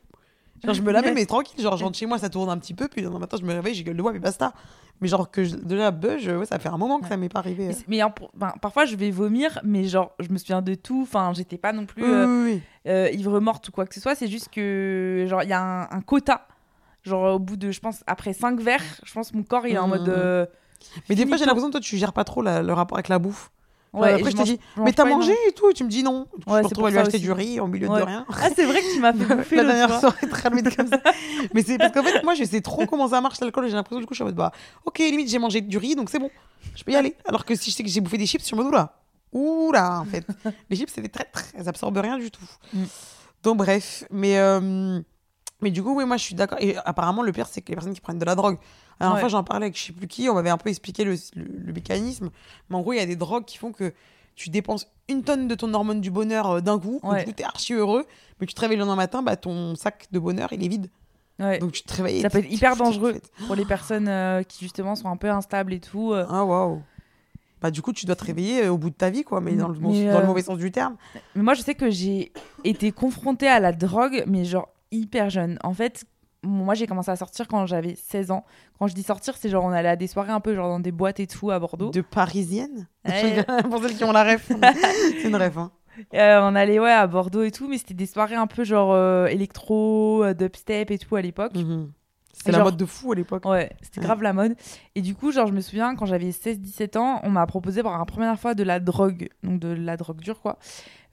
genre, 0.64 0.74
je 0.76 0.82
me 0.82 0.92
la 0.92 1.02
mets, 1.02 1.14
mais 1.14 1.26
tranquille. 1.26 1.60
Genre, 1.62 1.78
je 1.78 1.84
rentre 1.84 1.98
chez 1.98 2.06
moi, 2.06 2.18
ça 2.18 2.30
tourne 2.30 2.50
un 2.50 2.58
petit 2.58 2.74
peu. 2.74 2.88
Puis 2.88 3.02
le 3.02 3.10
matin, 3.10 3.38
je 3.40 3.46
me 3.46 3.54
réveille, 3.54 3.74
j'ai 3.74 3.84
gueule 3.84 3.98
de 3.98 4.02
bois, 4.02 4.14
mais 4.14 4.20
basta. 4.20 4.54
Mais 5.02 5.08
genre, 5.08 5.32
que 5.32 5.44
je, 5.44 5.56
de 5.56 5.76
la 5.76 5.90
buzz, 5.92 6.28
ouais, 6.28 6.46
ça 6.46 6.60
fait 6.60 6.70
un 6.70 6.78
moment 6.78 7.00
que 7.00 7.08
ça 7.08 7.18
m'est 7.18 7.28
pas 7.30 7.40
arrivé. 7.40 7.76
Mais, 7.88 8.04
euh. 8.04 8.08
ben, 8.36 8.54
parfois, 8.62 8.86
je 8.86 8.96
vais 8.96 9.10
vomir, 9.10 9.60
mais 9.64 9.86
genre, 9.86 10.12
je 10.20 10.30
me 10.30 10.38
souviens 10.38 10.62
de 10.62 10.76
tout. 10.76 11.02
Enfin, 11.04 11.32
j'étais 11.34 11.58
pas 11.58 11.74
non 11.74 11.86
plus 11.88 12.04
euh, 12.04 12.28
oui, 12.46 12.52
oui. 12.54 12.62
euh, 12.92 13.10
ivre 13.12 13.40
morte 13.40 13.68
ou 13.70 13.72
quoi 13.72 13.86
que 13.88 13.96
ce 13.96 14.00
soit. 14.02 14.14
C'est 14.16 14.28
juste 14.28 14.50
que, 14.50 15.26
genre, 15.28 15.42
il 15.44 15.50
y 15.50 15.54
a 15.54 15.62
un, 15.62 15.84
un 15.90 16.02
quota. 16.02 16.48
Genre, 17.04 17.34
au 17.36 17.40
bout 17.40 17.58
de, 17.58 17.72
je 17.72 17.80
pense, 17.80 18.04
après 18.06 18.32
5 18.34 18.60
verres, 18.60 18.84
je 19.04 19.12
pense 19.12 19.34
mon 19.34 19.42
corps, 19.42 19.66
il 19.66 19.74
est 19.74 19.78
en 19.80 19.88
Mhm. 19.88 19.90
mode. 19.98 20.10
euh, 20.10 20.46
Mais 21.10 21.16
des 21.16 21.26
fois, 21.26 21.38
j'ai 21.38 21.46
l'impression 21.46 21.70
que 21.70 21.74
toi, 21.74 21.82
tu 21.82 21.98
gères 21.98 22.14
pas 22.14 22.24
trop 22.24 22.44
la- 22.44 22.62
le 22.62 22.74
rapport 22.74 22.98
avec 22.98 23.08
la 23.08 23.18
bouffe. 23.18 23.50
Ouais, 23.94 24.14
après, 24.14 24.32
je 24.32 24.38
je 24.38 24.38
mange 24.38 24.58
mais 24.78 24.94
t'as 24.94 25.04
mangé 25.04 25.36
et 25.48 25.52
tout. 25.52 25.70
Et 25.70 25.74
tu 25.74 25.84
me 25.84 25.90
dis 25.90 26.02
non. 26.02 26.28
Ouais, 26.48 26.60
je 26.60 26.64
me 26.64 26.64
retrouve 26.64 26.86
à 26.86 26.92
lui 26.92 26.98
acheter 26.98 27.18
aussi. 27.18 27.26
du 27.26 27.32
riz 27.32 27.60
au 27.60 27.68
milieu 27.68 27.88
de 27.88 27.94
rien. 27.94 28.26
Ah, 28.30 28.50
c'est 28.56 28.66
vrai 28.66 28.80
que 28.80 28.94
tu 28.94 29.00
m'as 29.02 29.12
fait 29.12 29.36
bouffer 29.36 29.56
la 29.58 29.64
dernière 29.64 30.00
soirée 30.00 30.28
très 30.30 30.50
limite 30.50 30.76
comme 30.76 30.88
ça. 30.88 31.02
Mais 31.54 31.62
c'est 31.62 31.78
parce 31.78 31.92
qu'en 31.92 32.04
fait, 32.04 32.24
moi, 32.24 32.34
je 32.34 32.46
sais 32.46 32.62
trop 32.62 32.86
comment 32.86 33.10
ça 33.10 33.20
marche 33.20 33.42
l'alcool. 33.42 33.66
et 33.66 33.70
J'ai 33.70 33.76
l'impression, 33.76 34.00
du 34.00 34.06
coup, 34.06 34.14
je 34.14 34.18
suis 34.18 34.24
en 34.24 34.28
mode, 34.28 34.36
bah, 34.36 34.52
ok, 34.86 35.00
limite, 35.00 35.30
j'ai 35.30 35.40
mangé 35.40 35.60
du 35.60 35.78
riz, 35.78 35.96
donc 35.96 36.10
c'est 36.10 36.20
bon. 36.20 36.30
Je 36.76 36.84
peux 36.84 36.92
y 36.92 36.96
aller. 36.96 37.16
Alors 37.26 37.44
que 37.44 37.54
si 37.56 37.70
je 37.70 37.76
sais 37.76 37.84
que 37.84 37.90
j'ai 37.90 38.00
bouffé 38.00 38.18
des 38.18 38.26
chips, 38.26 38.42
je 38.42 38.46
suis 38.46 38.56
en 38.56 38.58
mode, 38.58 38.68
oula. 38.68 38.96
Oula, 39.34 40.02
en 40.02 40.06
fait. 40.06 40.26
Les 40.70 40.78
chips, 40.78 40.92
c'est 40.94 41.02
des 41.02 41.10
traîtres. 41.10 41.44
Elles 41.58 41.68
absorbent 41.68 41.98
rien 41.98 42.18
du 42.18 42.32
tout. 42.32 42.42
Mm. 42.74 42.84
Donc, 43.44 43.58
bref. 43.58 44.06
Mais, 44.10 44.38
euh, 44.38 45.02
mais 45.62 45.72
du 45.72 45.82
coup, 45.84 45.96
oui, 45.96 46.06
moi, 46.06 46.18
je 46.18 46.24
suis 46.24 46.36
d'accord. 46.36 46.58
Et 46.62 46.76
apparemment, 46.86 47.22
le 47.24 47.32
pire, 47.32 47.48
c'est 47.48 47.62
que 47.62 47.70
les 47.70 47.76
personnes 47.76 47.94
qui 47.94 48.02
prennent 48.02 48.20
de 48.20 48.26
la 48.26 48.36
drogue. 48.36 48.58
Dernière 49.00 49.16
Ouais. 49.16 49.20
fois, 49.22 49.30
j'en 49.30 49.44
parlais 49.44 49.66
avec 49.66 49.78
je 49.78 49.84
sais 49.86 49.94
plus 49.94 50.08
qui. 50.08 50.30
On 50.30 50.34
m'avait 50.36 50.50
un 50.50 50.58
peu 50.58 50.70
expliqué 50.70 51.04
le, 51.04 51.14
le- 51.36 51.46
le 51.66 51.74
mécanisme. 51.74 52.30
Mais 52.70 52.76
en 52.76 52.82
gros, 52.82 52.94
il 52.94 52.98
y 52.98 53.02
a 53.02 53.06
des 53.06 53.16
drogues 53.16 53.46
qui 53.46 53.58
font 53.58 53.72
que 53.72 53.94
tu 54.36 54.50
dépenses 54.50 54.88
une 55.10 55.24
tonne 55.24 55.48
de 55.48 55.56
ton 55.56 55.74
hormone 55.74 56.02
du 56.02 56.12
bonheur 56.12 56.50
euh, 56.50 56.62
d'un 56.62 56.80
coup. 56.80 57.00
Ouais. 57.04 57.20
du 57.20 57.26
coup, 57.26 57.32
t'es 57.34 57.44
archi 57.44 57.74
heureux. 57.74 58.06
Mais 58.40 58.48
tu 58.48 58.54
te 58.54 58.62
réveilles 58.62 58.78
le 58.78 58.82
lendemain 58.82 58.96
matin, 58.96 59.22
bah, 59.22 59.36
ton 59.36 59.76
sac 59.76 60.08
de 60.12 60.20
bonheur, 60.20 60.52
il 60.54 60.64
est 60.64 60.68
vide. 60.68 60.90
Ouais. 61.40 61.58
Donc 61.60 61.72
tu 61.72 61.84
te 61.84 61.94
réveilles. 61.94 62.22
Ça 62.22 62.30
peut 62.30 62.40
être 62.40 62.52
hyper 62.52 62.76
dangereux 62.76 63.16
pour 63.48 63.56
les 63.56 63.66
personnes 63.66 64.08
euh, 64.08 64.44
qui, 64.44 64.60
justement, 64.66 64.96
sont 64.96 65.10
un 65.10 65.18
peu 65.18 65.30
instables 65.30 65.74
et 65.74 65.80
tout. 65.80 66.14
euh. 66.14 66.26
Ah 66.30 66.46
waouh. 66.46 66.82
Bah 67.62 67.70
du 67.70 67.84
coup 67.84 67.94
tu 67.94 68.08
dois 68.08 68.16
te 68.16 68.24
réveiller 68.26 68.68
au 68.70 68.78
bout 68.80 68.90
de 68.90 68.96
ta 68.96 69.12
vie 69.12 69.24
quoi, 69.24 69.40
mais 69.40 69.52
dans 69.54 69.68
le, 69.68 69.76
bon- 69.76 69.90
dans 70.12 70.20
le 70.20 70.26
mauvais 70.26 70.42
sens 70.42 70.58
du 70.58 70.72
terme. 70.72 70.96
Mais 71.36 71.44
moi, 71.44 71.54
je 71.54 71.62
sais 71.62 71.76
que 71.76 71.92
j'ai 71.92 72.32
été 72.64 72.92
confrontée 72.92 73.48
à 73.48 73.60
la 73.60 73.72
drogue, 73.72 74.24
mais 74.26 74.46
genre 74.46 74.68
hyper 74.92 75.30
jeune. 75.30 75.58
En 75.64 75.74
fait, 75.74 76.06
moi, 76.44 76.74
j'ai 76.74 76.88
commencé 76.88 77.12
à 77.12 77.16
sortir 77.16 77.48
quand 77.48 77.66
j'avais 77.66 77.96
16 77.96 78.32
ans. 78.32 78.46
Quand 78.80 78.88
je 78.88 78.96
dis 78.96 79.04
sortir, 79.04 79.36
c'est 79.38 79.50
genre 79.50 79.64
on 79.64 79.72
allait 79.72 79.90
à 79.90 79.96
des 79.96 80.08
soirées 80.08 80.32
un 80.32 80.40
peu 80.40 80.56
genre 80.56 80.70
dans 80.70 80.80
des 80.80 80.92
boîtes 80.92 81.20
et 81.20 81.28
tout 81.28 81.52
à 81.52 81.60
Bordeaux. 81.60 81.92
De 81.92 82.02
parisienne. 82.02 82.88
Ouais. 83.06 83.44
Pour 83.70 83.82
celles 83.82 83.96
qui 83.96 84.04
ont 84.04 84.12
la 84.12 84.24
ref. 84.24 84.52
c'est 85.22 85.28
une 85.28 85.36
ref. 85.36 85.58
Hein. 85.58 85.72
Euh, 86.14 86.40
on 86.42 86.56
allait 86.56 86.80
ouais 86.80 86.92
à 86.92 87.06
Bordeaux 87.08 87.44
et 87.44 87.52
tout, 87.52 87.68
mais 87.68 87.78
c'était 87.78 87.94
des 87.94 88.06
soirées 88.06 88.36
un 88.36 88.48
peu 88.48 88.64
genre 88.64 88.94
euh, 88.94 89.26
électro, 89.28 90.24
euh, 90.24 90.34
dubstep 90.34 90.90
et 90.92 90.98
tout 90.98 91.16
à 91.16 91.22
l'époque. 91.22 91.56
Mhm. 91.56 91.92
C'était 92.34 92.54
la 92.54 92.64
mode 92.64 92.78
de 92.78 92.86
fou 92.86 93.12
à 93.12 93.16
l'époque. 93.16 93.46
Ouais, 93.46 93.72
c'était 93.82 94.00
Ouais. 94.00 94.06
grave 94.06 94.24
la 94.24 94.34
mode. 94.34 94.56
Et 94.96 95.02
du 95.02 95.14
coup, 95.14 95.32
genre, 95.32 95.46
je 95.46 95.54
me 95.54 95.62
souviens, 95.62 95.96
quand 95.96 96.08
j'avais 96.08 96.32
16-17 96.32 96.98
ans, 96.98 97.20
on 97.24 97.30
m'a 97.30 97.46
proposé 97.46 97.84
pour 97.84 97.92
la 97.92 98.04
première 98.06 98.40
fois 98.40 98.56
de 98.56 98.64
la 98.64 98.80
drogue. 98.80 99.30
Donc, 99.44 99.60
de 99.60 99.68
la 99.68 99.96
drogue 99.96 100.20
dure, 100.22 100.42
quoi. 100.42 100.58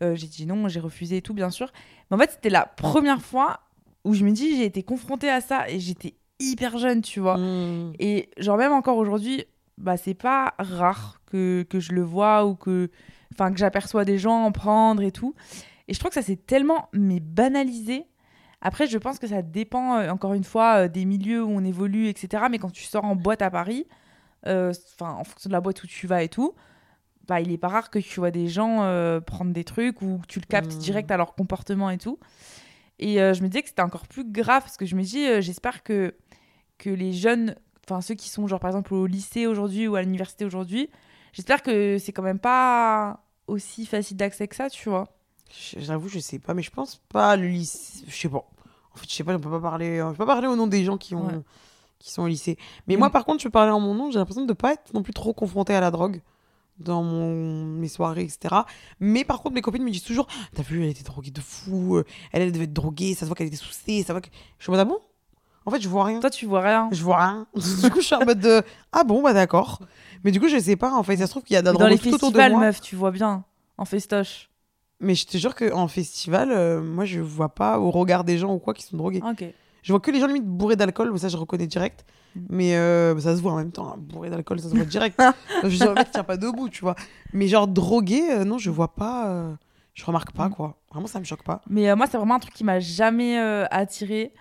Euh, 0.02 0.14
j'ai 0.14 0.26
dit 0.26 0.46
non, 0.46 0.68
j'ai 0.68 0.80
refusé 0.80 1.18
et 1.18 1.22
tout, 1.22 1.34
bien 1.34 1.50
sûr. 1.50 1.70
Mais 2.10 2.16
en 2.16 2.20
fait, 2.20 2.30
c'était 2.30 2.48
la 2.48 2.64
première 2.64 3.20
fois 3.20 3.60
où 4.04 4.14
je 4.14 4.24
me 4.24 4.30
dis, 4.32 4.56
j'ai 4.56 4.64
été 4.64 4.82
confrontée 4.82 5.28
à 5.30 5.40
ça 5.40 5.68
et 5.68 5.78
j'étais 5.80 6.14
hyper 6.38 6.78
jeune, 6.78 7.02
tu 7.02 7.20
vois. 7.20 7.36
Mhm. 7.36 7.92
Et 7.98 8.30
genre, 8.38 8.56
même 8.56 8.72
encore 8.72 8.96
aujourd'hui, 8.96 9.44
bah, 9.76 9.96
c'est 9.96 10.14
pas 10.14 10.54
rare 10.58 11.20
que, 11.26 11.64
que 11.68 11.80
je 11.80 11.92
le 11.92 12.02
vois 12.02 12.46
ou 12.46 12.54
que, 12.54 12.90
enfin, 13.34 13.52
que 13.52 13.58
j'aperçois 13.58 14.04
des 14.04 14.18
gens 14.18 14.44
en 14.44 14.52
prendre 14.52 15.02
et 15.02 15.12
tout. 15.12 15.34
Et 15.88 15.94
je 15.94 15.98
trouve 15.98 16.10
que 16.10 16.14
ça 16.14 16.22
s'est 16.22 16.36
tellement, 16.36 16.88
mais 16.92 17.20
banalisé. 17.20 18.04
Après, 18.60 18.86
je 18.86 18.98
pense 18.98 19.18
que 19.18 19.26
ça 19.26 19.40
dépend, 19.42 19.96
euh, 19.96 20.10
encore 20.10 20.34
une 20.34 20.44
fois, 20.44 20.84
euh, 20.84 20.88
des 20.88 21.04
milieux 21.04 21.42
où 21.44 21.48
on 21.50 21.64
évolue, 21.64 22.08
etc. 22.08 22.44
Mais 22.50 22.58
quand 22.58 22.70
tu 22.72 22.82
sors 22.84 23.04
en 23.04 23.14
boîte 23.16 23.40
à 23.42 23.50
Paris, 23.50 23.86
euh, 24.46 24.72
enfin, 25.00 25.12
en 25.12 25.24
fonction 25.24 25.48
de 25.48 25.52
la 25.52 25.60
boîte 25.60 25.82
où 25.82 25.86
tu 25.86 26.06
vas 26.06 26.22
et 26.22 26.28
tout, 26.28 26.54
bah, 27.28 27.40
il 27.40 27.52
est 27.52 27.58
pas 27.58 27.68
rare 27.68 27.90
que 27.90 27.98
tu 27.98 28.20
vois 28.20 28.30
des 28.30 28.48
gens 28.48 28.82
euh, 28.82 29.20
prendre 29.20 29.52
des 29.52 29.64
trucs 29.64 30.02
ou 30.02 30.18
que 30.18 30.26
tu 30.26 30.40
le 30.40 30.46
captes 30.46 30.74
Mm. 30.74 30.78
direct 30.78 31.10
à 31.10 31.16
leur 31.16 31.34
comportement 31.34 31.90
et 31.90 31.98
tout. 31.98 32.18
Et 32.98 33.20
euh, 33.20 33.32
je 33.34 33.42
me 33.42 33.48
disais 33.48 33.62
que 33.62 33.68
c'était 33.68 33.82
encore 33.82 34.06
plus 34.06 34.24
grave 34.24 34.62
parce 34.62 34.76
que 34.76 34.86
je 34.86 34.96
me 34.96 35.02
dis, 35.02 35.24
euh, 35.26 35.40
j'espère 35.40 35.82
que, 35.82 36.14
que 36.78 36.90
les 36.90 37.12
jeunes, 37.12 37.54
enfin 37.88 38.00
ceux 38.00 38.14
qui 38.14 38.28
sont 38.28 38.46
genre 38.46 38.60
par 38.60 38.70
exemple 38.70 38.92
au 38.94 39.06
lycée 39.06 39.46
aujourd'hui 39.46 39.86
ou 39.88 39.94
à 39.96 40.02
l'université 40.02 40.44
aujourd'hui, 40.44 40.90
j'espère 41.32 41.62
que 41.62 41.98
c'est 41.98 42.12
quand 42.12 42.22
même 42.22 42.38
pas 42.40 43.22
aussi 43.46 43.86
facile 43.86 44.16
d'accès 44.16 44.48
que 44.48 44.56
ça, 44.56 44.68
tu 44.68 44.88
vois. 44.88 45.08
J'avoue, 45.76 46.08
je 46.08 46.18
sais 46.18 46.38
pas, 46.38 46.52
mais 46.54 46.62
je 46.62 46.70
pense 46.70 46.96
pas 47.08 47.36
le 47.36 47.46
lycée. 47.48 48.04
Je 48.06 48.14
sais 48.14 48.28
pas. 48.28 48.44
En 48.94 48.96
fait, 48.96 49.08
je 49.08 49.14
sais 49.14 49.24
pas, 49.24 49.34
on 49.34 49.38
peut 49.40 49.48
pas 49.50 49.60
parler. 49.60 49.98
Je 49.98 50.10
peux 50.10 50.16
pas 50.16 50.26
parler 50.26 50.48
au 50.48 50.56
nom 50.56 50.66
des 50.66 50.84
gens 50.84 50.98
qui 50.98 51.14
ont. 51.14 51.26
Ouais. 51.28 51.40
qui 51.98 52.12
sont 52.12 52.22
au 52.22 52.28
lycée. 52.28 52.58
Mais 52.86 52.96
Mm. 52.96 52.98
moi, 52.98 53.10
par 53.10 53.24
contre, 53.24 53.40
je 53.40 53.44
peux 53.48 53.52
parler 53.52 53.72
en 53.72 53.80
mon 53.80 53.94
nom. 53.94 54.10
J'ai 54.10 54.18
l'impression 54.18 54.44
de 54.44 54.52
pas 54.52 54.74
être 54.74 54.92
non 54.92 55.02
plus 55.02 55.12
trop 55.14 55.32
confrontée 55.32 55.74
à 55.74 55.80
la 55.80 55.90
drogue 55.90 56.20
dans 56.78 57.02
mon... 57.02 57.64
mes 57.64 57.88
soirées, 57.88 58.22
etc. 58.22 58.54
Mais 59.00 59.24
par 59.24 59.40
contre, 59.42 59.54
mes 59.54 59.60
copines 59.62 59.82
me 59.82 59.90
disent 59.90 60.04
toujours 60.04 60.26
T'as 60.54 60.62
vu, 60.62 60.82
elle 60.82 60.90
était 60.90 61.02
droguée 61.02 61.30
de 61.30 61.40
fou. 61.40 61.96
euh, 61.96 62.04
Elle, 62.32 62.42
elle 62.42 62.52
devait 62.52 62.64
être 62.64 62.72
droguée. 62.72 63.14
Ça 63.14 63.20
se 63.20 63.26
voit 63.26 63.34
qu'elle 63.36 63.46
était 63.48 63.56
sous 63.56 63.70
C. 63.72 64.02
Ça 64.06 64.12
voit 64.12 64.20
que... 64.20 64.28
Je 64.58 64.64
suis 64.64 64.70
en 64.70 64.76
mode 64.76 64.80
Ah 64.80 64.84
bon? 64.84 64.98
En 65.66 65.70
fait, 65.70 65.80
je 65.82 65.88
vois 65.88 66.04
rien. 66.04 66.20
Toi, 66.20 66.30
tu 66.30 66.46
vois 66.46 66.62
rien. 66.62 66.88
Je 66.92 67.02
vois 67.02 67.18
rien. 67.18 67.46
du 67.54 67.90
coup, 67.90 68.00
je 68.00 68.06
suis 68.06 68.14
en 68.14 68.24
mode 68.24 68.40
de 68.40 68.62
Ah 68.92 69.04
bon, 69.04 69.22
bah 69.22 69.34
d'accord. 69.34 69.80
Mais 70.24 70.30
du 70.30 70.40
coup, 70.40 70.48
je 70.48 70.58
sais 70.58 70.76
pas. 70.76 70.92
En 70.94 71.02
fait, 71.02 71.16
ça 71.18 71.26
se 71.26 71.30
trouve 71.32 71.42
qu'il 71.42 71.54
y 71.54 71.56
a 71.56 71.60
de 71.60 71.66
la 71.66 71.72
Mais 71.72 71.78
drogue 71.78 71.88
dans 71.88 71.94
les 71.94 71.98
tout 71.98 72.14
autour 72.14 72.30
de 72.30 72.36
festivals, 72.36 72.52
moi. 72.52 72.60
meuf, 72.60 72.80
tu 72.80 72.96
vois 72.96 73.10
bien. 73.10 73.44
En 73.76 73.84
festoche. 73.84 74.48
Mais 75.00 75.14
je 75.14 75.26
te 75.26 75.36
jure 75.36 75.54
qu'en 75.54 75.86
festival, 75.86 76.50
euh, 76.52 76.80
moi, 76.82 77.04
je 77.04 77.20
vois 77.20 77.50
pas 77.50 77.78
au 77.78 77.90
regard 77.90 78.24
des 78.24 78.38
gens 78.38 78.52
ou 78.54 78.58
quoi 78.58 78.72
qui 78.74 78.82
sont 78.82 78.96
drogués. 78.96 79.22
Ok. 79.28 79.44
Je 79.82 79.92
vois 79.92 80.00
que 80.00 80.10
les 80.10 80.20
gens 80.20 80.26
limite 80.26 80.44
bourrés 80.46 80.74
d'alcool, 80.76 81.16
ça 81.18 81.28
je 81.28 81.36
reconnais 81.36 81.66
direct. 81.66 82.04
Mais 82.48 82.76
euh, 82.76 83.18
ça 83.18 83.36
se 83.36 83.42
voit 83.42 83.52
en 83.52 83.56
même 83.56 83.72
temps, 83.72 83.88
hein, 83.88 83.96
bourré 83.98 84.30
d'alcool, 84.30 84.60
ça 84.60 84.68
se 84.68 84.74
voit 84.74 84.84
direct. 84.84 85.20
je 85.64 85.84
le 85.84 85.94
mec 85.94 86.10
tient 86.10 86.24
pas 86.24 86.36
debout, 86.36 86.68
tu 86.68 86.82
vois. 86.82 86.94
Mais 87.32 87.48
genre 87.48 87.66
drogué, 87.66 88.22
euh, 88.30 88.44
non, 88.44 88.58
je 88.58 88.70
vois 88.70 88.94
pas. 88.94 89.28
euh, 89.28 89.54
je 89.94 90.04
remarque 90.04 90.30
pas, 90.32 90.48
Mm. 90.48 90.52
quoi. 90.54 90.76
Vraiment, 90.92 91.06
ça 91.08 91.18
me 91.18 91.24
choque 91.24 91.42
pas. 91.42 91.60
Mais 91.68 91.90
euh, 91.90 91.96
moi, 91.96 92.06
c'est 92.06 92.16
vraiment 92.16 92.34
un 92.36 92.38
truc 92.38 92.54
qui 92.54 92.62
m'a 92.64 92.78
jamais 92.80 93.36
attiré. 93.70 94.32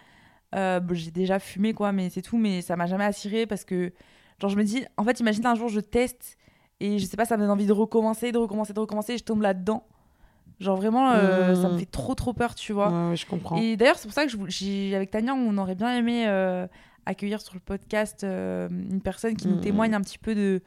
J'ai 0.54 1.12
déjà 1.12 1.40
fumé, 1.40 1.74
quoi, 1.74 1.92
mais 1.92 2.10
c'est 2.10 2.22
tout. 2.22 2.38
Mais 2.38 2.62
ça 2.62 2.76
m'a 2.76 2.86
jamais 2.86 3.06
attiré 3.06 3.46
parce 3.48 3.66
que, 3.66 3.92
genre, 4.40 4.50
je 4.52 4.56
me 4.58 4.64
dis, 4.64 4.86
en 4.98 5.04
fait, 5.04 5.20
imagine 5.20 5.46
un 5.46 5.56
jour, 5.56 5.70
je 5.70 5.80
teste 5.80 6.38
et 6.80 7.00
je 7.00 7.06
sais 7.06 7.18
pas, 7.18 7.26
ça 7.26 7.38
me 7.38 7.42
donne 7.42 7.50
envie 7.52 7.66
de 7.66 7.74
recommencer, 7.74 8.32
de 8.32 8.38
recommencer, 8.38 8.72
de 8.74 8.80
recommencer, 8.80 9.14
et 9.14 9.18
je 9.18 9.24
tombe 9.24 9.42
là-dedans. 9.42 9.84
Genre, 10.60 10.76
vraiment, 10.78 11.12
euh, 11.12 11.54
ça 11.56 11.70
me 11.70 11.78
fait 11.78 11.86
trop, 11.86 12.14
trop 12.16 12.34
peur, 12.34 12.54
tu 12.56 12.72
vois. 12.74 12.90
Ouais, 12.90 13.10
ouais, 13.10 13.16
je 13.16 13.26
comprends. 13.26 13.58
Et 13.58 13.78
d'ailleurs, 13.78 13.98
c'est 13.98 14.08
pour 14.08 14.14
ça 14.14 14.26
que 14.26 14.32
je, 14.32 14.94
avec 14.96 15.10
Tania, 15.12 15.34
on 15.34 15.58
aurait 15.58 15.76
bien 15.76 15.96
aimé 15.98 16.26
euh, 16.28 16.68
accueillir 17.08 17.42
sur 17.42 17.54
le 17.56 17.60
podcast 17.60 18.24
euh, 18.24 18.68
une 18.70 19.02
personne 19.02 19.36
qui 19.36 19.48
nous 19.48 19.56
Mhm. 19.56 19.62
témoigne 19.62 19.94
un 19.96 20.02
petit 20.02 20.18
peu 20.20 20.36
de. 20.36 20.62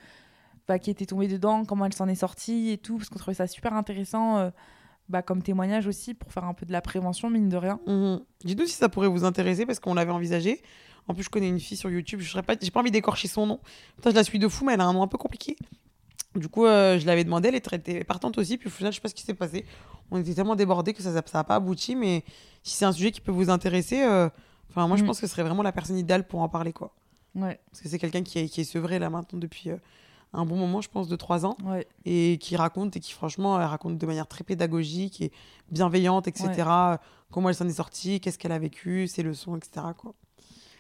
Bah, 0.68 0.78
qui 0.78 0.90
était 0.90 1.06
tombée 1.06 1.26
dedans, 1.26 1.64
comment 1.64 1.84
elle 1.86 1.92
s'en 1.92 2.06
est 2.06 2.14
sortie 2.14 2.70
et 2.70 2.78
tout, 2.78 2.96
parce 2.96 3.08
qu'on 3.08 3.18
trouvait 3.18 3.34
ça 3.34 3.48
super 3.48 3.72
intéressant 3.74 4.38
euh, 4.38 4.50
bah, 5.08 5.20
comme 5.20 5.42
témoignage 5.42 5.88
aussi 5.88 6.14
pour 6.14 6.32
faire 6.32 6.44
un 6.44 6.54
peu 6.54 6.64
de 6.64 6.70
la 6.70 6.80
prévention, 6.80 7.28
mine 7.28 7.48
de 7.48 7.56
rien. 7.56 7.80
Mhm. 7.88 8.20
Dites-nous 8.44 8.66
si 8.66 8.74
ça 8.74 8.88
pourrait 8.88 9.08
vous 9.08 9.24
intéresser 9.24 9.66
parce 9.66 9.80
qu'on 9.80 9.94
l'avait 9.94 10.12
envisagé. 10.12 10.62
En 11.08 11.14
plus, 11.14 11.24
je 11.24 11.30
connais 11.30 11.48
une 11.48 11.58
fille 11.58 11.76
sur 11.76 11.90
YouTube. 11.90 12.20
Je 12.20 12.30
serais 12.30 12.42
pas, 12.44 12.54
envie 12.74 12.90
d'écorcher 12.92 13.26
son 13.26 13.46
nom. 13.46 13.58
Putain, 13.96 14.10
je 14.10 14.14
la 14.14 14.22
suis 14.22 14.38
de 14.38 14.46
fou, 14.46 14.64
mais 14.64 14.74
elle 14.74 14.80
a 14.80 14.84
un 14.84 14.92
nom 14.92 15.02
un 15.02 15.08
peu 15.08 15.18
compliqué. 15.18 15.56
Du 16.36 16.46
coup, 16.48 16.66
euh, 16.66 17.00
je 17.00 17.06
l'avais 17.06 17.24
demandé. 17.24 17.48
Elle 17.48 17.56
était 17.56 18.04
partante 18.04 18.38
aussi. 18.38 18.56
Puis 18.56 18.68
au 18.68 18.70
final, 18.70 18.92
je 18.92 18.96
sais 18.98 19.00
pas 19.02 19.08
ce 19.08 19.14
qui 19.14 19.24
s'est 19.24 19.34
passé. 19.34 19.64
On 20.12 20.18
était 20.18 20.34
tellement 20.34 20.54
débordés 20.54 20.92
que 20.92 21.02
ça 21.02 21.10
n'a 21.10 21.22
ça 21.26 21.42
pas 21.42 21.56
abouti. 21.56 21.96
Mais 21.96 22.22
si 22.62 22.76
c'est 22.76 22.84
un 22.84 22.92
sujet 22.92 23.10
qui 23.10 23.20
peut 23.20 23.32
vous 23.32 23.50
intéresser, 23.50 24.02
euh, 24.04 24.28
enfin, 24.70 24.86
moi, 24.88 24.96
je 24.96 25.02
Mhm. 25.02 25.08
pense 25.08 25.20
que 25.20 25.26
ce 25.26 25.32
serait 25.32 25.42
vraiment 25.42 25.62
la 25.62 25.72
personne 25.72 25.98
idéale 25.98 26.26
pour 26.26 26.40
en 26.40 26.48
parler, 26.48 26.72
quoi. 26.72 26.94
Ouais, 27.34 27.60
Parce 27.70 27.82
que 27.82 27.88
c'est 27.88 27.98
quelqu'un 27.98 28.22
qui 28.22 28.38
est, 28.40 28.48
qui 28.48 28.60
est 28.62 28.64
sevré 28.64 28.98
là 28.98 29.08
maintenant 29.10 29.38
depuis 29.38 29.70
euh, 29.70 29.76
un 30.32 30.44
bon 30.44 30.56
moment, 30.56 30.80
je 30.80 30.88
pense, 30.88 31.06
de 31.08 31.14
trois 31.16 31.44
ans. 31.46 31.56
ouais. 31.64 31.86
et 32.04 32.38
qui 32.40 32.56
raconte 32.56 32.96
et 32.96 33.00
qui 33.00 33.12
franchement 33.12 33.60
elle 33.60 33.66
raconte 33.66 33.98
de 33.98 34.06
manière 34.06 34.26
très 34.26 34.42
pédagogique 34.44 35.20
et 35.20 35.30
bienveillante 35.70 36.26
etc 36.28 36.48
comment 37.30 37.48
elle 37.48 37.54
s'en 37.54 37.68
est 37.68 37.72
sortie 37.74 38.20
qu'est-ce 38.20 38.38
qu'elle 38.38 38.50
a 38.52 38.58
vécu 38.58 39.06
ses 39.06 39.22
leçons 39.22 39.56
etc 39.56 39.86
quoi 39.96 40.14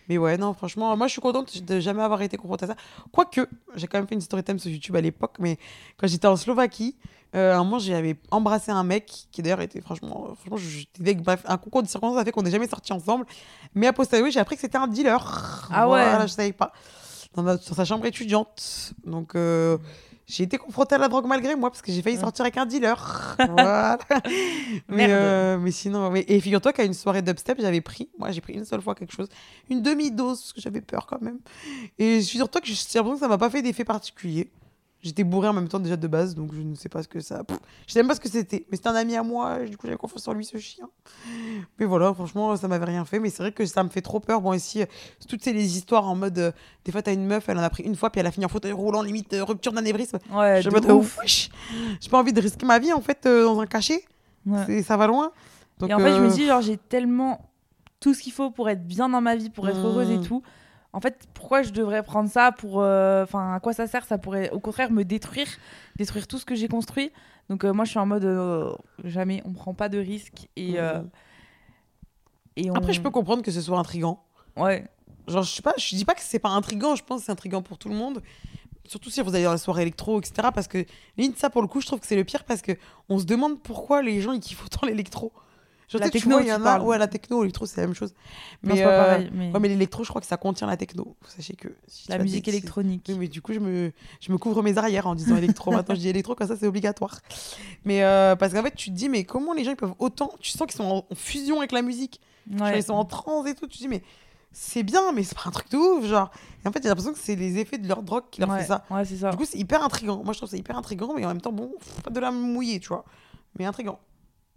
mais 0.08 0.18
ouais 0.18 0.36
non 0.38 0.54
franchement 0.54 0.96
moi 0.96 1.06
je 1.06 1.12
suis 1.12 1.20
contente 1.20 1.62
de 1.62 1.78
jamais 1.80 2.02
avoir 2.02 2.22
été 2.22 2.36
confrontée 2.36 2.64
à 2.64 2.68
ça 2.68 2.76
quoique 3.12 3.46
j'ai 3.76 3.86
quand 3.86 3.98
même 3.98 4.08
fait 4.08 4.14
une 4.16 4.20
story 4.20 4.42
time 4.42 4.58
sur 4.58 4.70
YouTube 4.70 4.96
à 4.96 5.00
l'époque 5.00 5.36
mais 5.38 5.58
quand 5.96 6.06
j'étais 6.08 6.26
en 6.26 6.36
Slovaquie 6.36 6.96
euh, 7.34 7.54
un 7.54 7.58
moment 7.64 7.78
j'avais 7.78 8.16
embrassé 8.30 8.70
un 8.72 8.82
mec 8.84 9.26
qui 9.30 9.42
d'ailleurs 9.42 9.60
était 9.60 9.80
franchement 9.80 10.26
euh, 10.30 10.34
franchement 10.34 10.56
j'étais 10.56 11.14
bref 11.14 11.42
un 11.46 11.56
concours 11.58 11.82
de 11.82 11.88
circonstances 11.88 12.20
a 12.20 12.24
fait 12.24 12.32
qu'on 12.32 12.42
n'est 12.42 12.50
jamais 12.50 12.66
sortis 12.68 12.92
ensemble 12.92 13.24
mais 13.74 13.86
a 13.86 13.92
posteriori 13.92 14.30
j'ai 14.32 14.40
appris 14.40 14.56
que 14.56 14.62
c'était 14.62 14.78
un 14.78 14.88
dealer 14.88 15.66
Ah 15.72 15.88
ouais. 15.88 16.04
je 16.22 16.26
savais 16.28 16.52
pas 16.52 16.72
dans, 17.36 17.56
sur 17.58 17.76
sa 17.76 17.84
chambre 17.84 18.04
étudiante 18.06 18.92
donc 19.04 19.34
euh, 19.36 19.78
j'ai 20.26 20.44
été 20.44 20.58
confrontée 20.58 20.94
à 20.94 20.98
la 20.98 21.08
drogue 21.08 21.26
malgré 21.26 21.56
moi 21.56 21.70
parce 21.70 21.82
que 21.82 21.90
j'ai 21.90 22.02
failli 22.02 22.14
Ouais. 22.16 22.22
sortir 22.22 22.44
avec 22.44 22.56
un 22.56 22.64
dealer. 22.64 23.36
voilà. 23.50 23.98
mais, 24.88 25.06
euh, 25.10 25.58
mais 25.58 25.72
sinon, 25.72 26.08
mais- 26.10 26.24
et 26.28 26.40
figure-toi 26.40 26.72
qu'à 26.72 26.84
une 26.84 26.94
soirée 26.94 27.20
dubstep, 27.20 27.60
j'avais 27.60 27.80
pris, 27.80 28.08
moi 28.16 28.30
j'ai 28.30 28.40
pris 28.40 28.52
une 28.52 28.64
seule 28.64 28.80
fois 28.80 28.94
quelque 28.94 29.12
chose, 29.12 29.26
une 29.70 29.82
demi-dose, 29.82 30.38
parce 30.40 30.52
que 30.52 30.60
j'avais 30.60 30.82
peur 30.82 31.06
quand 31.08 31.20
même. 31.20 31.38
Et 31.98 32.20
figure-toi 32.20 32.60
que 32.60 32.68
j'ai 32.68 32.74
l'impression 32.74 33.14
que 33.14 33.18
ça 33.18 33.26
m'a 33.26 33.38
pas 33.38 33.50
fait 33.50 33.60
d'effet 33.62 33.82
particulier. 33.84 34.52
J'étais 35.02 35.24
bourré 35.24 35.48
en 35.48 35.54
même 35.54 35.66
temps 35.68 35.78
déjà 35.80 35.96
de 35.96 36.06
base, 36.06 36.34
donc 36.34 36.52
je 36.54 36.60
ne 36.60 36.74
sais 36.74 36.90
pas 36.90 37.02
ce 37.02 37.08
que 37.08 37.20
ça. 37.20 37.42
Pff, 37.42 37.58
je 37.86 37.92
sais 37.94 38.00
même 38.00 38.08
pas 38.08 38.14
ce 38.14 38.20
que 38.20 38.28
c'était. 38.28 38.66
Mais 38.70 38.76
c'était 38.76 38.90
un 38.90 38.94
ami 38.94 39.16
à 39.16 39.22
moi, 39.22 39.60
du 39.60 39.76
coup 39.78 39.86
j'avais 39.86 39.96
confiance 39.96 40.28
en 40.28 40.34
lui, 40.34 40.44
ce 40.44 40.58
chien. 40.58 40.86
Mais 41.78 41.86
voilà, 41.86 42.12
franchement, 42.12 42.54
ça 42.56 42.68
m'avait 42.68 42.84
rien 42.84 43.04
fait. 43.06 43.18
Mais 43.18 43.30
c'est 43.30 43.42
vrai 43.42 43.52
que 43.52 43.64
ça 43.64 43.82
me 43.82 43.88
fait 43.88 44.02
trop 44.02 44.20
peur. 44.20 44.42
Bon, 44.42 44.52
ici, 44.52 44.82
euh, 44.82 44.86
toutes 45.26 45.42
ces 45.42 45.54
les 45.54 45.76
histoires 45.78 46.06
en 46.06 46.14
mode. 46.16 46.38
euh, 46.38 46.52
des 46.84 46.92
fois, 46.92 47.00
t'as 47.00 47.14
une 47.14 47.24
meuf, 47.26 47.48
elle 47.48 47.56
en 47.58 47.62
a 47.62 47.70
pris 47.70 47.82
une 47.82 47.96
fois, 47.96 48.10
puis 48.10 48.20
elle 48.20 48.26
a 48.26 48.30
fini 48.30 48.44
en 48.44 48.50
fauteuil 48.50 48.72
roulant, 48.72 49.00
limite 49.02 49.32
euh, 49.32 49.42
rupture 49.42 49.72
d'anévrisme. 49.72 50.18
Ouais, 50.32 50.60
Je 50.60 50.68
me 50.68 50.80
dis, 50.80 50.90
ouf. 50.90 51.18
j'ai 51.24 52.10
pas 52.10 52.18
envie 52.18 52.32
de 52.34 52.40
risquer 52.40 52.66
ma 52.66 52.78
vie 52.78 52.92
en 52.92 53.00
fait 53.00 53.24
euh, 53.24 53.44
dans 53.44 53.58
un 53.60 53.66
cachet. 53.66 54.04
Ouais. 54.44 54.82
Ça 54.82 54.96
va 54.98 55.06
loin. 55.06 55.32
Donc, 55.78 55.88
et 55.88 55.94
en 55.94 55.98
fait, 55.98 56.14
je 56.14 56.20
me 56.20 56.28
dis, 56.30 56.44
genre, 56.46 56.60
j'ai 56.60 56.76
tellement 56.76 57.50
tout 58.00 58.12
ce 58.12 58.20
qu'il 58.22 58.32
faut 58.32 58.50
pour 58.50 58.68
être 58.68 58.86
bien 58.86 59.08
dans 59.08 59.20
ma 59.22 59.34
vie, 59.36 59.48
pour 59.48 59.66
être 59.68 59.78
Mm. 59.78 59.84
heureuse 59.86 60.10
et 60.10 60.20
tout. 60.20 60.42
En 60.92 61.00
fait, 61.00 61.28
pourquoi 61.34 61.62
je 61.62 61.70
devrais 61.70 62.02
prendre 62.02 62.28
ça 62.28 62.50
pour. 62.52 62.80
euh, 62.82 63.22
Enfin, 63.22 63.54
à 63.54 63.60
quoi 63.60 63.72
ça 63.72 63.86
sert? 63.86 64.04
Ça 64.04 64.18
pourrait 64.18 64.50
au 64.50 64.58
contraire 64.60 64.90
me 64.90 65.04
détruire, 65.04 65.46
détruire 65.96 66.26
tout 66.26 66.38
ce 66.38 66.44
que 66.44 66.54
j'ai 66.54 66.66
construit. 66.68 67.12
Donc, 67.48 67.64
euh, 67.64 67.72
moi, 67.72 67.84
je 67.84 67.90
suis 67.90 67.98
en 67.98 68.06
mode 68.06 68.24
euh, 68.24 68.72
jamais, 69.04 69.42
on 69.44 69.52
prend 69.52 69.74
pas 69.74 69.88
de 69.88 69.98
risques. 69.98 70.48
Et, 70.56 70.80
Mhm. 70.80 71.08
et 72.56 72.70
on... 72.70 72.74
Après, 72.74 72.92
je 72.92 73.00
peux 73.00 73.10
comprendre 73.10 73.42
que 73.42 73.50
ce 73.50 73.60
soit 73.60 73.78
intrigant. 73.78 74.22
Ouais, 74.56 74.86
Genre, 75.28 75.42
je 75.44 75.50
sais 75.50 75.62
pas, 75.62 75.74
je 75.76 75.94
dis 75.94 76.04
pas 76.04 76.14
que 76.14 76.22
c'est 76.22 76.38
pas 76.40 76.48
intrigant, 76.48 76.96
je 76.96 77.04
pense 77.04 77.20
que 77.20 77.26
c'est 77.26 77.32
intrigant 77.32 77.62
pour 77.62 77.78
tout 77.78 77.88
le 77.88 77.94
monde. 77.94 78.20
Surtout 78.84 79.10
si 79.10 79.20
vous 79.20 79.32
allez 79.34 79.44
dans 79.44 79.52
la 79.52 79.58
soirée 79.58 79.82
électro, 79.82 80.18
etc. 80.18 80.48
Parce 80.52 80.66
que, 80.66 80.84
limite, 81.16 81.38
ça, 81.38 81.50
pour 81.50 81.62
le 81.62 81.68
coup, 81.68 81.80
je 81.80 81.86
trouve 81.86 82.00
que 82.00 82.06
c'est 82.06 82.16
le 82.16 82.24
pire 82.24 82.42
parce 82.42 82.62
que 82.62 82.72
on 83.08 83.18
se 83.20 83.24
demande 83.24 83.60
pourquoi 83.62 84.02
les 84.02 84.20
gens 84.20 84.32
ils 84.32 84.40
kiffent 84.40 84.64
autant 84.64 84.86
l'électro. 84.86 85.32
Genre, 85.90 86.00
La 86.00 86.06
tu 86.08 86.12
techno, 86.20 86.36
vois, 86.36 86.42
il 86.42 86.48
y 86.48 86.52
en 86.52 86.64
a. 86.64 86.80
Ouais, 86.80 86.98
la 86.98 87.08
techno, 87.08 87.40
l'électro, 87.42 87.66
c'est 87.66 87.80
la 87.80 87.88
même 87.88 87.96
chose. 87.96 88.14
non, 88.62 88.70
Mais, 88.74 88.76
c'est 88.76 88.84
pas 88.84 88.90
euh, 88.90 89.04
pareil. 89.06 89.30
Mais... 89.34 89.50
Ouais, 89.50 89.58
mais 89.58 89.68
l'électro, 89.68 90.04
je 90.04 90.08
crois 90.08 90.20
que 90.20 90.26
ça 90.26 90.36
contient 90.36 90.68
la 90.68 90.76
techno. 90.76 91.16
Sachez 91.26 91.54
que. 91.54 91.66
si 91.88 92.04
je 92.06 92.12
la 92.12 92.18
musique 92.18 92.46
électronique. 92.46 93.06
Oui, 93.08 93.16
mais 93.18 93.26
du 93.26 93.42
coup, 93.42 93.52
je 93.52 93.58
me, 93.58 93.90
je 94.20 94.30
me 94.30 94.38
couvre 94.38 94.62
mes 94.62 94.78
arrières 94.78 95.08
en 95.08 95.16
disant 95.16 95.36
électro. 95.36 95.70
Maintenant, 95.72 95.96
je 95.96 96.00
dis 96.00 96.08
électro, 96.08 96.36
comme 96.36 96.46
ça, 96.46 96.54
c'est 96.56 96.68
obligatoire. 96.68 97.18
Mais 97.84 98.04
euh, 98.04 98.36
parce 98.36 98.52
qu'en 98.52 98.62
fait, 98.62 98.74
tu 98.76 98.90
te 98.90 98.94
dis, 98.94 99.08
mais 99.08 99.24
comment 99.24 99.52
les 99.52 99.64
gens 99.64 99.72
ils 99.72 99.76
peuvent 99.76 99.94
autant. 99.98 100.32
Tu 100.38 100.52
sens 100.52 100.66
qu'ils 100.68 100.76
sont 100.76 100.84
en, 100.84 101.06
en 101.10 101.14
fusion 101.16 101.58
avec 101.58 101.72
la 101.72 101.82
musique. 101.82 102.20
Genre, 102.56 102.68
Ouais. 102.68 102.78
ils 102.78 102.84
sont 102.84 102.94
en 102.94 103.04
transe 103.04 103.48
et 103.48 103.54
tout. 103.56 103.66
Tu 103.66 103.78
te 103.78 103.82
dis, 103.82 103.88
mais 103.88 104.02
c'est 104.52 104.84
bien, 104.84 105.10
mais 105.10 105.24
c'est 105.24 105.34
pas 105.36 105.44
un 105.46 105.50
truc 105.50 105.70
de 105.72 105.76
ouf. 105.76 106.06
Genre. 106.06 106.30
Et 106.64 106.68
en 106.68 106.72
fait, 106.72 106.82
j'ai 106.84 106.88
l'impression 106.88 107.12
que 107.12 107.18
c'est 107.18 107.34
les 107.34 107.58
effets 107.58 107.78
de 107.78 107.88
leur 107.88 108.04
drogue 108.04 108.24
qui 108.30 108.40
leur 108.40 108.50
ouais. 108.50 108.60
fait 108.60 108.66
ça. 108.66 108.84
Ouais, 108.90 109.04
c'est 109.04 109.16
ça. 109.16 109.30
Du 109.30 109.36
coup, 109.38 109.44
c'est 109.44 109.58
hyper 109.58 109.82
intriguant. 109.82 110.22
Moi, 110.22 110.34
je 110.34 110.38
trouve 110.38 110.50
ça 110.50 110.56
hyper 110.56 110.78
intriguant, 110.78 111.14
mais 111.16 111.24
en 111.24 111.28
même 111.28 111.40
temps, 111.40 111.50
bon, 111.52 111.72
pas 112.04 112.10
de 112.10 112.20
la 112.20 112.30
mouiller, 112.30 112.78
tu 112.78 112.88
vois. 112.88 113.04
Mais 113.58 113.64
intriguant. 113.64 113.98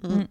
Mm. 0.04 0.08
Mm. 0.10 0.28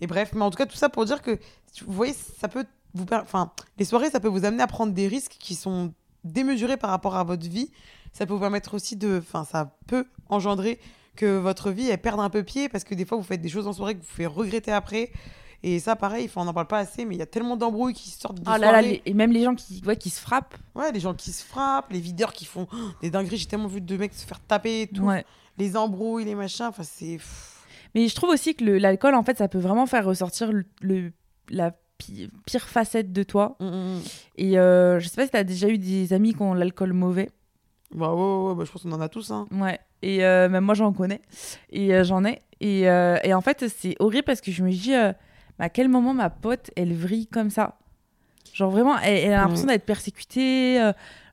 Et 0.00 0.06
bref, 0.06 0.32
mais 0.34 0.42
en 0.42 0.50
tout 0.50 0.56
cas, 0.58 0.66
tout 0.66 0.76
ça 0.76 0.88
pour 0.88 1.04
dire 1.04 1.22
que, 1.22 1.38
vous 1.86 1.92
voyez, 1.92 2.14
ça 2.14 2.48
peut 2.48 2.66
vous. 2.94 3.06
Enfin, 3.12 3.52
les 3.78 3.84
soirées, 3.84 4.10
ça 4.10 4.20
peut 4.20 4.28
vous 4.28 4.44
amener 4.44 4.62
à 4.62 4.66
prendre 4.66 4.92
des 4.92 5.08
risques 5.08 5.36
qui 5.38 5.54
sont 5.54 5.92
démesurés 6.24 6.76
par 6.76 6.90
rapport 6.90 7.16
à 7.16 7.24
votre 7.24 7.48
vie. 7.48 7.70
Ça 8.12 8.26
peut 8.26 8.34
vous 8.34 8.40
permettre 8.40 8.74
aussi 8.74 8.96
de. 8.96 9.18
Enfin, 9.18 9.44
ça 9.44 9.76
peut 9.86 10.06
engendrer 10.28 10.78
que 11.16 11.38
votre 11.38 11.70
vie, 11.70 11.88
elle 11.88 12.00
perde 12.00 12.20
un 12.20 12.30
peu 12.30 12.42
pied 12.42 12.68
parce 12.68 12.84
que 12.84 12.94
des 12.94 13.04
fois, 13.04 13.16
vous 13.18 13.24
faites 13.24 13.40
des 13.40 13.48
choses 13.48 13.66
en 13.68 13.72
soirée 13.72 13.94
que 13.94 14.00
vous 14.00 14.06
faites 14.08 14.26
regretter 14.28 14.72
après. 14.72 15.12
Et 15.62 15.80
ça, 15.80 15.96
pareil, 15.96 16.28
on 16.36 16.44
n'en 16.44 16.52
parle 16.52 16.66
pas 16.66 16.78
assez, 16.78 17.06
mais 17.06 17.14
il 17.14 17.18
y 17.18 17.22
a 17.22 17.26
tellement 17.26 17.56
d'embrouilles 17.56 17.94
qui 17.94 18.10
sortent 18.10 18.38
de 18.38 18.42
Oh 18.46 18.58
là 18.58 18.70
là, 18.70 18.82
les- 18.82 19.00
et 19.06 19.14
même 19.14 19.32
les 19.32 19.44
gens 19.44 19.54
qui, 19.54 19.80
ouais, 19.86 19.96
qui 19.96 20.10
se 20.10 20.20
frappent. 20.20 20.54
Ouais, 20.74 20.92
les 20.92 21.00
gens 21.00 21.14
qui 21.14 21.32
se 21.32 21.42
frappent, 21.42 21.90
les 21.90 22.00
videurs 22.00 22.34
qui 22.34 22.44
font 22.44 22.66
oh, 22.70 22.76
des 23.00 23.10
dingueries. 23.10 23.38
J'ai 23.38 23.46
tellement 23.46 23.68
vu 23.68 23.80
de 23.80 23.96
mecs 23.96 24.12
se 24.12 24.26
faire 24.26 24.40
taper 24.40 24.82
et 24.82 24.86
tout. 24.88 25.04
Ouais. 25.04 25.24
Les 25.56 25.76
embrouilles, 25.76 26.24
les 26.26 26.34
machins. 26.34 26.66
Enfin, 26.66 26.82
c'est. 26.82 27.18
Mais 27.94 28.08
je 28.08 28.14
trouve 28.14 28.30
aussi 28.30 28.54
que 28.54 28.64
l'alcool, 28.64 29.14
en 29.14 29.22
fait, 29.22 29.38
ça 29.38 29.48
peut 29.48 29.58
vraiment 29.58 29.86
faire 29.86 30.04
ressortir 30.04 30.52
le, 30.52 30.64
le- 30.80 31.12
la 31.50 31.72
pi- 31.98 32.30
pire 32.46 32.66
facette 32.68 33.12
de 33.12 33.22
toi. 33.22 33.56
Mm, 33.60 33.64
mm, 33.66 33.96
mm. 33.96 34.00
Et 34.38 34.58
euh, 34.58 34.98
je 35.00 35.08
sais 35.08 35.16
pas 35.16 35.24
si 35.26 35.30
t'as 35.30 35.44
déjà 35.44 35.68
eu 35.68 35.78
des 35.78 36.12
amis 36.12 36.34
qui 36.34 36.42
ont 36.42 36.54
l'alcool 36.54 36.92
mauvais. 36.92 37.30
Bah 37.94 38.12
ouais, 38.12 38.20
ouais, 38.20 38.48
ouais, 38.48 38.54
bah, 38.56 38.64
je 38.66 38.72
pense 38.72 38.82
qu'on 38.82 38.92
en 38.92 39.00
a 39.00 39.08
tous. 39.08 39.30
Hein. 39.30 39.46
Ouais. 39.52 39.78
Et 40.02 40.24
euh, 40.24 40.48
même 40.48 40.64
moi, 40.64 40.74
j'en 40.74 40.92
connais. 40.92 41.20
Et 41.70 41.94
euh, 41.94 42.02
j'en 42.04 42.24
ai. 42.24 42.40
Et, 42.60 42.88
euh, 42.88 43.16
et 43.22 43.32
en 43.34 43.40
fait, 43.40 43.66
c'est 43.68 43.94
horrible 44.00 44.24
parce 44.24 44.40
que 44.40 44.50
je 44.50 44.62
me 44.64 44.70
dis, 44.70 44.94
à 44.94 45.68
quel 45.72 45.88
moment 45.88 46.14
ma 46.14 46.30
pote, 46.30 46.70
elle 46.76 46.92
vrille 46.94 47.26
comme 47.28 47.50
ça? 47.50 47.78
Genre 48.52 48.70
vraiment, 48.70 48.98
elle, 48.98 49.18
elle 49.24 49.32
a 49.32 49.38
l'impression 49.42 49.66
d'être 49.66 49.84
persécutée. 49.86 50.80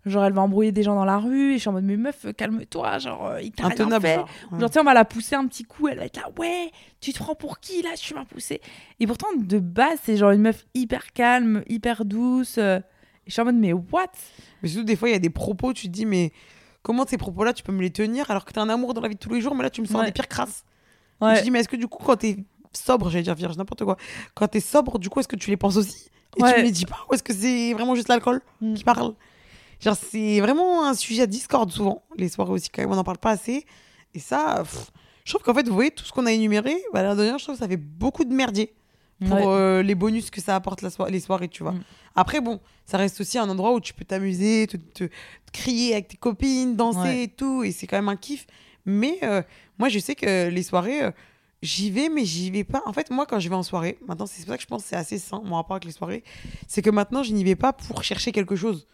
Genre, 0.06 0.26
elle 0.26 0.34
va 0.34 0.42
embrouiller 0.42 0.72
des 0.72 0.84
gens 0.84 0.96
dans 0.96 1.06
la 1.06 1.18
rue. 1.18 1.52
Et 1.52 1.56
je 1.56 1.60
suis 1.60 1.70
en 1.70 1.74
mode, 1.74 1.84
mais 1.84 1.98
meuf, 1.98 2.26
calme-toi. 2.38 2.98
Genre, 3.00 3.28
euh, 3.28 3.42
il 3.42 3.52
t'a 3.52 3.68
rien 3.68 4.00
fait. 4.00 4.16
genre. 4.16 4.30
Ouais. 4.52 4.60
Genre, 4.60 4.70
tu 4.70 4.74
sais, 4.74 4.80
on 4.80 4.84
va 4.84 4.94
la 4.94 5.06
pousser 5.06 5.36
un 5.36 5.46
petit 5.48 5.64
coup, 5.64 5.88
elle 5.88 5.98
va 6.00 6.06
être 6.06 6.18
là, 6.18 6.30
ouais, 6.40 6.72
tu 7.00 7.14
te 7.14 7.20
prends 7.20 7.36
pour 7.36 7.60
qui 7.60 7.82
là, 7.82 7.90
tu 7.96 8.14
m'as 8.14 8.26
poussé. 8.26 8.62
Et 9.00 9.08
pourtant, 9.08 9.28
de 9.38 9.60
base, 9.60 10.00
c'est 10.04 10.18
genre 10.18 10.32
une 10.32 10.42
meuf 10.42 10.66
hyper 10.74 11.14
calme, 11.14 11.64
hyper 11.68 12.06
douce. 12.06 12.58
euh, 12.58 12.80
et 12.80 12.84
je 13.28 13.34
suis 13.34 13.42
en 13.42 13.46
mode, 13.46 13.56
mais 13.56 13.74
what? 13.74 14.08
Mais 14.64 14.70
surtout, 14.70 14.86
des 14.86 14.96
fois, 14.96 15.10
il 15.10 15.12
y 15.12 15.16
a 15.16 15.20
des 15.20 15.30
propos, 15.30 15.74
tu 15.74 15.88
te 15.88 15.92
dis, 15.92 16.06
mais 16.08 16.32
comment 16.82 17.06
ces 17.06 17.18
propos-là, 17.18 17.54
tu 17.54 17.62
peux 17.62 17.72
me 17.72 17.82
les 17.82 17.92
tenir 17.92 18.30
alors 18.32 18.46
que 18.46 18.52
t'as 18.52 18.62
un 18.62 18.70
amour 18.70 18.94
dans 18.96 19.02
la 19.02 19.08
vie 19.10 19.16
de 19.16 19.20
tous 19.20 19.32
les 19.34 19.42
jours, 19.42 19.54
mais 19.56 19.62
là, 19.64 19.70
tu 19.70 19.82
me 19.82 19.86
sors 19.86 20.00
Ouais. 20.00 20.08
des 20.08 20.12
pires 20.12 20.28
crasses. 20.28 20.64
Ouais. 21.22 21.38
Te 21.38 21.44
dis, 21.44 21.52
mais 21.52 21.60
est-ce 21.60 21.70
que 21.70 21.76
du 21.76 21.88
coup, 21.88 22.04
quand 22.04 22.16
t'es 22.16 22.38
sobre, 22.74 23.10
j'allais 23.12 23.24
dire 23.24 23.36
vierge, 23.36 23.56
n'importe 23.58 23.84
quoi, 23.84 23.98
quand 24.34 24.48
t'es 24.48 24.60
sobre, 24.60 24.98
du 24.98 25.10
coup, 25.10 25.20
est-ce 25.20 25.28
que 25.28 25.36
tu 25.36 25.52
les 25.52 25.58
penses 25.58 25.78
aussi? 25.78 26.10
Et 26.38 26.42
tu 26.42 26.46
me 26.58 26.64
les 26.64 26.72
dis 26.72 26.86
pas 26.86 26.98
Ou 27.10 27.14
est-ce 27.14 27.22
que 27.24 27.34
c'est 27.34 27.74
vraiment 27.74 27.94
juste 27.94 28.08
l'alcool 28.08 28.42
Mm. 28.62 28.74
qui 28.74 28.84
parle? 28.84 29.14
Genre, 29.82 29.96
c'est 29.96 30.40
vraiment 30.42 30.86
un 30.86 30.94
sujet 30.94 31.24
à 31.24 31.28
discorde 31.28 31.72
souvent. 31.72 32.04
Les 32.18 32.30
soirées 32.30 32.52
aussi, 32.52 32.70
quand 32.70 32.82
même, 32.82 32.92
on 32.92 32.96
n'en 32.96 33.04
parle 33.04 33.18
pas 33.18 33.32
assez. 33.32 33.66
Et 34.14 34.20
ça, 34.20 34.60
pff, 34.64 34.92
je 35.26 35.34
trouve 35.34 35.44
qu'en 35.44 35.54
fait, 35.54 35.68
vous 35.68 35.74
voyez, 35.74 35.92
tout 35.92 36.06
ce 36.06 36.12
qu'on 36.12 36.26
a 36.26 36.32
énuméré, 36.32 36.76
bah, 36.94 37.00
à 37.00 37.04
la 37.04 37.16
dernière, 37.16 37.38
je 37.40 37.44
trouve 37.46 37.56
que 37.56 37.60
ça 37.60 37.68
fait 37.68 37.78
beaucoup 37.78 38.24
de 38.24 38.34
merdier. 38.34 38.74
pour 39.28 39.36
Ouais. 39.38 39.44
euh, 39.46 39.84
les 39.84 39.94
bonus 39.94 40.32
que 40.32 40.42
ça 40.42 40.56
apporte 40.56 40.82
la 40.82 40.90
soi- 40.90 41.08
les 41.12 41.20
soirées, 41.20 41.48
tu 41.48 41.62
vois. 41.62 41.74
Mm. 41.74 41.84
Après, 42.16 42.42
bon, 42.42 42.60
ça 42.88 42.98
reste 42.98 43.22
aussi 43.22 43.38
un 43.38 43.48
endroit 43.48 43.72
où 43.76 43.80
tu 43.80 43.94
peux 43.94 44.04
t'amuser, 44.04 44.66
te, 44.66 44.78
te- 44.78 45.04
te 45.04 45.10
crier 45.54 45.94
avec 45.94 46.08
tes 46.08 46.18
copines, 46.18 46.76
danser 46.76 47.00
Ouais. 47.02 47.24
et 47.26 47.28
tout, 47.28 47.62
et 47.64 47.72
c'est 47.72 47.86
quand 47.86 47.98
même 47.98 48.10
un 48.10 48.16
kiff. 48.16 48.48
Mais 48.84 49.20
euh, 49.22 49.44
moi, 49.78 49.90
je 49.90 50.00
sais 50.00 50.16
que 50.16 50.50
les 50.50 50.64
soirées, 50.64 51.04
euh, 51.04 51.12
j'y 51.62 51.92
vais, 51.92 52.10
mais 52.10 52.26
j'y 52.26 52.50
vais 52.50 52.64
pas. 52.64 52.82
En 52.88 52.94
fait, 52.94 53.12
moi, 53.12 53.28
quand 53.28 53.40
je 53.40 53.48
vais 53.48 53.54
en 53.54 53.62
soirée, 53.62 54.00
maintenant, 54.08 54.26
c'est 54.26 54.42
pour 54.42 54.54
ça 54.54 54.58
que 54.58 54.64
je 54.64 54.68
pense 54.68 54.82
que 54.82 54.90
c'est 54.90 54.96
assez 54.96 55.20
sain, 55.20 55.40
mon 55.46 55.56
rapport 55.56 55.76
avec 55.76 55.86
les 55.86 55.92
soirées, 55.92 56.24
c'est 56.68 56.82
que 56.82 56.90
maintenant, 56.90 57.22
je 57.22 57.32
n'y 57.34 57.44
vais 57.44 57.56
pas 57.56 57.74
pour 57.74 58.04
chercher 58.04 58.32
quelque 58.32 58.56
chose. 58.56 58.88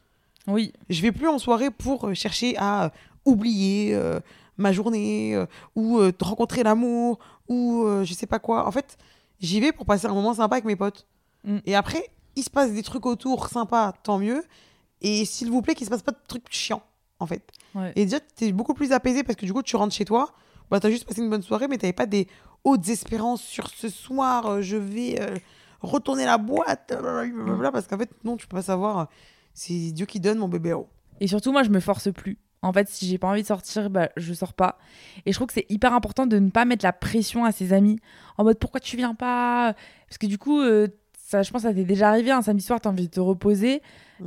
Oui, 0.48 0.72
Je 0.90 1.02
vais 1.02 1.12
plus 1.12 1.28
en 1.28 1.40
soirée 1.40 1.72
pour 1.72 2.08
euh, 2.08 2.14
chercher 2.14 2.56
à 2.58 2.86
euh, 2.86 2.90
oublier, 3.26 3.94
euh, 3.94 4.20
ma 4.58 4.72
journée, 4.72 5.36
euh, 5.36 5.46
ou 5.76 6.00
euh, 6.00 6.12
rencontrer 6.22 6.64
l'amour, 6.64 7.20
ou 7.50 7.86
je 8.04 8.14
sais 8.14 8.28
pas 8.28 8.40
quoi. 8.40 8.68
En 8.68 8.72
fait, 8.72 8.98
j'y 9.40 9.60
vais 9.60 9.72
pour 9.72 9.86
passer 9.86 10.08
un 10.08 10.14
moment 10.14 10.34
sympa 10.34 10.56
avec 10.56 10.66
mes 10.66 10.76
potes. 10.76 11.06
Mm. 11.44 11.58
Et 11.66 11.76
après, 11.76 12.10
il 12.36 12.44
se 12.44 12.50
passe 12.50 12.72
des 12.72 12.84
trucs 12.84 13.06
autour 13.06 13.50
sympas, 13.50 13.94
tant 14.04 14.18
mieux. 14.18 14.44
Et 15.02 15.26
s'il 15.26 15.52
vous 15.52 15.62
plaît, 15.62 15.76
qu'il 15.76 15.86
se 15.86 15.92
passe 15.92 16.02
pas 16.02 16.12
de 16.12 16.18
trucs 16.28 16.50
chiants, 16.50 16.84
en 17.20 17.26
fait. 17.26 17.50
Ouais. 17.76 17.94
Et 17.96 18.06
déjà, 18.06 18.20
t'es 18.20 18.52
beaucoup 18.52 18.74
plus 18.74 18.92
apaisé 18.92 19.24
parce 19.24 19.36
que 19.36 19.46
du 19.46 19.54
coup, 19.54 19.62
tu 19.62 19.76
rentres 19.76 19.94
chez 19.94 20.06
toi, 20.06 20.34
bah, 20.72 20.80
t'as 20.80 20.90
juste 20.90 21.06
passé 21.06 21.22
une 21.22 21.30
bonne 21.30 21.44
soirée, 21.44 21.68
mais 21.68 21.78
t'avais 21.78 21.94
pas 21.94 22.06
des 22.06 22.28
hautes 22.64 22.88
espérances 22.90 23.42
sur 23.42 23.70
ce 23.70 23.90
soir, 23.90 24.62
je 24.62 24.76
vais 24.78 25.20
retourner 25.82 26.26
la 26.26 26.38
boîte, 26.38 26.94
blablabla, 27.00 27.72
parce 27.72 27.88
qu'en 27.88 27.98
fait, 27.98 28.10
non, 28.24 28.36
tu 28.38 28.48
peux 28.48 28.58
pas 28.58 28.64
savoir. 28.64 29.08
C'est 29.60 29.92
Dieu 29.92 30.06
qui 30.06 30.20
donne, 30.20 30.38
mon 30.38 30.48
bébé. 30.48 30.74
oh. 30.74 30.88
Et 31.20 31.26
surtout, 31.28 31.52
moi, 31.52 31.64
je 31.64 31.70
me 31.70 31.80
force 31.80 32.14
plus. 32.14 32.38
En 32.62 32.72
fait, 32.72 32.88
si 32.90 33.08
j'ai 33.08 33.18
pas 33.18 33.28
envie 33.28 33.42
de 33.42 33.48
sortir, 33.48 33.90
bah, 33.90 34.10
je 34.18 34.34
sors 34.34 34.54
pas. 34.54 34.78
Et 35.26 35.32
je 35.32 35.38
trouve 35.38 35.48
que 35.48 35.54
c'est 35.54 35.66
hyper 35.70 35.94
important 35.94 36.28
de 36.28 36.38
ne 36.38 36.52
pas 36.52 36.64
mettre 36.66 36.86
la 36.86 36.94
pression 36.94 37.44
à 37.44 37.52
ses 37.52 37.74
amis 37.74 37.98
en 38.38 38.44
mode 38.44 38.60
pourquoi 38.60 38.80
tu 38.80 38.98
viens 38.98 39.16
pas? 39.16 39.74
Parce 40.08 40.20
que 40.20 40.28
du 40.28 40.38
coup, 40.38 40.60
euh, 40.60 40.88
ça, 41.18 41.42
je 41.42 41.50
pense 41.52 41.64
que 41.64 41.70
ça 41.70 41.74
t'est 41.74 41.84
déjà 41.86 42.10
arrivé 42.10 42.30
un 42.30 42.42
samedi 42.44 42.64
soir, 42.64 42.80
t'as 42.80 42.90
envie 42.92 43.08
de 43.08 43.12
te 43.14 43.20
reposer 43.20 43.82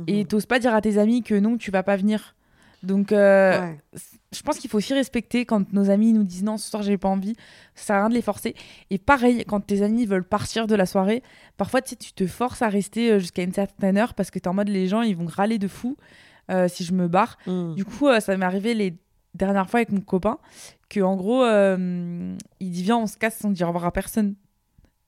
et 0.07 0.21
Mhm. 0.23 0.27
t'oses 0.27 0.45
pas 0.45 0.59
dire 0.59 0.73
à 0.73 0.81
tes 0.81 0.97
amis 0.97 1.23
que 1.23 1.35
non, 1.35 1.57
tu 1.57 1.71
vas 1.71 1.83
pas 1.83 1.95
venir. 1.95 2.35
Donc, 2.83 3.11
euh, 3.11 3.59
Ouais. 3.59 3.77
je 4.31 4.41
pense 4.41 4.57
qu'il 4.57 4.69
faut 4.69 4.77
aussi 4.77 4.93
respecter 4.93 5.45
quand 5.45 5.71
nos 5.71 5.89
amis 5.89 6.13
nous 6.13 6.23
disent 6.23 6.43
non, 6.43 6.57
ce 6.57 6.69
soir 6.69 6.81
j'ai 6.81 6.97
pas 6.97 7.09
envie, 7.09 7.35
ça 7.75 7.85
sert 7.85 7.95
à 7.97 7.99
rien 7.99 8.09
de 8.09 8.15
les 8.15 8.21
forcer. 8.21 8.55
Et 8.89 8.97
pareil, 8.97 9.43
quand 9.47 9.59
tes 9.61 9.83
amis 9.83 10.05
veulent 10.05 10.23
partir 10.27 10.65
de 10.67 10.75
la 10.75 10.85
soirée, 10.85 11.21
parfois 11.57 11.81
tu 11.81 11.95
tu 11.95 12.13
te 12.13 12.25
forces 12.25 12.61
à 12.61 12.69
rester 12.69 13.11
euh, 13.11 13.19
jusqu'à 13.19 13.43
une 13.43 13.53
certaine 13.53 13.97
heure 13.97 14.13
parce 14.15 14.31
que 14.31 14.39
t'es 14.39 14.47
en 14.47 14.53
mode 14.53 14.69
les 14.69 14.87
gens 14.87 15.01
ils 15.03 15.15
vont 15.15 15.27
râler 15.27 15.59
de 15.59 15.67
fou 15.67 15.95
euh, 16.49 16.67
si 16.67 16.83
je 16.83 16.93
me 16.93 17.07
barre. 17.07 17.37
Mhm. 17.45 17.75
Du 17.75 17.85
coup, 17.85 18.07
euh, 18.07 18.19
ça 18.19 18.35
m'est 18.35 18.45
arrivé 18.45 18.73
les 18.73 18.97
dernières 19.35 19.69
fois 19.69 19.79
avec 19.79 19.91
mon 19.91 20.01
copain 20.01 20.39
que 20.89 20.99
en 21.01 21.15
gros, 21.15 21.45
il 21.45 22.71
dit 22.71 22.83
viens, 22.83 22.97
on 22.97 23.07
se 23.07 23.17
casse 23.17 23.37
sans 23.37 23.51
dire 23.51 23.67
au 23.67 23.69
revoir 23.69 23.85
à 23.85 23.91
personne. 23.91 24.35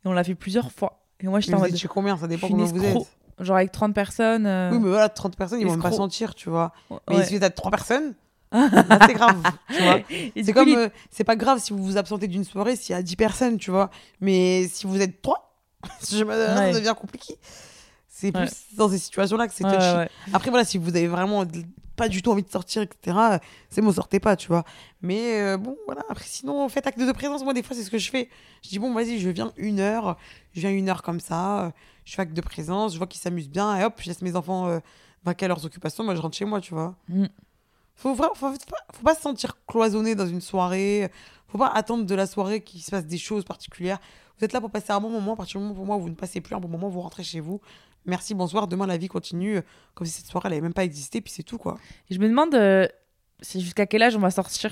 Et 0.06 0.08
on 0.08 0.14
l'a 0.14 0.24
fait 0.24 0.36
plusieurs 0.36 0.72
fois. 0.72 1.06
Et 1.20 1.28
moi 1.28 1.40
j'étais 1.40 1.56
en 1.56 1.60
mode 1.60 1.70
étiez 1.72 1.90
combien? 1.90 2.18
Ça 2.18 2.28
dépend 2.28 2.48
une 2.50 2.62
vous 2.64 2.86
êtes. 2.86 2.98
Genre 3.40 3.58
avec 3.58 3.72
30 3.72 3.94
personnes. 3.94 4.46
euh, 4.46 4.72
Oui, 4.72 4.80
mais 4.80 4.90
voilà, 4.90 5.10
30 5.10 5.36
personnes, 5.36 5.60
ils 5.60 5.66
vont 5.66 5.72
même 5.74 5.82
pas 5.82 5.92
sentir, 5.92 6.36
tu 6.36 6.50
vois. 6.50 6.72
Mais 7.10 7.26
si 7.26 7.38
vous 7.38 7.44
êtes 7.44 7.56
3 7.56 7.72
personnes, 7.72 8.14
là, 8.52 8.70
c'est 9.08 9.14
grave, 9.14 9.42
tu 9.76 9.82
vois. 9.84 10.00
C'est 10.44 10.54
comme, 10.54 10.70
il- 10.70 10.78
euh, 10.78 10.90
c'est 11.10 11.24
pas 11.24 11.36
grave 11.36 11.60
si 11.60 11.74
vous 11.74 11.84
vous 11.84 11.98
absentez 11.98 12.28
d'une 12.28 12.44
soirée 12.44 12.76
s'il 12.76 12.94
y 12.96 12.98
a 12.98 13.02
10 13.02 13.16
personnes, 13.16 13.58
tu 13.58 13.72
vois. 13.72 13.90
Mais 14.22 14.68
si 14.72 14.86
vous 14.88 15.02
êtes 15.02 15.22
3, 15.22 15.54
je 16.12 16.24
me... 16.24 16.32
ça 16.34 16.72
devient 16.74 16.96
compliqué. 17.00 17.38
C'est 18.08 18.32
plus 18.32 18.42
Ouais. 18.42 18.50
dans 18.78 18.88
ces 18.90 19.00
situations-là 19.00 19.48
que 19.48 19.54
c'est 19.54 19.64
touchy. 19.64 20.10
Après, 20.34 20.50
voilà, 20.50 20.64
si 20.66 20.78
vous 20.78 20.90
avez 20.90 21.08
vraiment 21.08 21.44
pas 21.96 22.08
du 22.10 22.22
tout 22.22 22.32
envie 22.32 22.44
de 22.44 22.50
sortir, 22.50 22.82
etc., 22.82 23.18
euh, 23.34 23.38
c'est 23.70 23.82
bon, 23.82 23.92
sortez 23.92 24.20
pas, 24.20 24.36
tu 24.36 24.48
vois. 24.48 24.64
Mais 25.02 25.40
euh, 25.42 25.58
bon, 25.58 25.78
voilà. 25.86 26.02
Après, 26.10 26.26
sinon, 26.28 26.68
faites 26.70 26.88
acte 26.88 27.00
de 27.00 27.12
présence. 27.12 27.44
Moi, 27.44 27.54
des 27.54 27.64
fois, 27.64 27.76
c'est 27.76 27.84
ce 27.84 27.92
que 27.92 27.98
je 27.98 28.10
fais. 28.10 28.30
Je 28.64 28.70
dis, 28.70 28.80
bon, 28.80 28.94
vas-y, 28.94 29.20
je 29.20 29.30
viens 29.30 29.52
une 29.58 29.80
heure. 29.80 30.18
Je 30.54 30.62
viens 30.62 30.72
une 30.72 30.90
heure 30.90 31.04
comme 31.04 31.20
ça. 31.20 31.66
euh, 31.66 31.72
Je 32.06 32.16
fais 32.16 32.22
acte 32.24 32.34
de 32.34 32.42
présence. 32.42 32.94
Je 32.94 32.98
vois 32.98 33.08
qu'ils 33.08 33.22
s'amusent 33.22 33.50
bien. 33.50 33.78
Et 33.80 33.84
hop, 33.84 33.94
je 34.02 34.08
laisse 34.08 34.22
mes 34.22 34.36
enfants 34.36 34.68
euh, 34.68 34.80
vaquer 35.24 35.46
à 35.46 35.48
leurs 35.50 35.66
occupations. 35.66 36.04
Moi, 36.04 36.16
je 36.16 36.22
rentre 36.22 36.36
chez 36.38 36.46
moi, 36.46 36.60
tu 36.62 36.74
vois. 36.74 36.96
Mm. 37.10 37.26
Faut, 37.96 38.16
faut, 38.16 38.34
faut 38.34 38.50
pas, 38.52 38.78
faut 38.94 39.04
pas 39.04 39.14
se 39.16 39.22
sentir 39.22 39.58
cloisonné 39.68 40.16
dans 40.16 40.26
une 40.28 40.42
soirée. 40.42 41.12
Faut 41.48 41.60
pas 41.60 41.68
attendre 41.68 42.06
de 42.06 42.16
la 42.16 42.26
soirée 42.26 42.62
qu'il 42.64 42.82
se 42.82 42.90
passe 42.90 43.06
des 43.06 43.20
choses 43.20 43.44
particulières. 43.44 44.00
Vous 44.40 44.46
êtes 44.46 44.54
là 44.54 44.60
pour 44.60 44.72
passer 44.72 44.92
un 44.92 45.00
bon 45.00 45.10
moment. 45.12 45.34
À 45.34 45.36
partir 45.36 45.60
du 45.60 45.64
moment 45.68 45.76
pour 45.76 45.86
moi 45.86 45.98
où 45.98 46.02
vous 46.02 46.10
ne 46.10 46.16
passez 46.16 46.42
plus 46.42 46.56
un 46.56 46.60
bon 46.60 46.68
moment, 46.68 46.90
vous 46.90 47.02
rentrez 47.02 47.24
chez 47.24 47.40
vous. 47.40 47.62
Merci, 48.06 48.34
bonsoir. 48.34 48.68
Demain, 48.68 48.86
la 48.88 48.98
vie 48.98 49.08
continue. 49.08 49.58
euh, 49.58 49.62
Comme 49.96 50.06
si 50.08 50.14
cette 50.14 50.26
soirée, 50.28 50.48
elle 50.48 50.54
avait 50.54 50.62
même 50.62 50.74
pas 50.74 50.84
existé. 50.84 51.22
Puis 51.22 51.32
c'est 51.34 51.44
tout, 51.44 51.58
quoi. 51.58 51.78
Et 52.10 52.16
je 52.16 52.20
me 52.20 52.28
demande 52.28 52.54
euh, 52.56 52.88
c'est 53.42 53.60
jusqu'à 53.60 53.86
quel 53.86 54.02
âge 54.04 54.16
on 54.16 54.20
va 54.20 54.32
sortir 54.32 54.72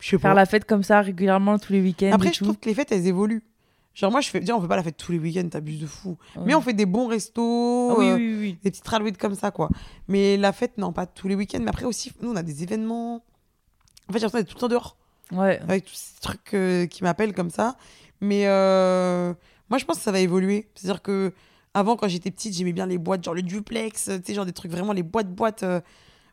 Je 0.00 0.08
sais 0.10 0.18
Faire 0.18 0.34
la 0.34 0.46
fête 0.46 0.64
comme 0.64 0.82
ça 0.82 1.00
régulièrement 1.02 1.58
tous 1.58 1.72
les 1.72 1.80
week-ends. 1.80 2.10
Après, 2.12 2.28
et 2.28 2.32
je 2.32 2.38
tout. 2.38 2.44
trouve 2.44 2.58
que 2.58 2.68
les 2.68 2.74
fêtes, 2.74 2.90
elles 2.92 3.06
évoluent. 3.06 3.44
Genre, 3.94 4.10
moi, 4.10 4.20
je 4.20 4.28
fais. 4.30 4.40
Déjà, 4.40 4.56
on 4.56 4.60
fait 4.60 4.68
pas 4.68 4.76
la 4.76 4.82
fête 4.84 4.96
tous 4.96 5.12
les 5.12 5.18
week-ends, 5.18 5.48
t'abuses 5.48 5.80
de 5.80 5.86
fou. 5.86 6.16
Ouais. 6.36 6.42
Mais 6.46 6.54
on 6.54 6.60
fait 6.60 6.72
des 6.72 6.86
bons 6.86 7.06
restos. 7.08 7.90
Ah 7.92 7.94
oui, 7.98 8.06
euh, 8.08 8.14
oui, 8.16 8.36
oui. 8.40 8.58
des 8.62 8.70
petites 8.70 8.86
ralouettes 8.86 9.18
comme 9.18 9.34
ça, 9.34 9.50
quoi. 9.50 9.68
Mais 10.08 10.36
la 10.36 10.52
fête, 10.52 10.78
non, 10.78 10.92
pas 10.92 11.06
tous 11.06 11.28
les 11.28 11.34
week-ends. 11.34 11.58
Mais 11.60 11.68
après 11.70 11.84
aussi, 11.86 12.12
nous, 12.22 12.30
on 12.30 12.36
a 12.36 12.42
des 12.42 12.62
événements. 12.62 13.16
En 14.08 14.12
fait, 14.12 14.18
j'ai 14.18 14.24
l'impression 14.26 14.38
d'être 14.38 14.48
tout 14.48 14.56
le 14.56 14.60
temps 14.60 14.68
dehors. 14.68 14.96
Ouais. 15.32 15.60
Avec 15.60 15.84
tous 15.84 15.94
ces 15.94 16.20
trucs 16.20 16.54
euh, 16.54 16.86
qui 16.86 17.02
m'appellent 17.04 17.34
comme 17.34 17.50
ça. 17.50 17.76
Mais 18.20 18.46
euh, 18.46 19.32
moi, 19.68 19.78
je 19.78 19.84
pense 19.84 19.98
que 19.98 20.02
ça 20.02 20.12
va 20.12 20.20
évoluer. 20.20 20.68
C'est-à-dire 20.74 21.02
que 21.02 21.32
avant, 21.74 21.96
quand 21.96 22.08
j'étais 22.08 22.30
petite, 22.30 22.54
j'aimais 22.54 22.72
bien 22.72 22.86
les 22.86 22.98
boîtes, 22.98 23.22
genre 23.24 23.34
le 23.34 23.42
duplex, 23.42 24.04
tu 24.04 24.10
sais, 24.24 24.34
genre 24.34 24.46
des 24.46 24.52
trucs 24.52 24.70
vraiment, 24.72 24.92
les 24.92 25.02
boîtes-boîtes, 25.02 25.62
euh, 25.62 25.80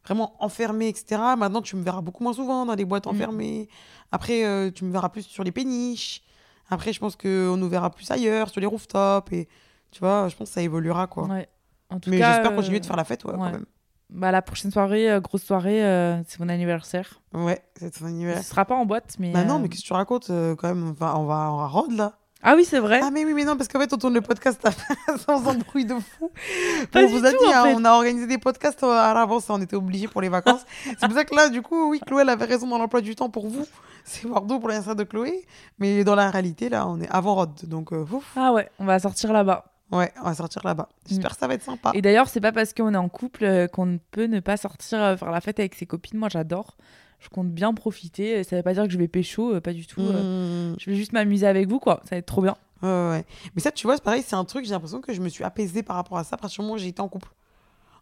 vraiment 0.05 0.35
enfermées, 0.39 0.87
etc. 0.87 1.21
Maintenant, 1.37 1.61
tu 1.61 1.75
me 1.75 1.83
verras 1.83 2.01
beaucoup 2.01 2.23
moins 2.23 2.33
souvent 2.33 2.65
dans 2.65 2.75
des 2.75 2.85
boîtes 2.85 3.05
Mm. 3.05 3.09
enfermées. 3.09 3.69
Après, 4.11 4.45
euh, 4.45 4.71
tu 4.71 4.85
me 4.85 4.91
verras 4.91 5.09
plus 5.09 5.23
sur 5.23 5.43
les 5.43 5.51
péniches. 5.51 6.23
Après, 6.69 6.91
je 6.93 6.99
pense 6.99 7.15
qu'on 7.15 7.55
nous 7.57 7.69
verra 7.69 7.89
plus 7.89 8.09
ailleurs, 8.11 8.49
sur 8.49 8.59
les 8.61 8.67
rooftops. 8.67 9.31
Et 9.31 9.47
tu 9.91 9.99
vois, 9.99 10.27
je 10.29 10.35
pense 10.35 10.47
que 10.49 10.53
ça 10.53 10.61
évoluera, 10.61 11.07
quoi. 11.07 11.25
ouais. 11.27 11.47
En 11.89 11.99
tout 11.99 12.09
Mais 12.09 12.17
j'espère 12.17 12.51
euh, 12.51 12.55
continuer 12.55 12.79
de 12.81 12.85
faire 12.85 12.97
la 12.97 13.05
fête, 13.05 13.23
ouais, 13.23 13.31
quand 13.33 13.51
même. 13.51 13.65
Bah, 14.09 14.31
la 14.31 14.41
prochaine 14.41 14.71
soirée, 14.71 15.09
euh, 15.11 15.19
grosse 15.21 15.43
soirée, 15.43 15.83
euh, 15.85 16.21
c'est 16.27 16.39
mon 16.39 16.49
anniversaire. 16.49 17.21
Ouais, 17.33 17.61
c'est 17.75 17.91
ton 17.99 18.05
anniversaire. 18.05 18.43
Ce 18.43 18.49
sera 18.49 18.65
pas 18.65 18.75
en 18.75 18.85
boîte, 18.85 19.15
mais. 19.19 19.31
Bah 19.31 19.43
non, 19.43 19.55
euh, 19.55 19.59
mais 19.59 19.69
qu'est-ce 19.69 19.81
que 19.83 19.87
tu 19.87 19.93
racontes 19.93 20.29
euh, 20.29 20.55
quand 20.55 20.67
même 20.69 20.89
Enfin, 20.91 21.13
on 21.17 21.25
va, 21.25 21.51
on 21.53 21.57
va 21.57 21.67
rôde, 21.67 21.91
là. 21.93 22.17
Ah 22.49 22.55
oui, 22.55 22.63
c'est 22.63 22.79
vrai. 22.79 23.01
Ah 23.03 23.11
mais 23.11 23.25
oui, 23.25 23.33
mais 23.33 23.43
non, 23.43 23.57
parce 23.57 23.67
qu'en 23.67 23.77
fait, 23.77 23.91
on 23.91 23.97
tourne 23.97 24.13
le 24.13 24.21
podcast 24.21 24.65
sans 25.25 25.45
embrouille 25.45 25.83
de 25.83 25.95
fou. 25.95 26.31
Pas 26.93 27.01
on 27.03 27.07
vous 27.07 27.25
a 27.25 27.31
tout, 27.33 27.39
dit, 27.39 27.45
en 27.45 27.51
hein, 27.51 27.63
fait. 27.65 27.75
on 27.75 27.83
a 27.83 27.91
organisé 27.91 28.25
des 28.25 28.37
podcasts 28.37 28.81
euh, 28.83 28.87
à 28.89 29.13
l'avance, 29.13 29.49
on 29.49 29.61
était 29.61 29.75
obligés 29.75 30.07
pour 30.07 30.21
les 30.21 30.29
vacances. 30.29 30.61
C'est 30.85 31.07
pour 31.07 31.11
ça 31.11 31.25
que 31.25 31.35
là, 31.35 31.49
du 31.49 31.61
coup, 31.61 31.89
oui, 31.89 31.99
Chloé 31.99 32.21
elle 32.21 32.29
avait 32.29 32.45
raison 32.45 32.65
dans 32.65 32.77
l'emploi 32.77 33.01
du 33.01 33.15
temps 33.15 33.29
pour 33.29 33.49
vous. 33.49 33.65
C'est 34.05 34.25
Bordeaux 34.29 34.59
pour 34.59 34.69
l'anniversaire 34.69 34.95
de 34.95 35.03
Chloé. 35.03 35.45
Mais 35.77 36.05
dans 36.05 36.15
la 36.15 36.31
réalité, 36.31 36.69
là, 36.69 36.87
on 36.87 37.01
est 37.01 37.09
avant 37.09 37.35
Rod. 37.35 37.51
Donc, 37.65 37.91
euh, 37.91 38.05
ouf. 38.09 38.31
Ah 38.37 38.53
ouais, 38.53 38.69
on 38.79 38.85
va 38.85 38.97
sortir 38.99 39.33
là-bas. 39.33 39.65
ouais, 39.91 40.13
on 40.21 40.23
va 40.23 40.33
sortir 40.33 40.61
là-bas. 40.63 40.87
J'espère 41.05 41.31
que 41.31 41.37
ça 41.37 41.47
va 41.47 41.55
être 41.55 41.63
sympa. 41.63 41.91
Et 41.95 42.01
d'ailleurs, 42.01 42.29
c'est 42.29 42.39
pas 42.39 42.53
parce 42.53 42.73
qu'on 42.73 42.93
est 42.93 42.97
en 42.97 43.09
couple 43.09 43.43
euh, 43.43 43.67
qu'on 43.67 43.85
ne 43.85 43.97
peut 43.97 44.27
ne 44.27 44.39
pas 44.39 44.55
sortir 44.55 45.03
euh, 45.03 45.17
faire 45.17 45.31
la 45.31 45.41
fête 45.41 45.59
avec 45.59 45.75
ses 45.75 45.85
copines. 45.85 46.17
Moi, 46.17 46.29
j'adore. 46.29 46.77
Je 47.19 47.29
compte 47.29 47.49
bien 47.49 47.73
profiter. 47.73 48.43
Ça 48.43 48.55
veut 48.55 48.63
pas 48.63 48.73
dire 48.73 48.83
que 48.83 48.89
je 48.91 48.97
vais 48.97 49.07
pécho, 49.07 49.55
euh, 49.55 49.61
pas 49.61 49.73
du 49.73 49.87
tout. 49.87 50.01
euh. 50.01 50.71
Mmh. 50.71 50.75
Je 50.79 50.89
vais 50.89 50.95
juste 50.95 51.13
m'amuser 51.13 51.47
avec 51.47 51.67
vous, 51.67 51.79
quoi. 51.79 52.01
Ça 52.03 52.11
va 52.11 52.17
être 52.17 52.25
trop 52.25 52.41
bien. 52.41 52.55
Ouais. 52.83 53.25
Mais 53.55 53.61
ça, 53.61 53.71
tu 53.71 53.87
vois, 53.87 53.95
c'est 53.95 54.03
pareil, 54.03 54.23
c'est 54.25 54.35
un 54.35 54.45
truc, 54.45 54.65
j'ai 54.65 54.71
l'impression 54.71 55.01
que 55.01 55.13
je 55.13 55.21
me 55.21 55.29
suis 55.29 55.43
apaisée 55.43 55.81
par 55.81 55.95
rapport 55.95 56.17
à 56.17 56.23
ça 56.23 56.37
moment 56.59 56.73
où 56.73 56.77
j'ai 56.77 56.87
été 56.87 57.01
en 57.01 57.07
couple. 57.07 57.29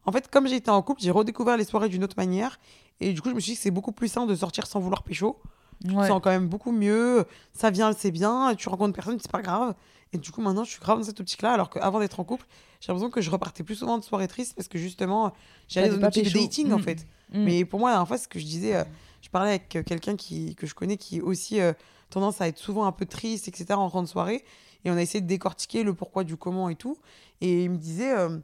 En 0.05 0.11
fait, 0.11 0.29
comme 0.29 0.47
j'ai 0.47 0.57
été 0.57 0.69
en 0.69 0.81
couple, 0.81 1.01
j'ai 1.01 1.11
redécouvert 1.11 1.57
les 1.57 1.63
soirées 1.63 1.89
d'une 1.89 2.03
autre 2.03 2.15
manière. 2.17 2.59
Et 2.99 3.13
du 3.13 3.21
coup, 3.21 3.29
je 3.29 3.35
me 3.35 3.39
suis 3.39 3.53
dit 3.53 3.57
que 3.57 3.63
c'est 3.63 3.71
beaucoup 3.71 3.91
plus 3.91 4.07
simple 4.07 4.29
de 4.29 4.35
sortir 4.35 4.67
sans 4.67 4.79
vouloir 4.79 5.03
pécho. 5.03 5.39
Tu 5.81 5.89
te 5.89 5.93
Ouais. 5.93 6.07
sens 6.07 6.21
quand 6.23 6.29
même 6.31 6.47
beaucoup 6.47 6.71
mieux. 6.71 7.25
Ça 7.53 7.69
vient, 7.69 7.93
c'est 7.93 8.11
bien. 8.11 8.55
Tu 8.55 8.69
rencontres 8.69 8.93
personne, 8.93 9.17
c'est 9.21 9.31
pas 9.31 9.41
grave. 9.41 9.75
Et 10.13 10.17
du 10.17 10.31
coup, 10.31 10.41
maintenant, 10.41 10.63
je 10.63 10.71
suis 10.71 10.79
grave 10.79 10.99
dans 10.99 11.03
cette 11.03 11.19
optique-là. 11.19 11.51
Alors 11.51 11.69
qu'avant 11.69 11.99
d'être 11.99 12.19
en 12.19 12.23
couple, 12.23 12.45
j'ai 12.79 12.87
l'impression 12.91 13.09
que 13.09 13.21
je 13.21 13.29
repartais 13.29 13.63
plus 13.63 13.75
souvent 13.75 13.97
de 13.97 14.03
soirées 14.03 14.27
tristes 14.27 14.55
parce 14.55 14.67
que 14.67 14.77
justement, 14.77 15.33
j'allais 15.67 15.89
dans 15.89 15.97
une 15.97 16.05
optique 16.05 16.25
de 16.33 16.39
dating, 16.39 16.71
en 16.71 16.77
Mm. 16.79 16.83
fait. 16.83 17.07
Mm. 17.33 17.43
Mais 17.43 17.65
pour 17.65 17.79
moi, 17.79 17.89
la 17.89 17.95
dernière 17.95 18.07
fois, 18.07 18.17
ce 18.17 18.27
que 18.27 18.39
je 18.39 18.45
disais, 18.45 18.75
euh, 18.75 18.83
je 19.21 19.29
parlais 19.29 19.49
avec 19.49 19.75
euh, 19.75 19.83
quelqu'un 19.83 20.15
qui, 20.15 20.55
que 20.55 20.65
je 20.67 20.73
connais 20.75 20.95
qui 20.97 21.19
aussi 21.21 21.59
euh, 21.59 21.73
tendance 22.09 22.39
à 22.39 22.47
être 22.47 22.59
souvent 22.59 22.85
un 22.85 22.91
peu 22.91 23.05
triste, 23.05 23.47
etc., 23.47 23.65
en 23.71 23.77
rentrant 23.83 24.03
de 24.03 24.07
soirée. 24.07 24.45
Et 24.85 24.91
on 24.91 24.95
a 24.95 25.01
essayé 25.01 25.19
de 25.21 25.27
décortiquer 25.27 25.83
le 25.83 25.93
pourquoi 25.93 26.23
du 26.23 26.37
comment 26.37 26.69
et 26.69 26.75
tout. 26.75 26.97
Et 27.41 27.63
il 27.63 27.71
me 27.71 27.77
disait 27.77 28.13
euh, 28.15 28.37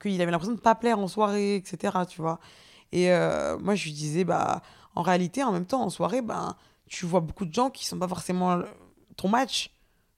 qu'il 0.00 0.20
avait 0.20 0.30
l'impression 0.32 0.54
de 0.54 0.60
pas 0.60 0.74
plaire 0.74 0.98
en 0.98 1.06
soirée, 1.08 1.54
etc., 1.56 1.92
tu 2.08 2.20
vois. 2.22 2.40
Et 2.92 3.12
euh, 3.12 3.58
moi, 3.58 3.74
je 3.74 3.84
lui 3.84 3.92
disais, 3.92 4.24
bah, 4.24 4.62
en 4.96 5.02
réalité, 5.02 5.42
en 5.44 5.52
même 5.52 5.66
temps, 5.66 5.82
en 5.82 5.90
soirée, 5.90 6.22
ben, 6.22 6.56
tu 6.88 7.06
vois 7.06 7.20
beaucoup 7.20 7.44
de 7.44 7.54
gens 7.54 7.70
qui 7.70 7.86
sont 7.86 7.98
pas 7.98 8.08
forcément 8.08 8.60
ton 9.16 9.28
match, 9.28 9.70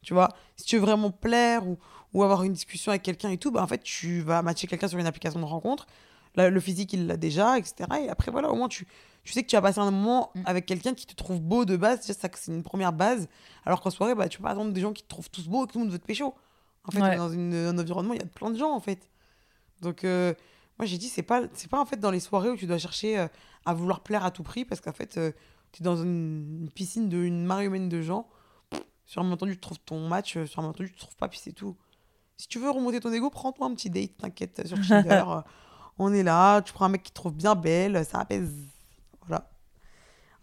tu 0.03 0.15
vois. 0.15 0.29
Si 0.57 0.65
tu 0.65 0.77
veux 0.77 0.83
vraiment 0.83 1.11
plaire 1.11 1.67
ou, 1.67 1.79
ou 2.15 2.23
avoir 2.23 2.43
une 2.45 2.53
discussion 2.53 2.91
avec 2.91 3.03
quelqu'un 3.03 3.31
et 3.31 3.39
tout, 3.39 3.51
bah, 3.51 3.63
en 3.63 3.67
fait, 3.67 3.83
tu 3.83 4.21
vas 4.23 4.41
matcher 4.43 4.67
quelqu'un 4.67 4.89
sur 4.89 4.99
une 4.99 5.07
application 5.07 5.41
de 5.41 5.45
rencontre. 5.45 5.87
Là, 6.37 6.49
le 6.51 6.61
physique, 6.61 6.93
il 6.93 7.07
l'a 7.07 7.17
déjà, 7.17 7.59
etc. 7.59 7.75
Et 8.05 8.09
après, 8.09 8.31
voilà, 8.31 8.51
au 8.51 8.55
moins, 8.55 8.69
tu, 8.69 8.87
tu 9.25 9.33
sais 9.33 9.43
que 9.43 9.49
tu 9.49 9.57
vas 9.57 9.63
passer 9.63 9.81
un 9.81 9.91
moment 9.91 10.31
Mm. 10.35 10.43
avec 10.47 10.67
quelqu'un 10.67 10.95
qui 10.95 11.07
te 11.07 11.15
trouve 11.15 11.41
beau 11.41 11.65
de 11.65 11.77
base. 11.77 12.01
Déjà, 12.07 12.15
ça, 12.15 12.29
c'est 12.35 12.53
une 12.53 12.63
première 12.63 12.93
base. 12.93 13.29
Alors 13.67 13.81
qu'en 13.81 13.91
soirée, 13.91 14.15
bah, 14.15 14.29
tu 14.29 14.39
peux 14.39 14.45
pas 14.45 14.51
attendre 14.51 14.73
des 14.73 14.81
gens 14.81 14.93
qui 14.93 15.03
te 15.03 15.09
trouvent 15.09 15.31
tous 15.31 15.49
beaux 15.49 15.65
et 15.65 15.67
que 15.67 15.73
tout 15.73 15.79
le 15.79 15.85
monde 15.85 15.93
veut 15.93 15.99
te 15.99 16.07
pécho. 16.07 16.35
En 16.85 16.91
fait, 16.93 17.03
Ouais. 17.03 17.17
dans 17.17 17.29
une- 17.31 17.55
un 17.55 17.79
environnement, 17.79 18.15
il 18.15 18.21
y 18.21 18.23
a 18.25 18.27
plein 18.27 18.51
de 18.51 18.59
gens, 18.59 18.73
en 18.73 18.81
fait. 18.81 19.09
Donc, 19.83 20.05
euh, 20.05 20.33
moi, 20.79 20.87
j'ai 20.87 20.99
dit, 20.99 21.09
c'est 21.09 21.23
pas, 21.23 21.43
c'est 21.55 21.69
pas 21.71 21.81
en 21.81 21.85
fait 21.87 21.99
dans 21.99 22.11
les 22.11 22.21
soirées 22.21 22.51
où 22.51 22.57
tu 22.57 22.67
dois 22.67 22.79
chercher 22.79 23.19
euh, 23.19 23.29
à 23.69 23.75
vouloir 23.75 24.01
plaire 24.01 24.25
à 24.25 24.31
tout 24.31 24.43
prix 24.43 24.65
parce 24.65 24.81
qu'en 24.81 24.93
fait, 24.93 25.21
tu 25.73 25.83
es 25.83 25.85
dans 25.85 25.97
une, 25.97 26.63
une 26.63 26.71
piscine 26.71 27.09
d'une 27.09 27.45
marée 27.45 27.67
humaine 27.67 27.89
de 27.89 28.01
gens. 28.01 28.29
Sur 29.05 29.21
un 29.21 29.25
moment 29.25 29.35
entendu, 29.35 29.55
tu 29.55 29.61
trouves 29.61 29.79
ton 29.81 30.07
match, 30.07 30.37
euh, 30.37 30.47
sur 30.47 30.59
un 30.59 30.63
moment 30.63 30.75
entendu, 30.75 30.91
tu 30.93 30.99
trouves 30.99 31.17
pas, 31.17 31.29
puis 31.29 31.41
c'est 31.43 31.53
tout. 31.53 31.77
Si 32.37 32.47
tu 32.47 32.59
veux 32.59 32.71
remonter 32.71 33.01
ton 33.01 33.13
ego, 33.13 33.31
prends-toi 33.31 33.67
un 33.67 33.75
petit 33.75 33.89
date, 33.89 34.17
t'inquiète, 34.19 34.67
sur 34.67 34.77
Tinder. 34.87 35.25
euh, 35.29 35.41
on 35.99 36.13
est 36.13 36.23
là, 36.23 36.61
tu 36.63 36.73
prends 36.73 36.85
un 36.85 36.91
mec 36.91 37.03
qui 37.03 37.11
te 37.11 37.17
trouve 37.17 37.35
bien 37.35 37.55
belle, 37.55 38.05
ça 38.05 38.19
apaise. 38.19 38.53
Voilà. 39.27 39.51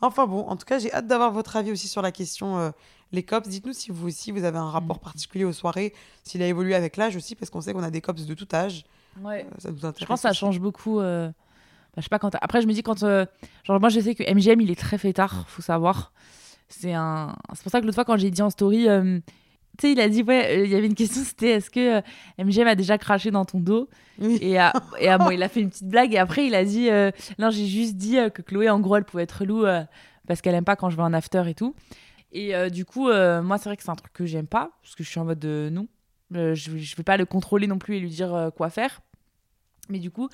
Enfin 0.02 0.28
bon, 0.28 0.48
en 0.48 0.56
tout 0.56 0.66
cas, 0.66 0.80
j'ai 0.80 0.92
hâte 0.94 1.08
d'avoir 1.08 1.32
votre 1.32 1.56
avis 1.56 1.72
aussi 1.72 1.88
sur 1.88 2.02
la 2.02 2.12
question 2.12 2.58
euh, 2.58 2.72
les 3.12 3.24
cops. 3.24 3.48
Dites-nous 3.48 3.74
si 3.74 3.92
vous 3.92 4.08
aussi, 4.08 4.32
vous 4.32 4.44
avez 4.44 4.58
un 4.58 4.70
rapport 4.70 5.00
particulier 5.00 5.46
aux 5.46 5.54
soirées, 5.54 5.94
s'il 6.24 6.42
a 6.42 6.48
évolué 6.48 6.76
avec 6.76 6.98
l'âge 6.98 7.16
aussi, 7.16 7.36
parce 7.36 7.50
qu'on 7.50 7.62
sait 7.62 7.74
qu'on 7.74 7.84
a 7.84 7.92
des 7.92 8.02
cops 8.02 8.26
de 8.26 8.34
tout 8.34 8.48
âge. 8.54 8.84
Ouais. 9.22 9.46
Euh, 9.46 9.56
ça 9.60 9.72
nous 9.72 9.86
intéresse. 9.86 10.02
Je 10.02 10.06
pense 10.06 10.22
que 10.22 10.28
ça 10.28 10.34
change 10.34 10.60
beaucoup. 10.60 11.00
euh. 11.00 11.32
Je 11.98 12.02
sais 12.04 12.10
pas 12.10 12.20
quand. 12.20 12.36
Après, 12.42 12.62
je 12.62 12.68
me 12.68 12.74
dis 12.74 12.84
quand. 12.84 13.04
euh, 13.04 13.26
genre, 13.64 13.80
moi, 13.80 13.90
je 13.90 14.00
sais 14.00 14.16
que 14.16 14.24
MGM, 14.24 14.62
il 14.62 14.72
est 14.72 14.80
très 14.80 14.98
fêtard, 14.98 15.46
faut 15.48 15.62
savoir. 15.62 16.12
C'est 16.70 16.94
un. 16.94 17.36
C'est 17.54 17.64
pour 17.64 17.72
ça 17.72 17.80
que 17.80 17.86
l'autre 17.86 17.96
fois, 17.96 18.06
quand 18.06 18.18
j'ai 18.18 18.32
dit 18.32 18.42
en 18.42 18.50
story. 18.50 18.88
euh, 18.90 19.20
tu 19.78 19.88
sais, 19.88 19.92
il 19.92 20.00
a 20.00 20.08
dit, 20.08 20.24
ouais, 20.24 20.58
euh, 20.60 20.66
il 20.66 20.72
y 20.72 20.76
avait 20.76 20.88
une 20.88 20.96
question, 20.96 21.22
c'était 21.26 21.50
est-ce 21.52 21.70
que 21.70 22.02
MGM 22.42 22.66
a 22.68 22.76
déjà 22.76 22.98
craché 22.98 23.30
dans 23.30 23.44
ton 23.44 23.60
dos? 23.60 23.90
Oui. 24.20 24.38
Et, 24.42 24.58
à- 24.58 24.72
et 25.00 25.10
à- 25.10 25.18
bon, 25.18 25.32
il 25.32 25.44
a 25.44 25.50
fait 25.50 25.60
une 25.60 25.70
petite 25.70 25.88
blague 25.90 26.14
et 26.14 26.18
après, 26.18 26.46
il 26.48 26.56
a 26.56 26.64
dit, 26.64 26.90
non, 27.40 27.50
j'ai 27.50 27.66
juste 27.68 27.96
dit 27.98 28.16
que 28.34 28.42
Chloé, 28.42 28.70
en 28.70 28.80
gros, 28.80 28.96
elle 28.96 29.04
pouvait 29.04 29.24
être 29.24 29.40
relou 29.42 29.66
parce 30.28 30.42
qu'elle 30.42 30.56
aime 30.56 30.64
pas 30.64 30.76
quand 30.78 30.90
je 30.90 30.96
vais 30.96 31.04
en 31.04 31.12
after 31.14 31.44
et 31.48 31.54
tout. 31.56 31.76
Et 32.32 32.56
euh, 32.56 32.70
du 32.70 32.84
coup, 32.86 33.10
euh, 33.10 33.42
moi, 33.42 33.58
c'est 33.58 33.68
vrai 33.70 33.76
que 33.78 33.84
c'est 33.84 33.90
un 33.92 33.96
truc 33.96 34.12
que 34.14 34.26
j'aime 34.26 34.48
pas 34.48 34.72
parce 34.82 34.96
que 34.96 35.04
je 35.04 35.10
suis 35.10 35.20
en 35.20 35.26
mode 35.26 35.44
euh, 35.46 35.70
non. 35.70 35.88
Je, 36.32 36.54
je 36.54 36.96
vais 36.96 37.04
pas 37.04 37.18
le 37.18 37.26
contrôler 37.26 37.68
non 37.68 37.78
plus 37.78 37.96
et 37.98 38.00
lui 38.00 38.10
dire 38.10 38.50
quoi 38.58 38.70
faire. 38.70 39.02
Mais 39.90 40.00
du 40.00 40.12
coup, 40.12 40.30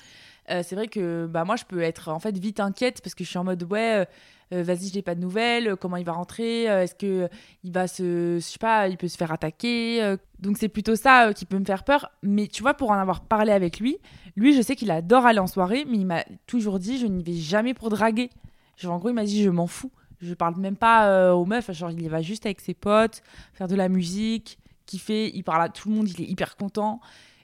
euh, 0.50 0.62
c'est 0.64 0.74
vrai 0.74 0.88
que 0.88 1.26
bah, 1.26 1.44
moi, 1.44 1.56
je 1.56 1.64
peux 1.64 1.82
être 1.82 2.08
en 2.08 2.18
fait 2.18 2.36
vite 2.38 2.60
inquiète 2.60 3.00
parce 3.02 3.14
que 3.14 3.24
je 3.24 3.28
suis 3.28 3.38
en 3.38 3.44
mode 3.44 3.62
ouais, 3.64 4.00
euh, 4.00 4.04
euh, 4.52 4.62
vas-y, 4.62 4.88
je 4.88 4.94
n'ai 4.94 5.02
pas 5.02 5.14
de 5.14 5.20
nouvelles, 5.20 5.76
comment 5.76 5.96
il 5.96 6.04
va 6.04 6.12
rentrer, 6.12 6.64
est-ce 6.64 6.94
que 6.94 7.28
il 7.64 7.72
va 7.72 7.86
se, 7.86 8.36
je 8.36 8.40
sais 8.40 8.58
pas, 8.58 8.88
il 8.88 8.96
peut 8.96 9.08
se 9.08 9.16
faire 9.16 9.32
attaquer. 9.32 10.16
donc 10.40 10.58
c'est 10.58 10.68
plutôt 10.68 10.96
ça 10.96 11.32
qui 11.32 11.46
peut 11.46 11.58
me 11.58 11.64
faire 11.64 11.84
peur. 11.84 12.10
Mais 12.22 12.48
tu 12.48 12.62
vois, 12.62 12.74
pour 12.74 12.90
en 12.90 12.98
avoir 12.98 13.22
parlé 13.22 13.52
avec 13.52 13.80
lui, 13.80 13.98
lui, 14.36 14.54
je 14.54 14.62
sais 14.62 14.76
qu'il 14.76 14.90
adore 14.90 15.26
aller 15.26 15.38
en 15.38 15.46
soirée, 15.46 15.84
mais 15.88 15.96
il 15.96 16.06
m'a 16.06 16.24
toujours 16.46 16.78
dit, 16.78 16.98
je 16.98 17.06
n'y 17.06 17.22
vais 17.22 17.34
jamais 17.34 17.74
pour 17.74 17.88
draguer. 17.88 18.30
Genre, 18.76 18.92
en 18.92 18.98
gros, 18.98 19.10
il 19.10 19.14
m'a 19.14 19.24
dit, 19.24 19.42
je 19.42 19.50
m'en 19.50 19.66
fous. 19.66 19.92
Je 20.20 20.34
parle 20.34 20.56
même 20.56 20.76
pas 20.76 21.34
aux 21.34 21.44
meufs. 21.46 21.70
Genre, 21.72 21.90
il 21.90 22.02
y 22.02 22.08
va 22.08 22.22
juste 22.22 22.46
avec 22.46 22.60
ses 22.60 22.74
potes, 22.74 23.22
faire 23.54 23.68
de 23.68 23.74
la 23.74 23.88
musique, 23.88 24.58
kiffer. 24.86 25.34
Il 25.34 25.44
parle 25.44 25.62
à 25.62 25.68
tout 25.68 25.88
le 25.88 25.94
monde, 25.94 26.08
il 26.08 26.22
est 26.22 26.28
hyper 26.28 26.56
content. 26.56 27.00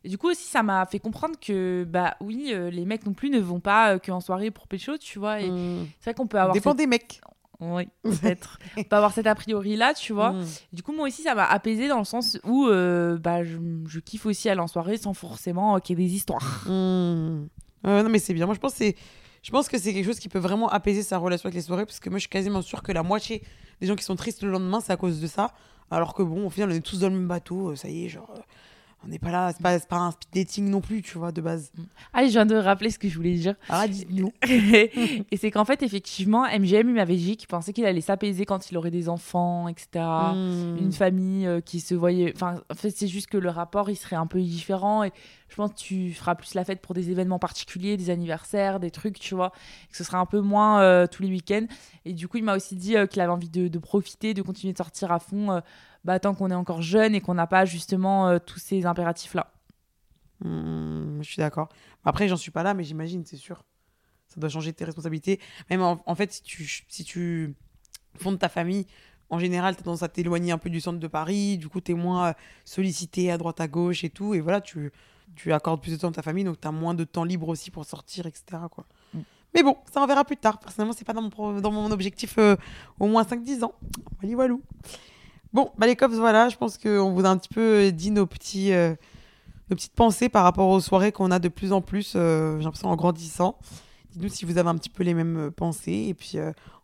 Et 0.09 0.11
du 0.11 0.16
coup, 0.16 0.30
aussi, 0.30 0.46
ça 0.46 0.62
m'a 0.62 0.86
fait 0.86 0.98
comprendre 1.00 1.34
que, 1.38 1.84
bah 1.86 2.16
oui, 2.22 2.46
euh, 2.54 2.70
les 2.70 2.86
mecs 2.86 3.04
non 3.04 3.12
plus 3.12 3.28
ne 3.28 3.38
vont 3.38 3.61
pas 3.61 3.92
euh, 3.94 3.98
qu'en 3.98 4.20
soirée 4.20 4.50
pour 4.50 4.66
pécho, 4.66 4.96
tu 4.96 5.18
vois. 5.18 5.42
Et 5.42 5.50
Mm. 5.50 5.86
c'est 6.00 6.11
vrai 6.11 6.14
qu'on 6.14 6.26
peut 6.26 6.38
avoir. 6.40 6.54
Dépend 6.54 6.70
cette- 6.70 6.78
des 6.78 6.86
mecs. 6.86 7.20
Oui, 7.61 7.88
peut-être. 8.04 8.59
on 8.78 8.84
peut 8.84 8.96
avoir 8.96 9.12
cet 9.12 9.26
a 9.26 9.34
priori-là, 9.34 9.92
tu 9.92 10.14
vois. 10.14 10.30
Mm. 10.32 10.46
Du 10.72 10.82
coup, 10.82 10.92
moi 10.94 11.06
aussi, 11.09 11.20
ça 11.22 11.34
m'a 11.34 11.44
apaisé 11.44 11.88
dans 11.88 11.98
le 11.98 12.04
sens 12.04 12.38
où 12.44 12.66
euh, 12.68 13.18
bah, 13.18 13.44
je, 13.44 13.59
je 13.86 14.00
kiffe 14.00 14.24
aussi 14.24 14.48
aller 14.48 14.61
en 14.61 14.66
soirée 14.66 14.96
sans 14.96 15.12
forcément 15.12 15.76
euh, 15.76 15.78
qu'il 15.80 15.98
y 15.98 16.02
ait 16.02 16.06
des 16.06 16.14
histoires. 16.14 16.62
Mm. 16.66 17.48
Euh, 17.86 18.02
non 18.02 18.09
mais 18.09 18.18
c'est 18.18 18.32
bien. 18.34 18.46
Moi 18.46 18.54
je 18.54 18.61
pense 18.61 18.72
que 18.72 18.78
c'est 18.78 18.96
je 19.42 19.50
pense 19.52 19.68
que 19.68 19.78
c'est 19.78 19.92
quelque 19.94 20.04
chose 20.06 20.18
qui 20.18 20.28
peut 20.28 20.40
vraiment 20.40 20.68
apaiser 20.68 21.02
sa 21.04 21.16
relation 21.18 21.46
avec 21.46 21.54
les 21.54 21.61
soirées 21.62 21.86
parce 21.86 22.00
que 22.00 22.11
moi 22.11 22.18
je 22.18 22.22
suis 22.22 22.28
quasiment 22.28 22.61
sûre 22.61 22.82
que 22.82 22.90
la 22.90 23.04
moitié 23.04 23.42
des 23.80 23.86
gens 23.86 23.94
qui 23.94 24.02
sont 24.02 24.16
tristes 24.16 24.42
le 24.42 24.50
lendemain 24.50 24.80
c'est 24.80 24.92
à 24.92 24.96
cause 24.96 25.20
de 25.20 25.26
ça. 25.28 25.52
Alors 25.90 26.12
que 26.14 26.22
bon 26.24 26.46
au 26.46 26.50
final 26.50 26.70
on 26.70 26.74
est 26.74 26.80
tous 26.80 26.98
dans 27.00 27.09
le 27.09 27.14
même 27.14 27.28
bateau, 27.28 27.76
ça 27.76 27.88
y 27.88 28.04
est 28.04 28.09
genre 28.09 28.30
euh, 28.36 28.40
on 29.09 29.11
n'est 29.11 29.18
pas 29.18 29.30
là, 29.30 29.52
c'est 29.52 29.62
pas, 29.62 29.78
pas 29.80 29.96
un 29.96 30.11
speed 30.11 30.28
dating 30.34 30.68
non 30.68 30.82
plus, 30.82 31.00
tu 31.00 31.16
vois, 31.16 31.32
de 31.32 31.40
base. 31.40 31.72
Ah, 32.12 32.26
je 32.26 32.30
viens 32.30 32.44
de 32.44 32.56
rappeler 32.56 32.90
ce 32.90 32.98
que 32.98 33.09
je 33.09 33.16
voulais 33.16 33.34
dire. 33.34 33.54
Ah, 33.70 33.88
dis-nous. 33.88 34.32
et 34.42 35.36
c'est 35.38 35.50
qu'en 35.50 35.64
fait, 35.64 35.82
effectivement, 35.82 36.42
MGM, 36.44 36.90
il 36.90 36.94
m'avait 36.94 37.16
dit 37.16 37.38
qu'il 37.38 37.48
pensait 37.48 37.72
qu'il 37.72 37.86
allait 37.86 38.02
s'apaiser 38.02 38.44
quand 38.44 38.70
il 38.70 38.76
aurait 38.76 38.90
des 38.90 39.09
enfants, 39.09 39.66
etc. 39.66 40.04
Mm. 40.34 40.76
Une 40.78 40.92
famille 40.92 41.46
euh, 41.46 41.62
qui 41.62 41.80
se 41.80 41.94
voyait. 41.94 42.32
Enfin, 42.34 42.61
en 42.70 42.74
fait, 42.74 42.90
c'est 42.90 43.09
juste 43.09 43.28
que 43.28 43.38
le 43.38 43.48
rapport, 43.48 43.88
il 43.88 43.96
serait 43.96 44.16
un 44.16 44.26
peu 44.26 44.40
différent. 44.40 45.04
Et 45.04 45.12
je 45.48 45.56
pense 45.56 45.70
que 45.70 45.78
tu 45.78 46.12
feras 46.12 46.34
plus 46.34 46.52
la 46.52 46.64
fête 46.64 46.82
pour 46.82 46.94
des 46.94 47.11
événements 47.11 47.38
particuliers, 47.38 47.96
des 47.96 48.11
anniversaires, 48.11 48.78
des 48.78 48.90
trucs, 48.90 49.18
tu 49.18 49.34
vois. 49.34 49.52
Et 49.84 49.90
que 49.90 49.96
ce 49.96 50.04
sera 50.04 50.18
un 50.18 50.26
peu 50.26 50.42
moins 50.42 50.82
euh, 50.82 51.06
tous 51.06 51.22
les 51.22 51.30
week-ends. 51.30 51.66
Et 52.04 52.12
du 52.12 52.28
coup, 52.28 52.36
il 52.36 52.44
m'a 52.44 52.56
aussi 52.56 52.76
dit 52.76 52.94
euh, 52.94 53.06
qu'il 53.06 53.22
avait 53.22 53.32
envie 53.32 53.48
de, 53.48 53.68
de 53.68 53.78
profiter, 53.78 54.34
de 54.34 54.42
continuer 54.42 54.74
de 54.74 54.78
sortir 54.78 55.12
à 55.12 55.18
fond, 55.18 55.62
bah, 56.09 56.18
tant 56.18 56.34
qu'on 56.34 56.50
est 56.50 56.54
encore 56.54 56.80
jeune 56.80 57.14
et 57.14 57.20
qu'on 57.20 57.34
n'a 57.34 57.46
pas 57.46 57.66
justement 57.66 58.28
euh, 58.28 58.38
tous 58.38 58.59
ces 58.59 58.86
impératifs-là. 58.86 59.52
Mm, 60.40 61.20
je 61.20 61.28
suis 61.28 61.36
d'accord. 61.36 61.68
Après, 62.02 62.28
j'en 62.28 62.38
suis 62.38 62.50
pas 62.50 62.62
là, 62.62 62.72
mais 62.72 62.82
j'imagine, 62.82 63.26
c'est 63.26 63.36
sûr. 63.36 63.62
Ça 64.28 64.40
doit 64.40 64.48
changer 64.48 64.72
tes 64.72 64.86
responsabilités. 64.86 65.38
Même 65.68 65.82
en, 65.82 66.02
en 66.06 66.14
fait, 66.14 66.32
si 66.32 66.42
tu, 66.42 66.64
si 66.88 67.04
tu 67.04 67.54
fondes 68.14 68.38
ta 68.38 68.48
famille, 68.48 68.86
en 69.28 69.38
général, 69.38 69.76
tu 69.76 69.82
as 69.82 69.84
tendance 69.84 70.02
à 70.02 70.09
t'éloigner 70.09 70.50
un 70.50 70.56
peu 70.56 70.70
du 70.70 70.80
centre 70.80 70.98
de 70.98 71.06
Paris. 71.06 71.59
Du 71.59 71.68
coup, 71.68 71.82
tu 71.82 71.92
es 71.92 71.94
moins 71.94 72.28
euh, 72.28 72.32
sollicité 72.64 73.30
à 73.30 73.36
droite, 73.36 73.61
à 73.61 73.68
gauche 73.68 74.02
et 74.02 74.09
tout. 74.09 74.32
Et 74.32 74.40
voilà, 74.40 74.62
tu, 74.62 74.90
tu 75.36 75.52
accordes 75.52 75.82
plus 75.82 75.92
de 75.92 75.98
temps 75.98 76.09
à 76.09 76.12
ta 76.12 76.22
famille, 76.22 76.44
donc 76.44 76.59
tu 76.59 76.66
as 76.66 76.72
moins 76.72 76.94
de 76.94 77.04
temps 77.04 77.24
libre 77.24 77.50
aussi 77.50 77.70
pour 77.70 77.84
sortir, 77.84 78.24
etc. 78.24 78.62
Quoi. 78.70 78.86
Mm. 79.12 79.20
Mais 79.54 79.62
bon, 79.62 79.76
ça 79.92 80.00
on 80.00 80.06
verra 80.06 80.24
plus 80.24 80.38
tard. 80.38 80.59
Personnellement, 80.59 80.94
c'est 80.96 81.04
pas 81.04 81.12
dans 81.12 81.20
mon, 81.20 81.61
dans 81.61 81.70
mon 81.70 81.90
objectif 81.90 82.38
euh, 82.38 82.56
au 82.98 83.09
moins 83.09 83.24
5-10 83.24 83.62
ans. 83.64 83.74
Wally 84.22 84.34
walou. 84.34 84.62
Bon, 85.53 85.72
bah 85.78 85.86
les 85.86 85.96
cops, 85.96 86.14
voilà, 86.14 86.49
je 86.49 86.57
pense 86.57 86.76
qu'on 86.76 87.11
vous 87.12 87.24
a 87.24 87.28
un 87.28 87.38
petit 87.38 87.49
peu 87.49 87.86
euh, 87.86 87.90
dit 87.90 88.11
nos 88.11 88.26
petits. 88.26 88.72
euh, 88.72 88.94
nos 89.70 89.76
petites 89.76 89.94
pensées 89.94 90.28
par 90.30 90.44
rapport 90.44 90.68
aux 90.68 90.80
soirées 90.80 91.12
qu'on 91.12 91.30
a 91.30 91.38
de 91.38 91.49
plus 91.49 91.72
en 91.72 91.82
plus, 91.82 92.14
euh, 92.16 92.57
j'ai 92.59 92.64
l'impression 92.64 92.88
en 92.88 92.96
grandissant. 92.96 93.59
Dites-nous 94.12 94.30
si 94.30 94.46
vous 94.46 94.57
avez 94.57 94.68
un 94.68 94.76
petit 94.76 94.88
peu 94.88 95.05
les 95.05 95.12
mêmes 95.12 95.51
pensées 95.51 96.07
et 96.09 96.14
puis 96.14 96.38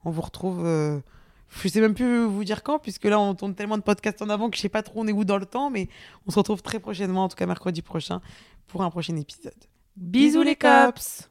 on 0.04 0.10
vous 0.10 0.20
retrouve. 0.20 0.66
je 0.66 1.68
sais 1.68 1.80
même 1.80 1.94
plus 1.94 2.24
vous 2.26 2.44
dire 2.44 2.62
quand, 2.62 2.78
puisque 2.78 3.04
là 3.04 3.18
on 3.18 3.34
tourne 3.34 3.54
tellement 3.54 3.78
de 3.78 3.82
podcasts 3.82 4.20
en 4.20 4.28
avant 4.28 4.50
que 4.50 4.56
je 4.56 4.60
sais 4.60 4.68
pas 4.68 4.82
trop 4.82 5.00
on 5.00 5.08
est 5.08 5.12
où 5.12 5.24
dans 5.24 5.38
le 5.38 5.46
temps, 5.46 5.70
mais 5.70 5.88
on 6.26 6.30
se 6.30 6.38
retrouve 6.38 6.60
très 6.60 6.78
prochainement, 6.78 7.24
en 7.24 7.28
tout 7.28 7.36
cas 7.36 7.46
mercredi 7.46 7.80
prochain, 7.80 8.20
pour 8.66 8.82
un 8.82 8.90
prochain 8.90 9.16
épisode. 9.16 9.54
Bisous 9.96 10.42
les 10.42 10.56
cops 10.56 11.30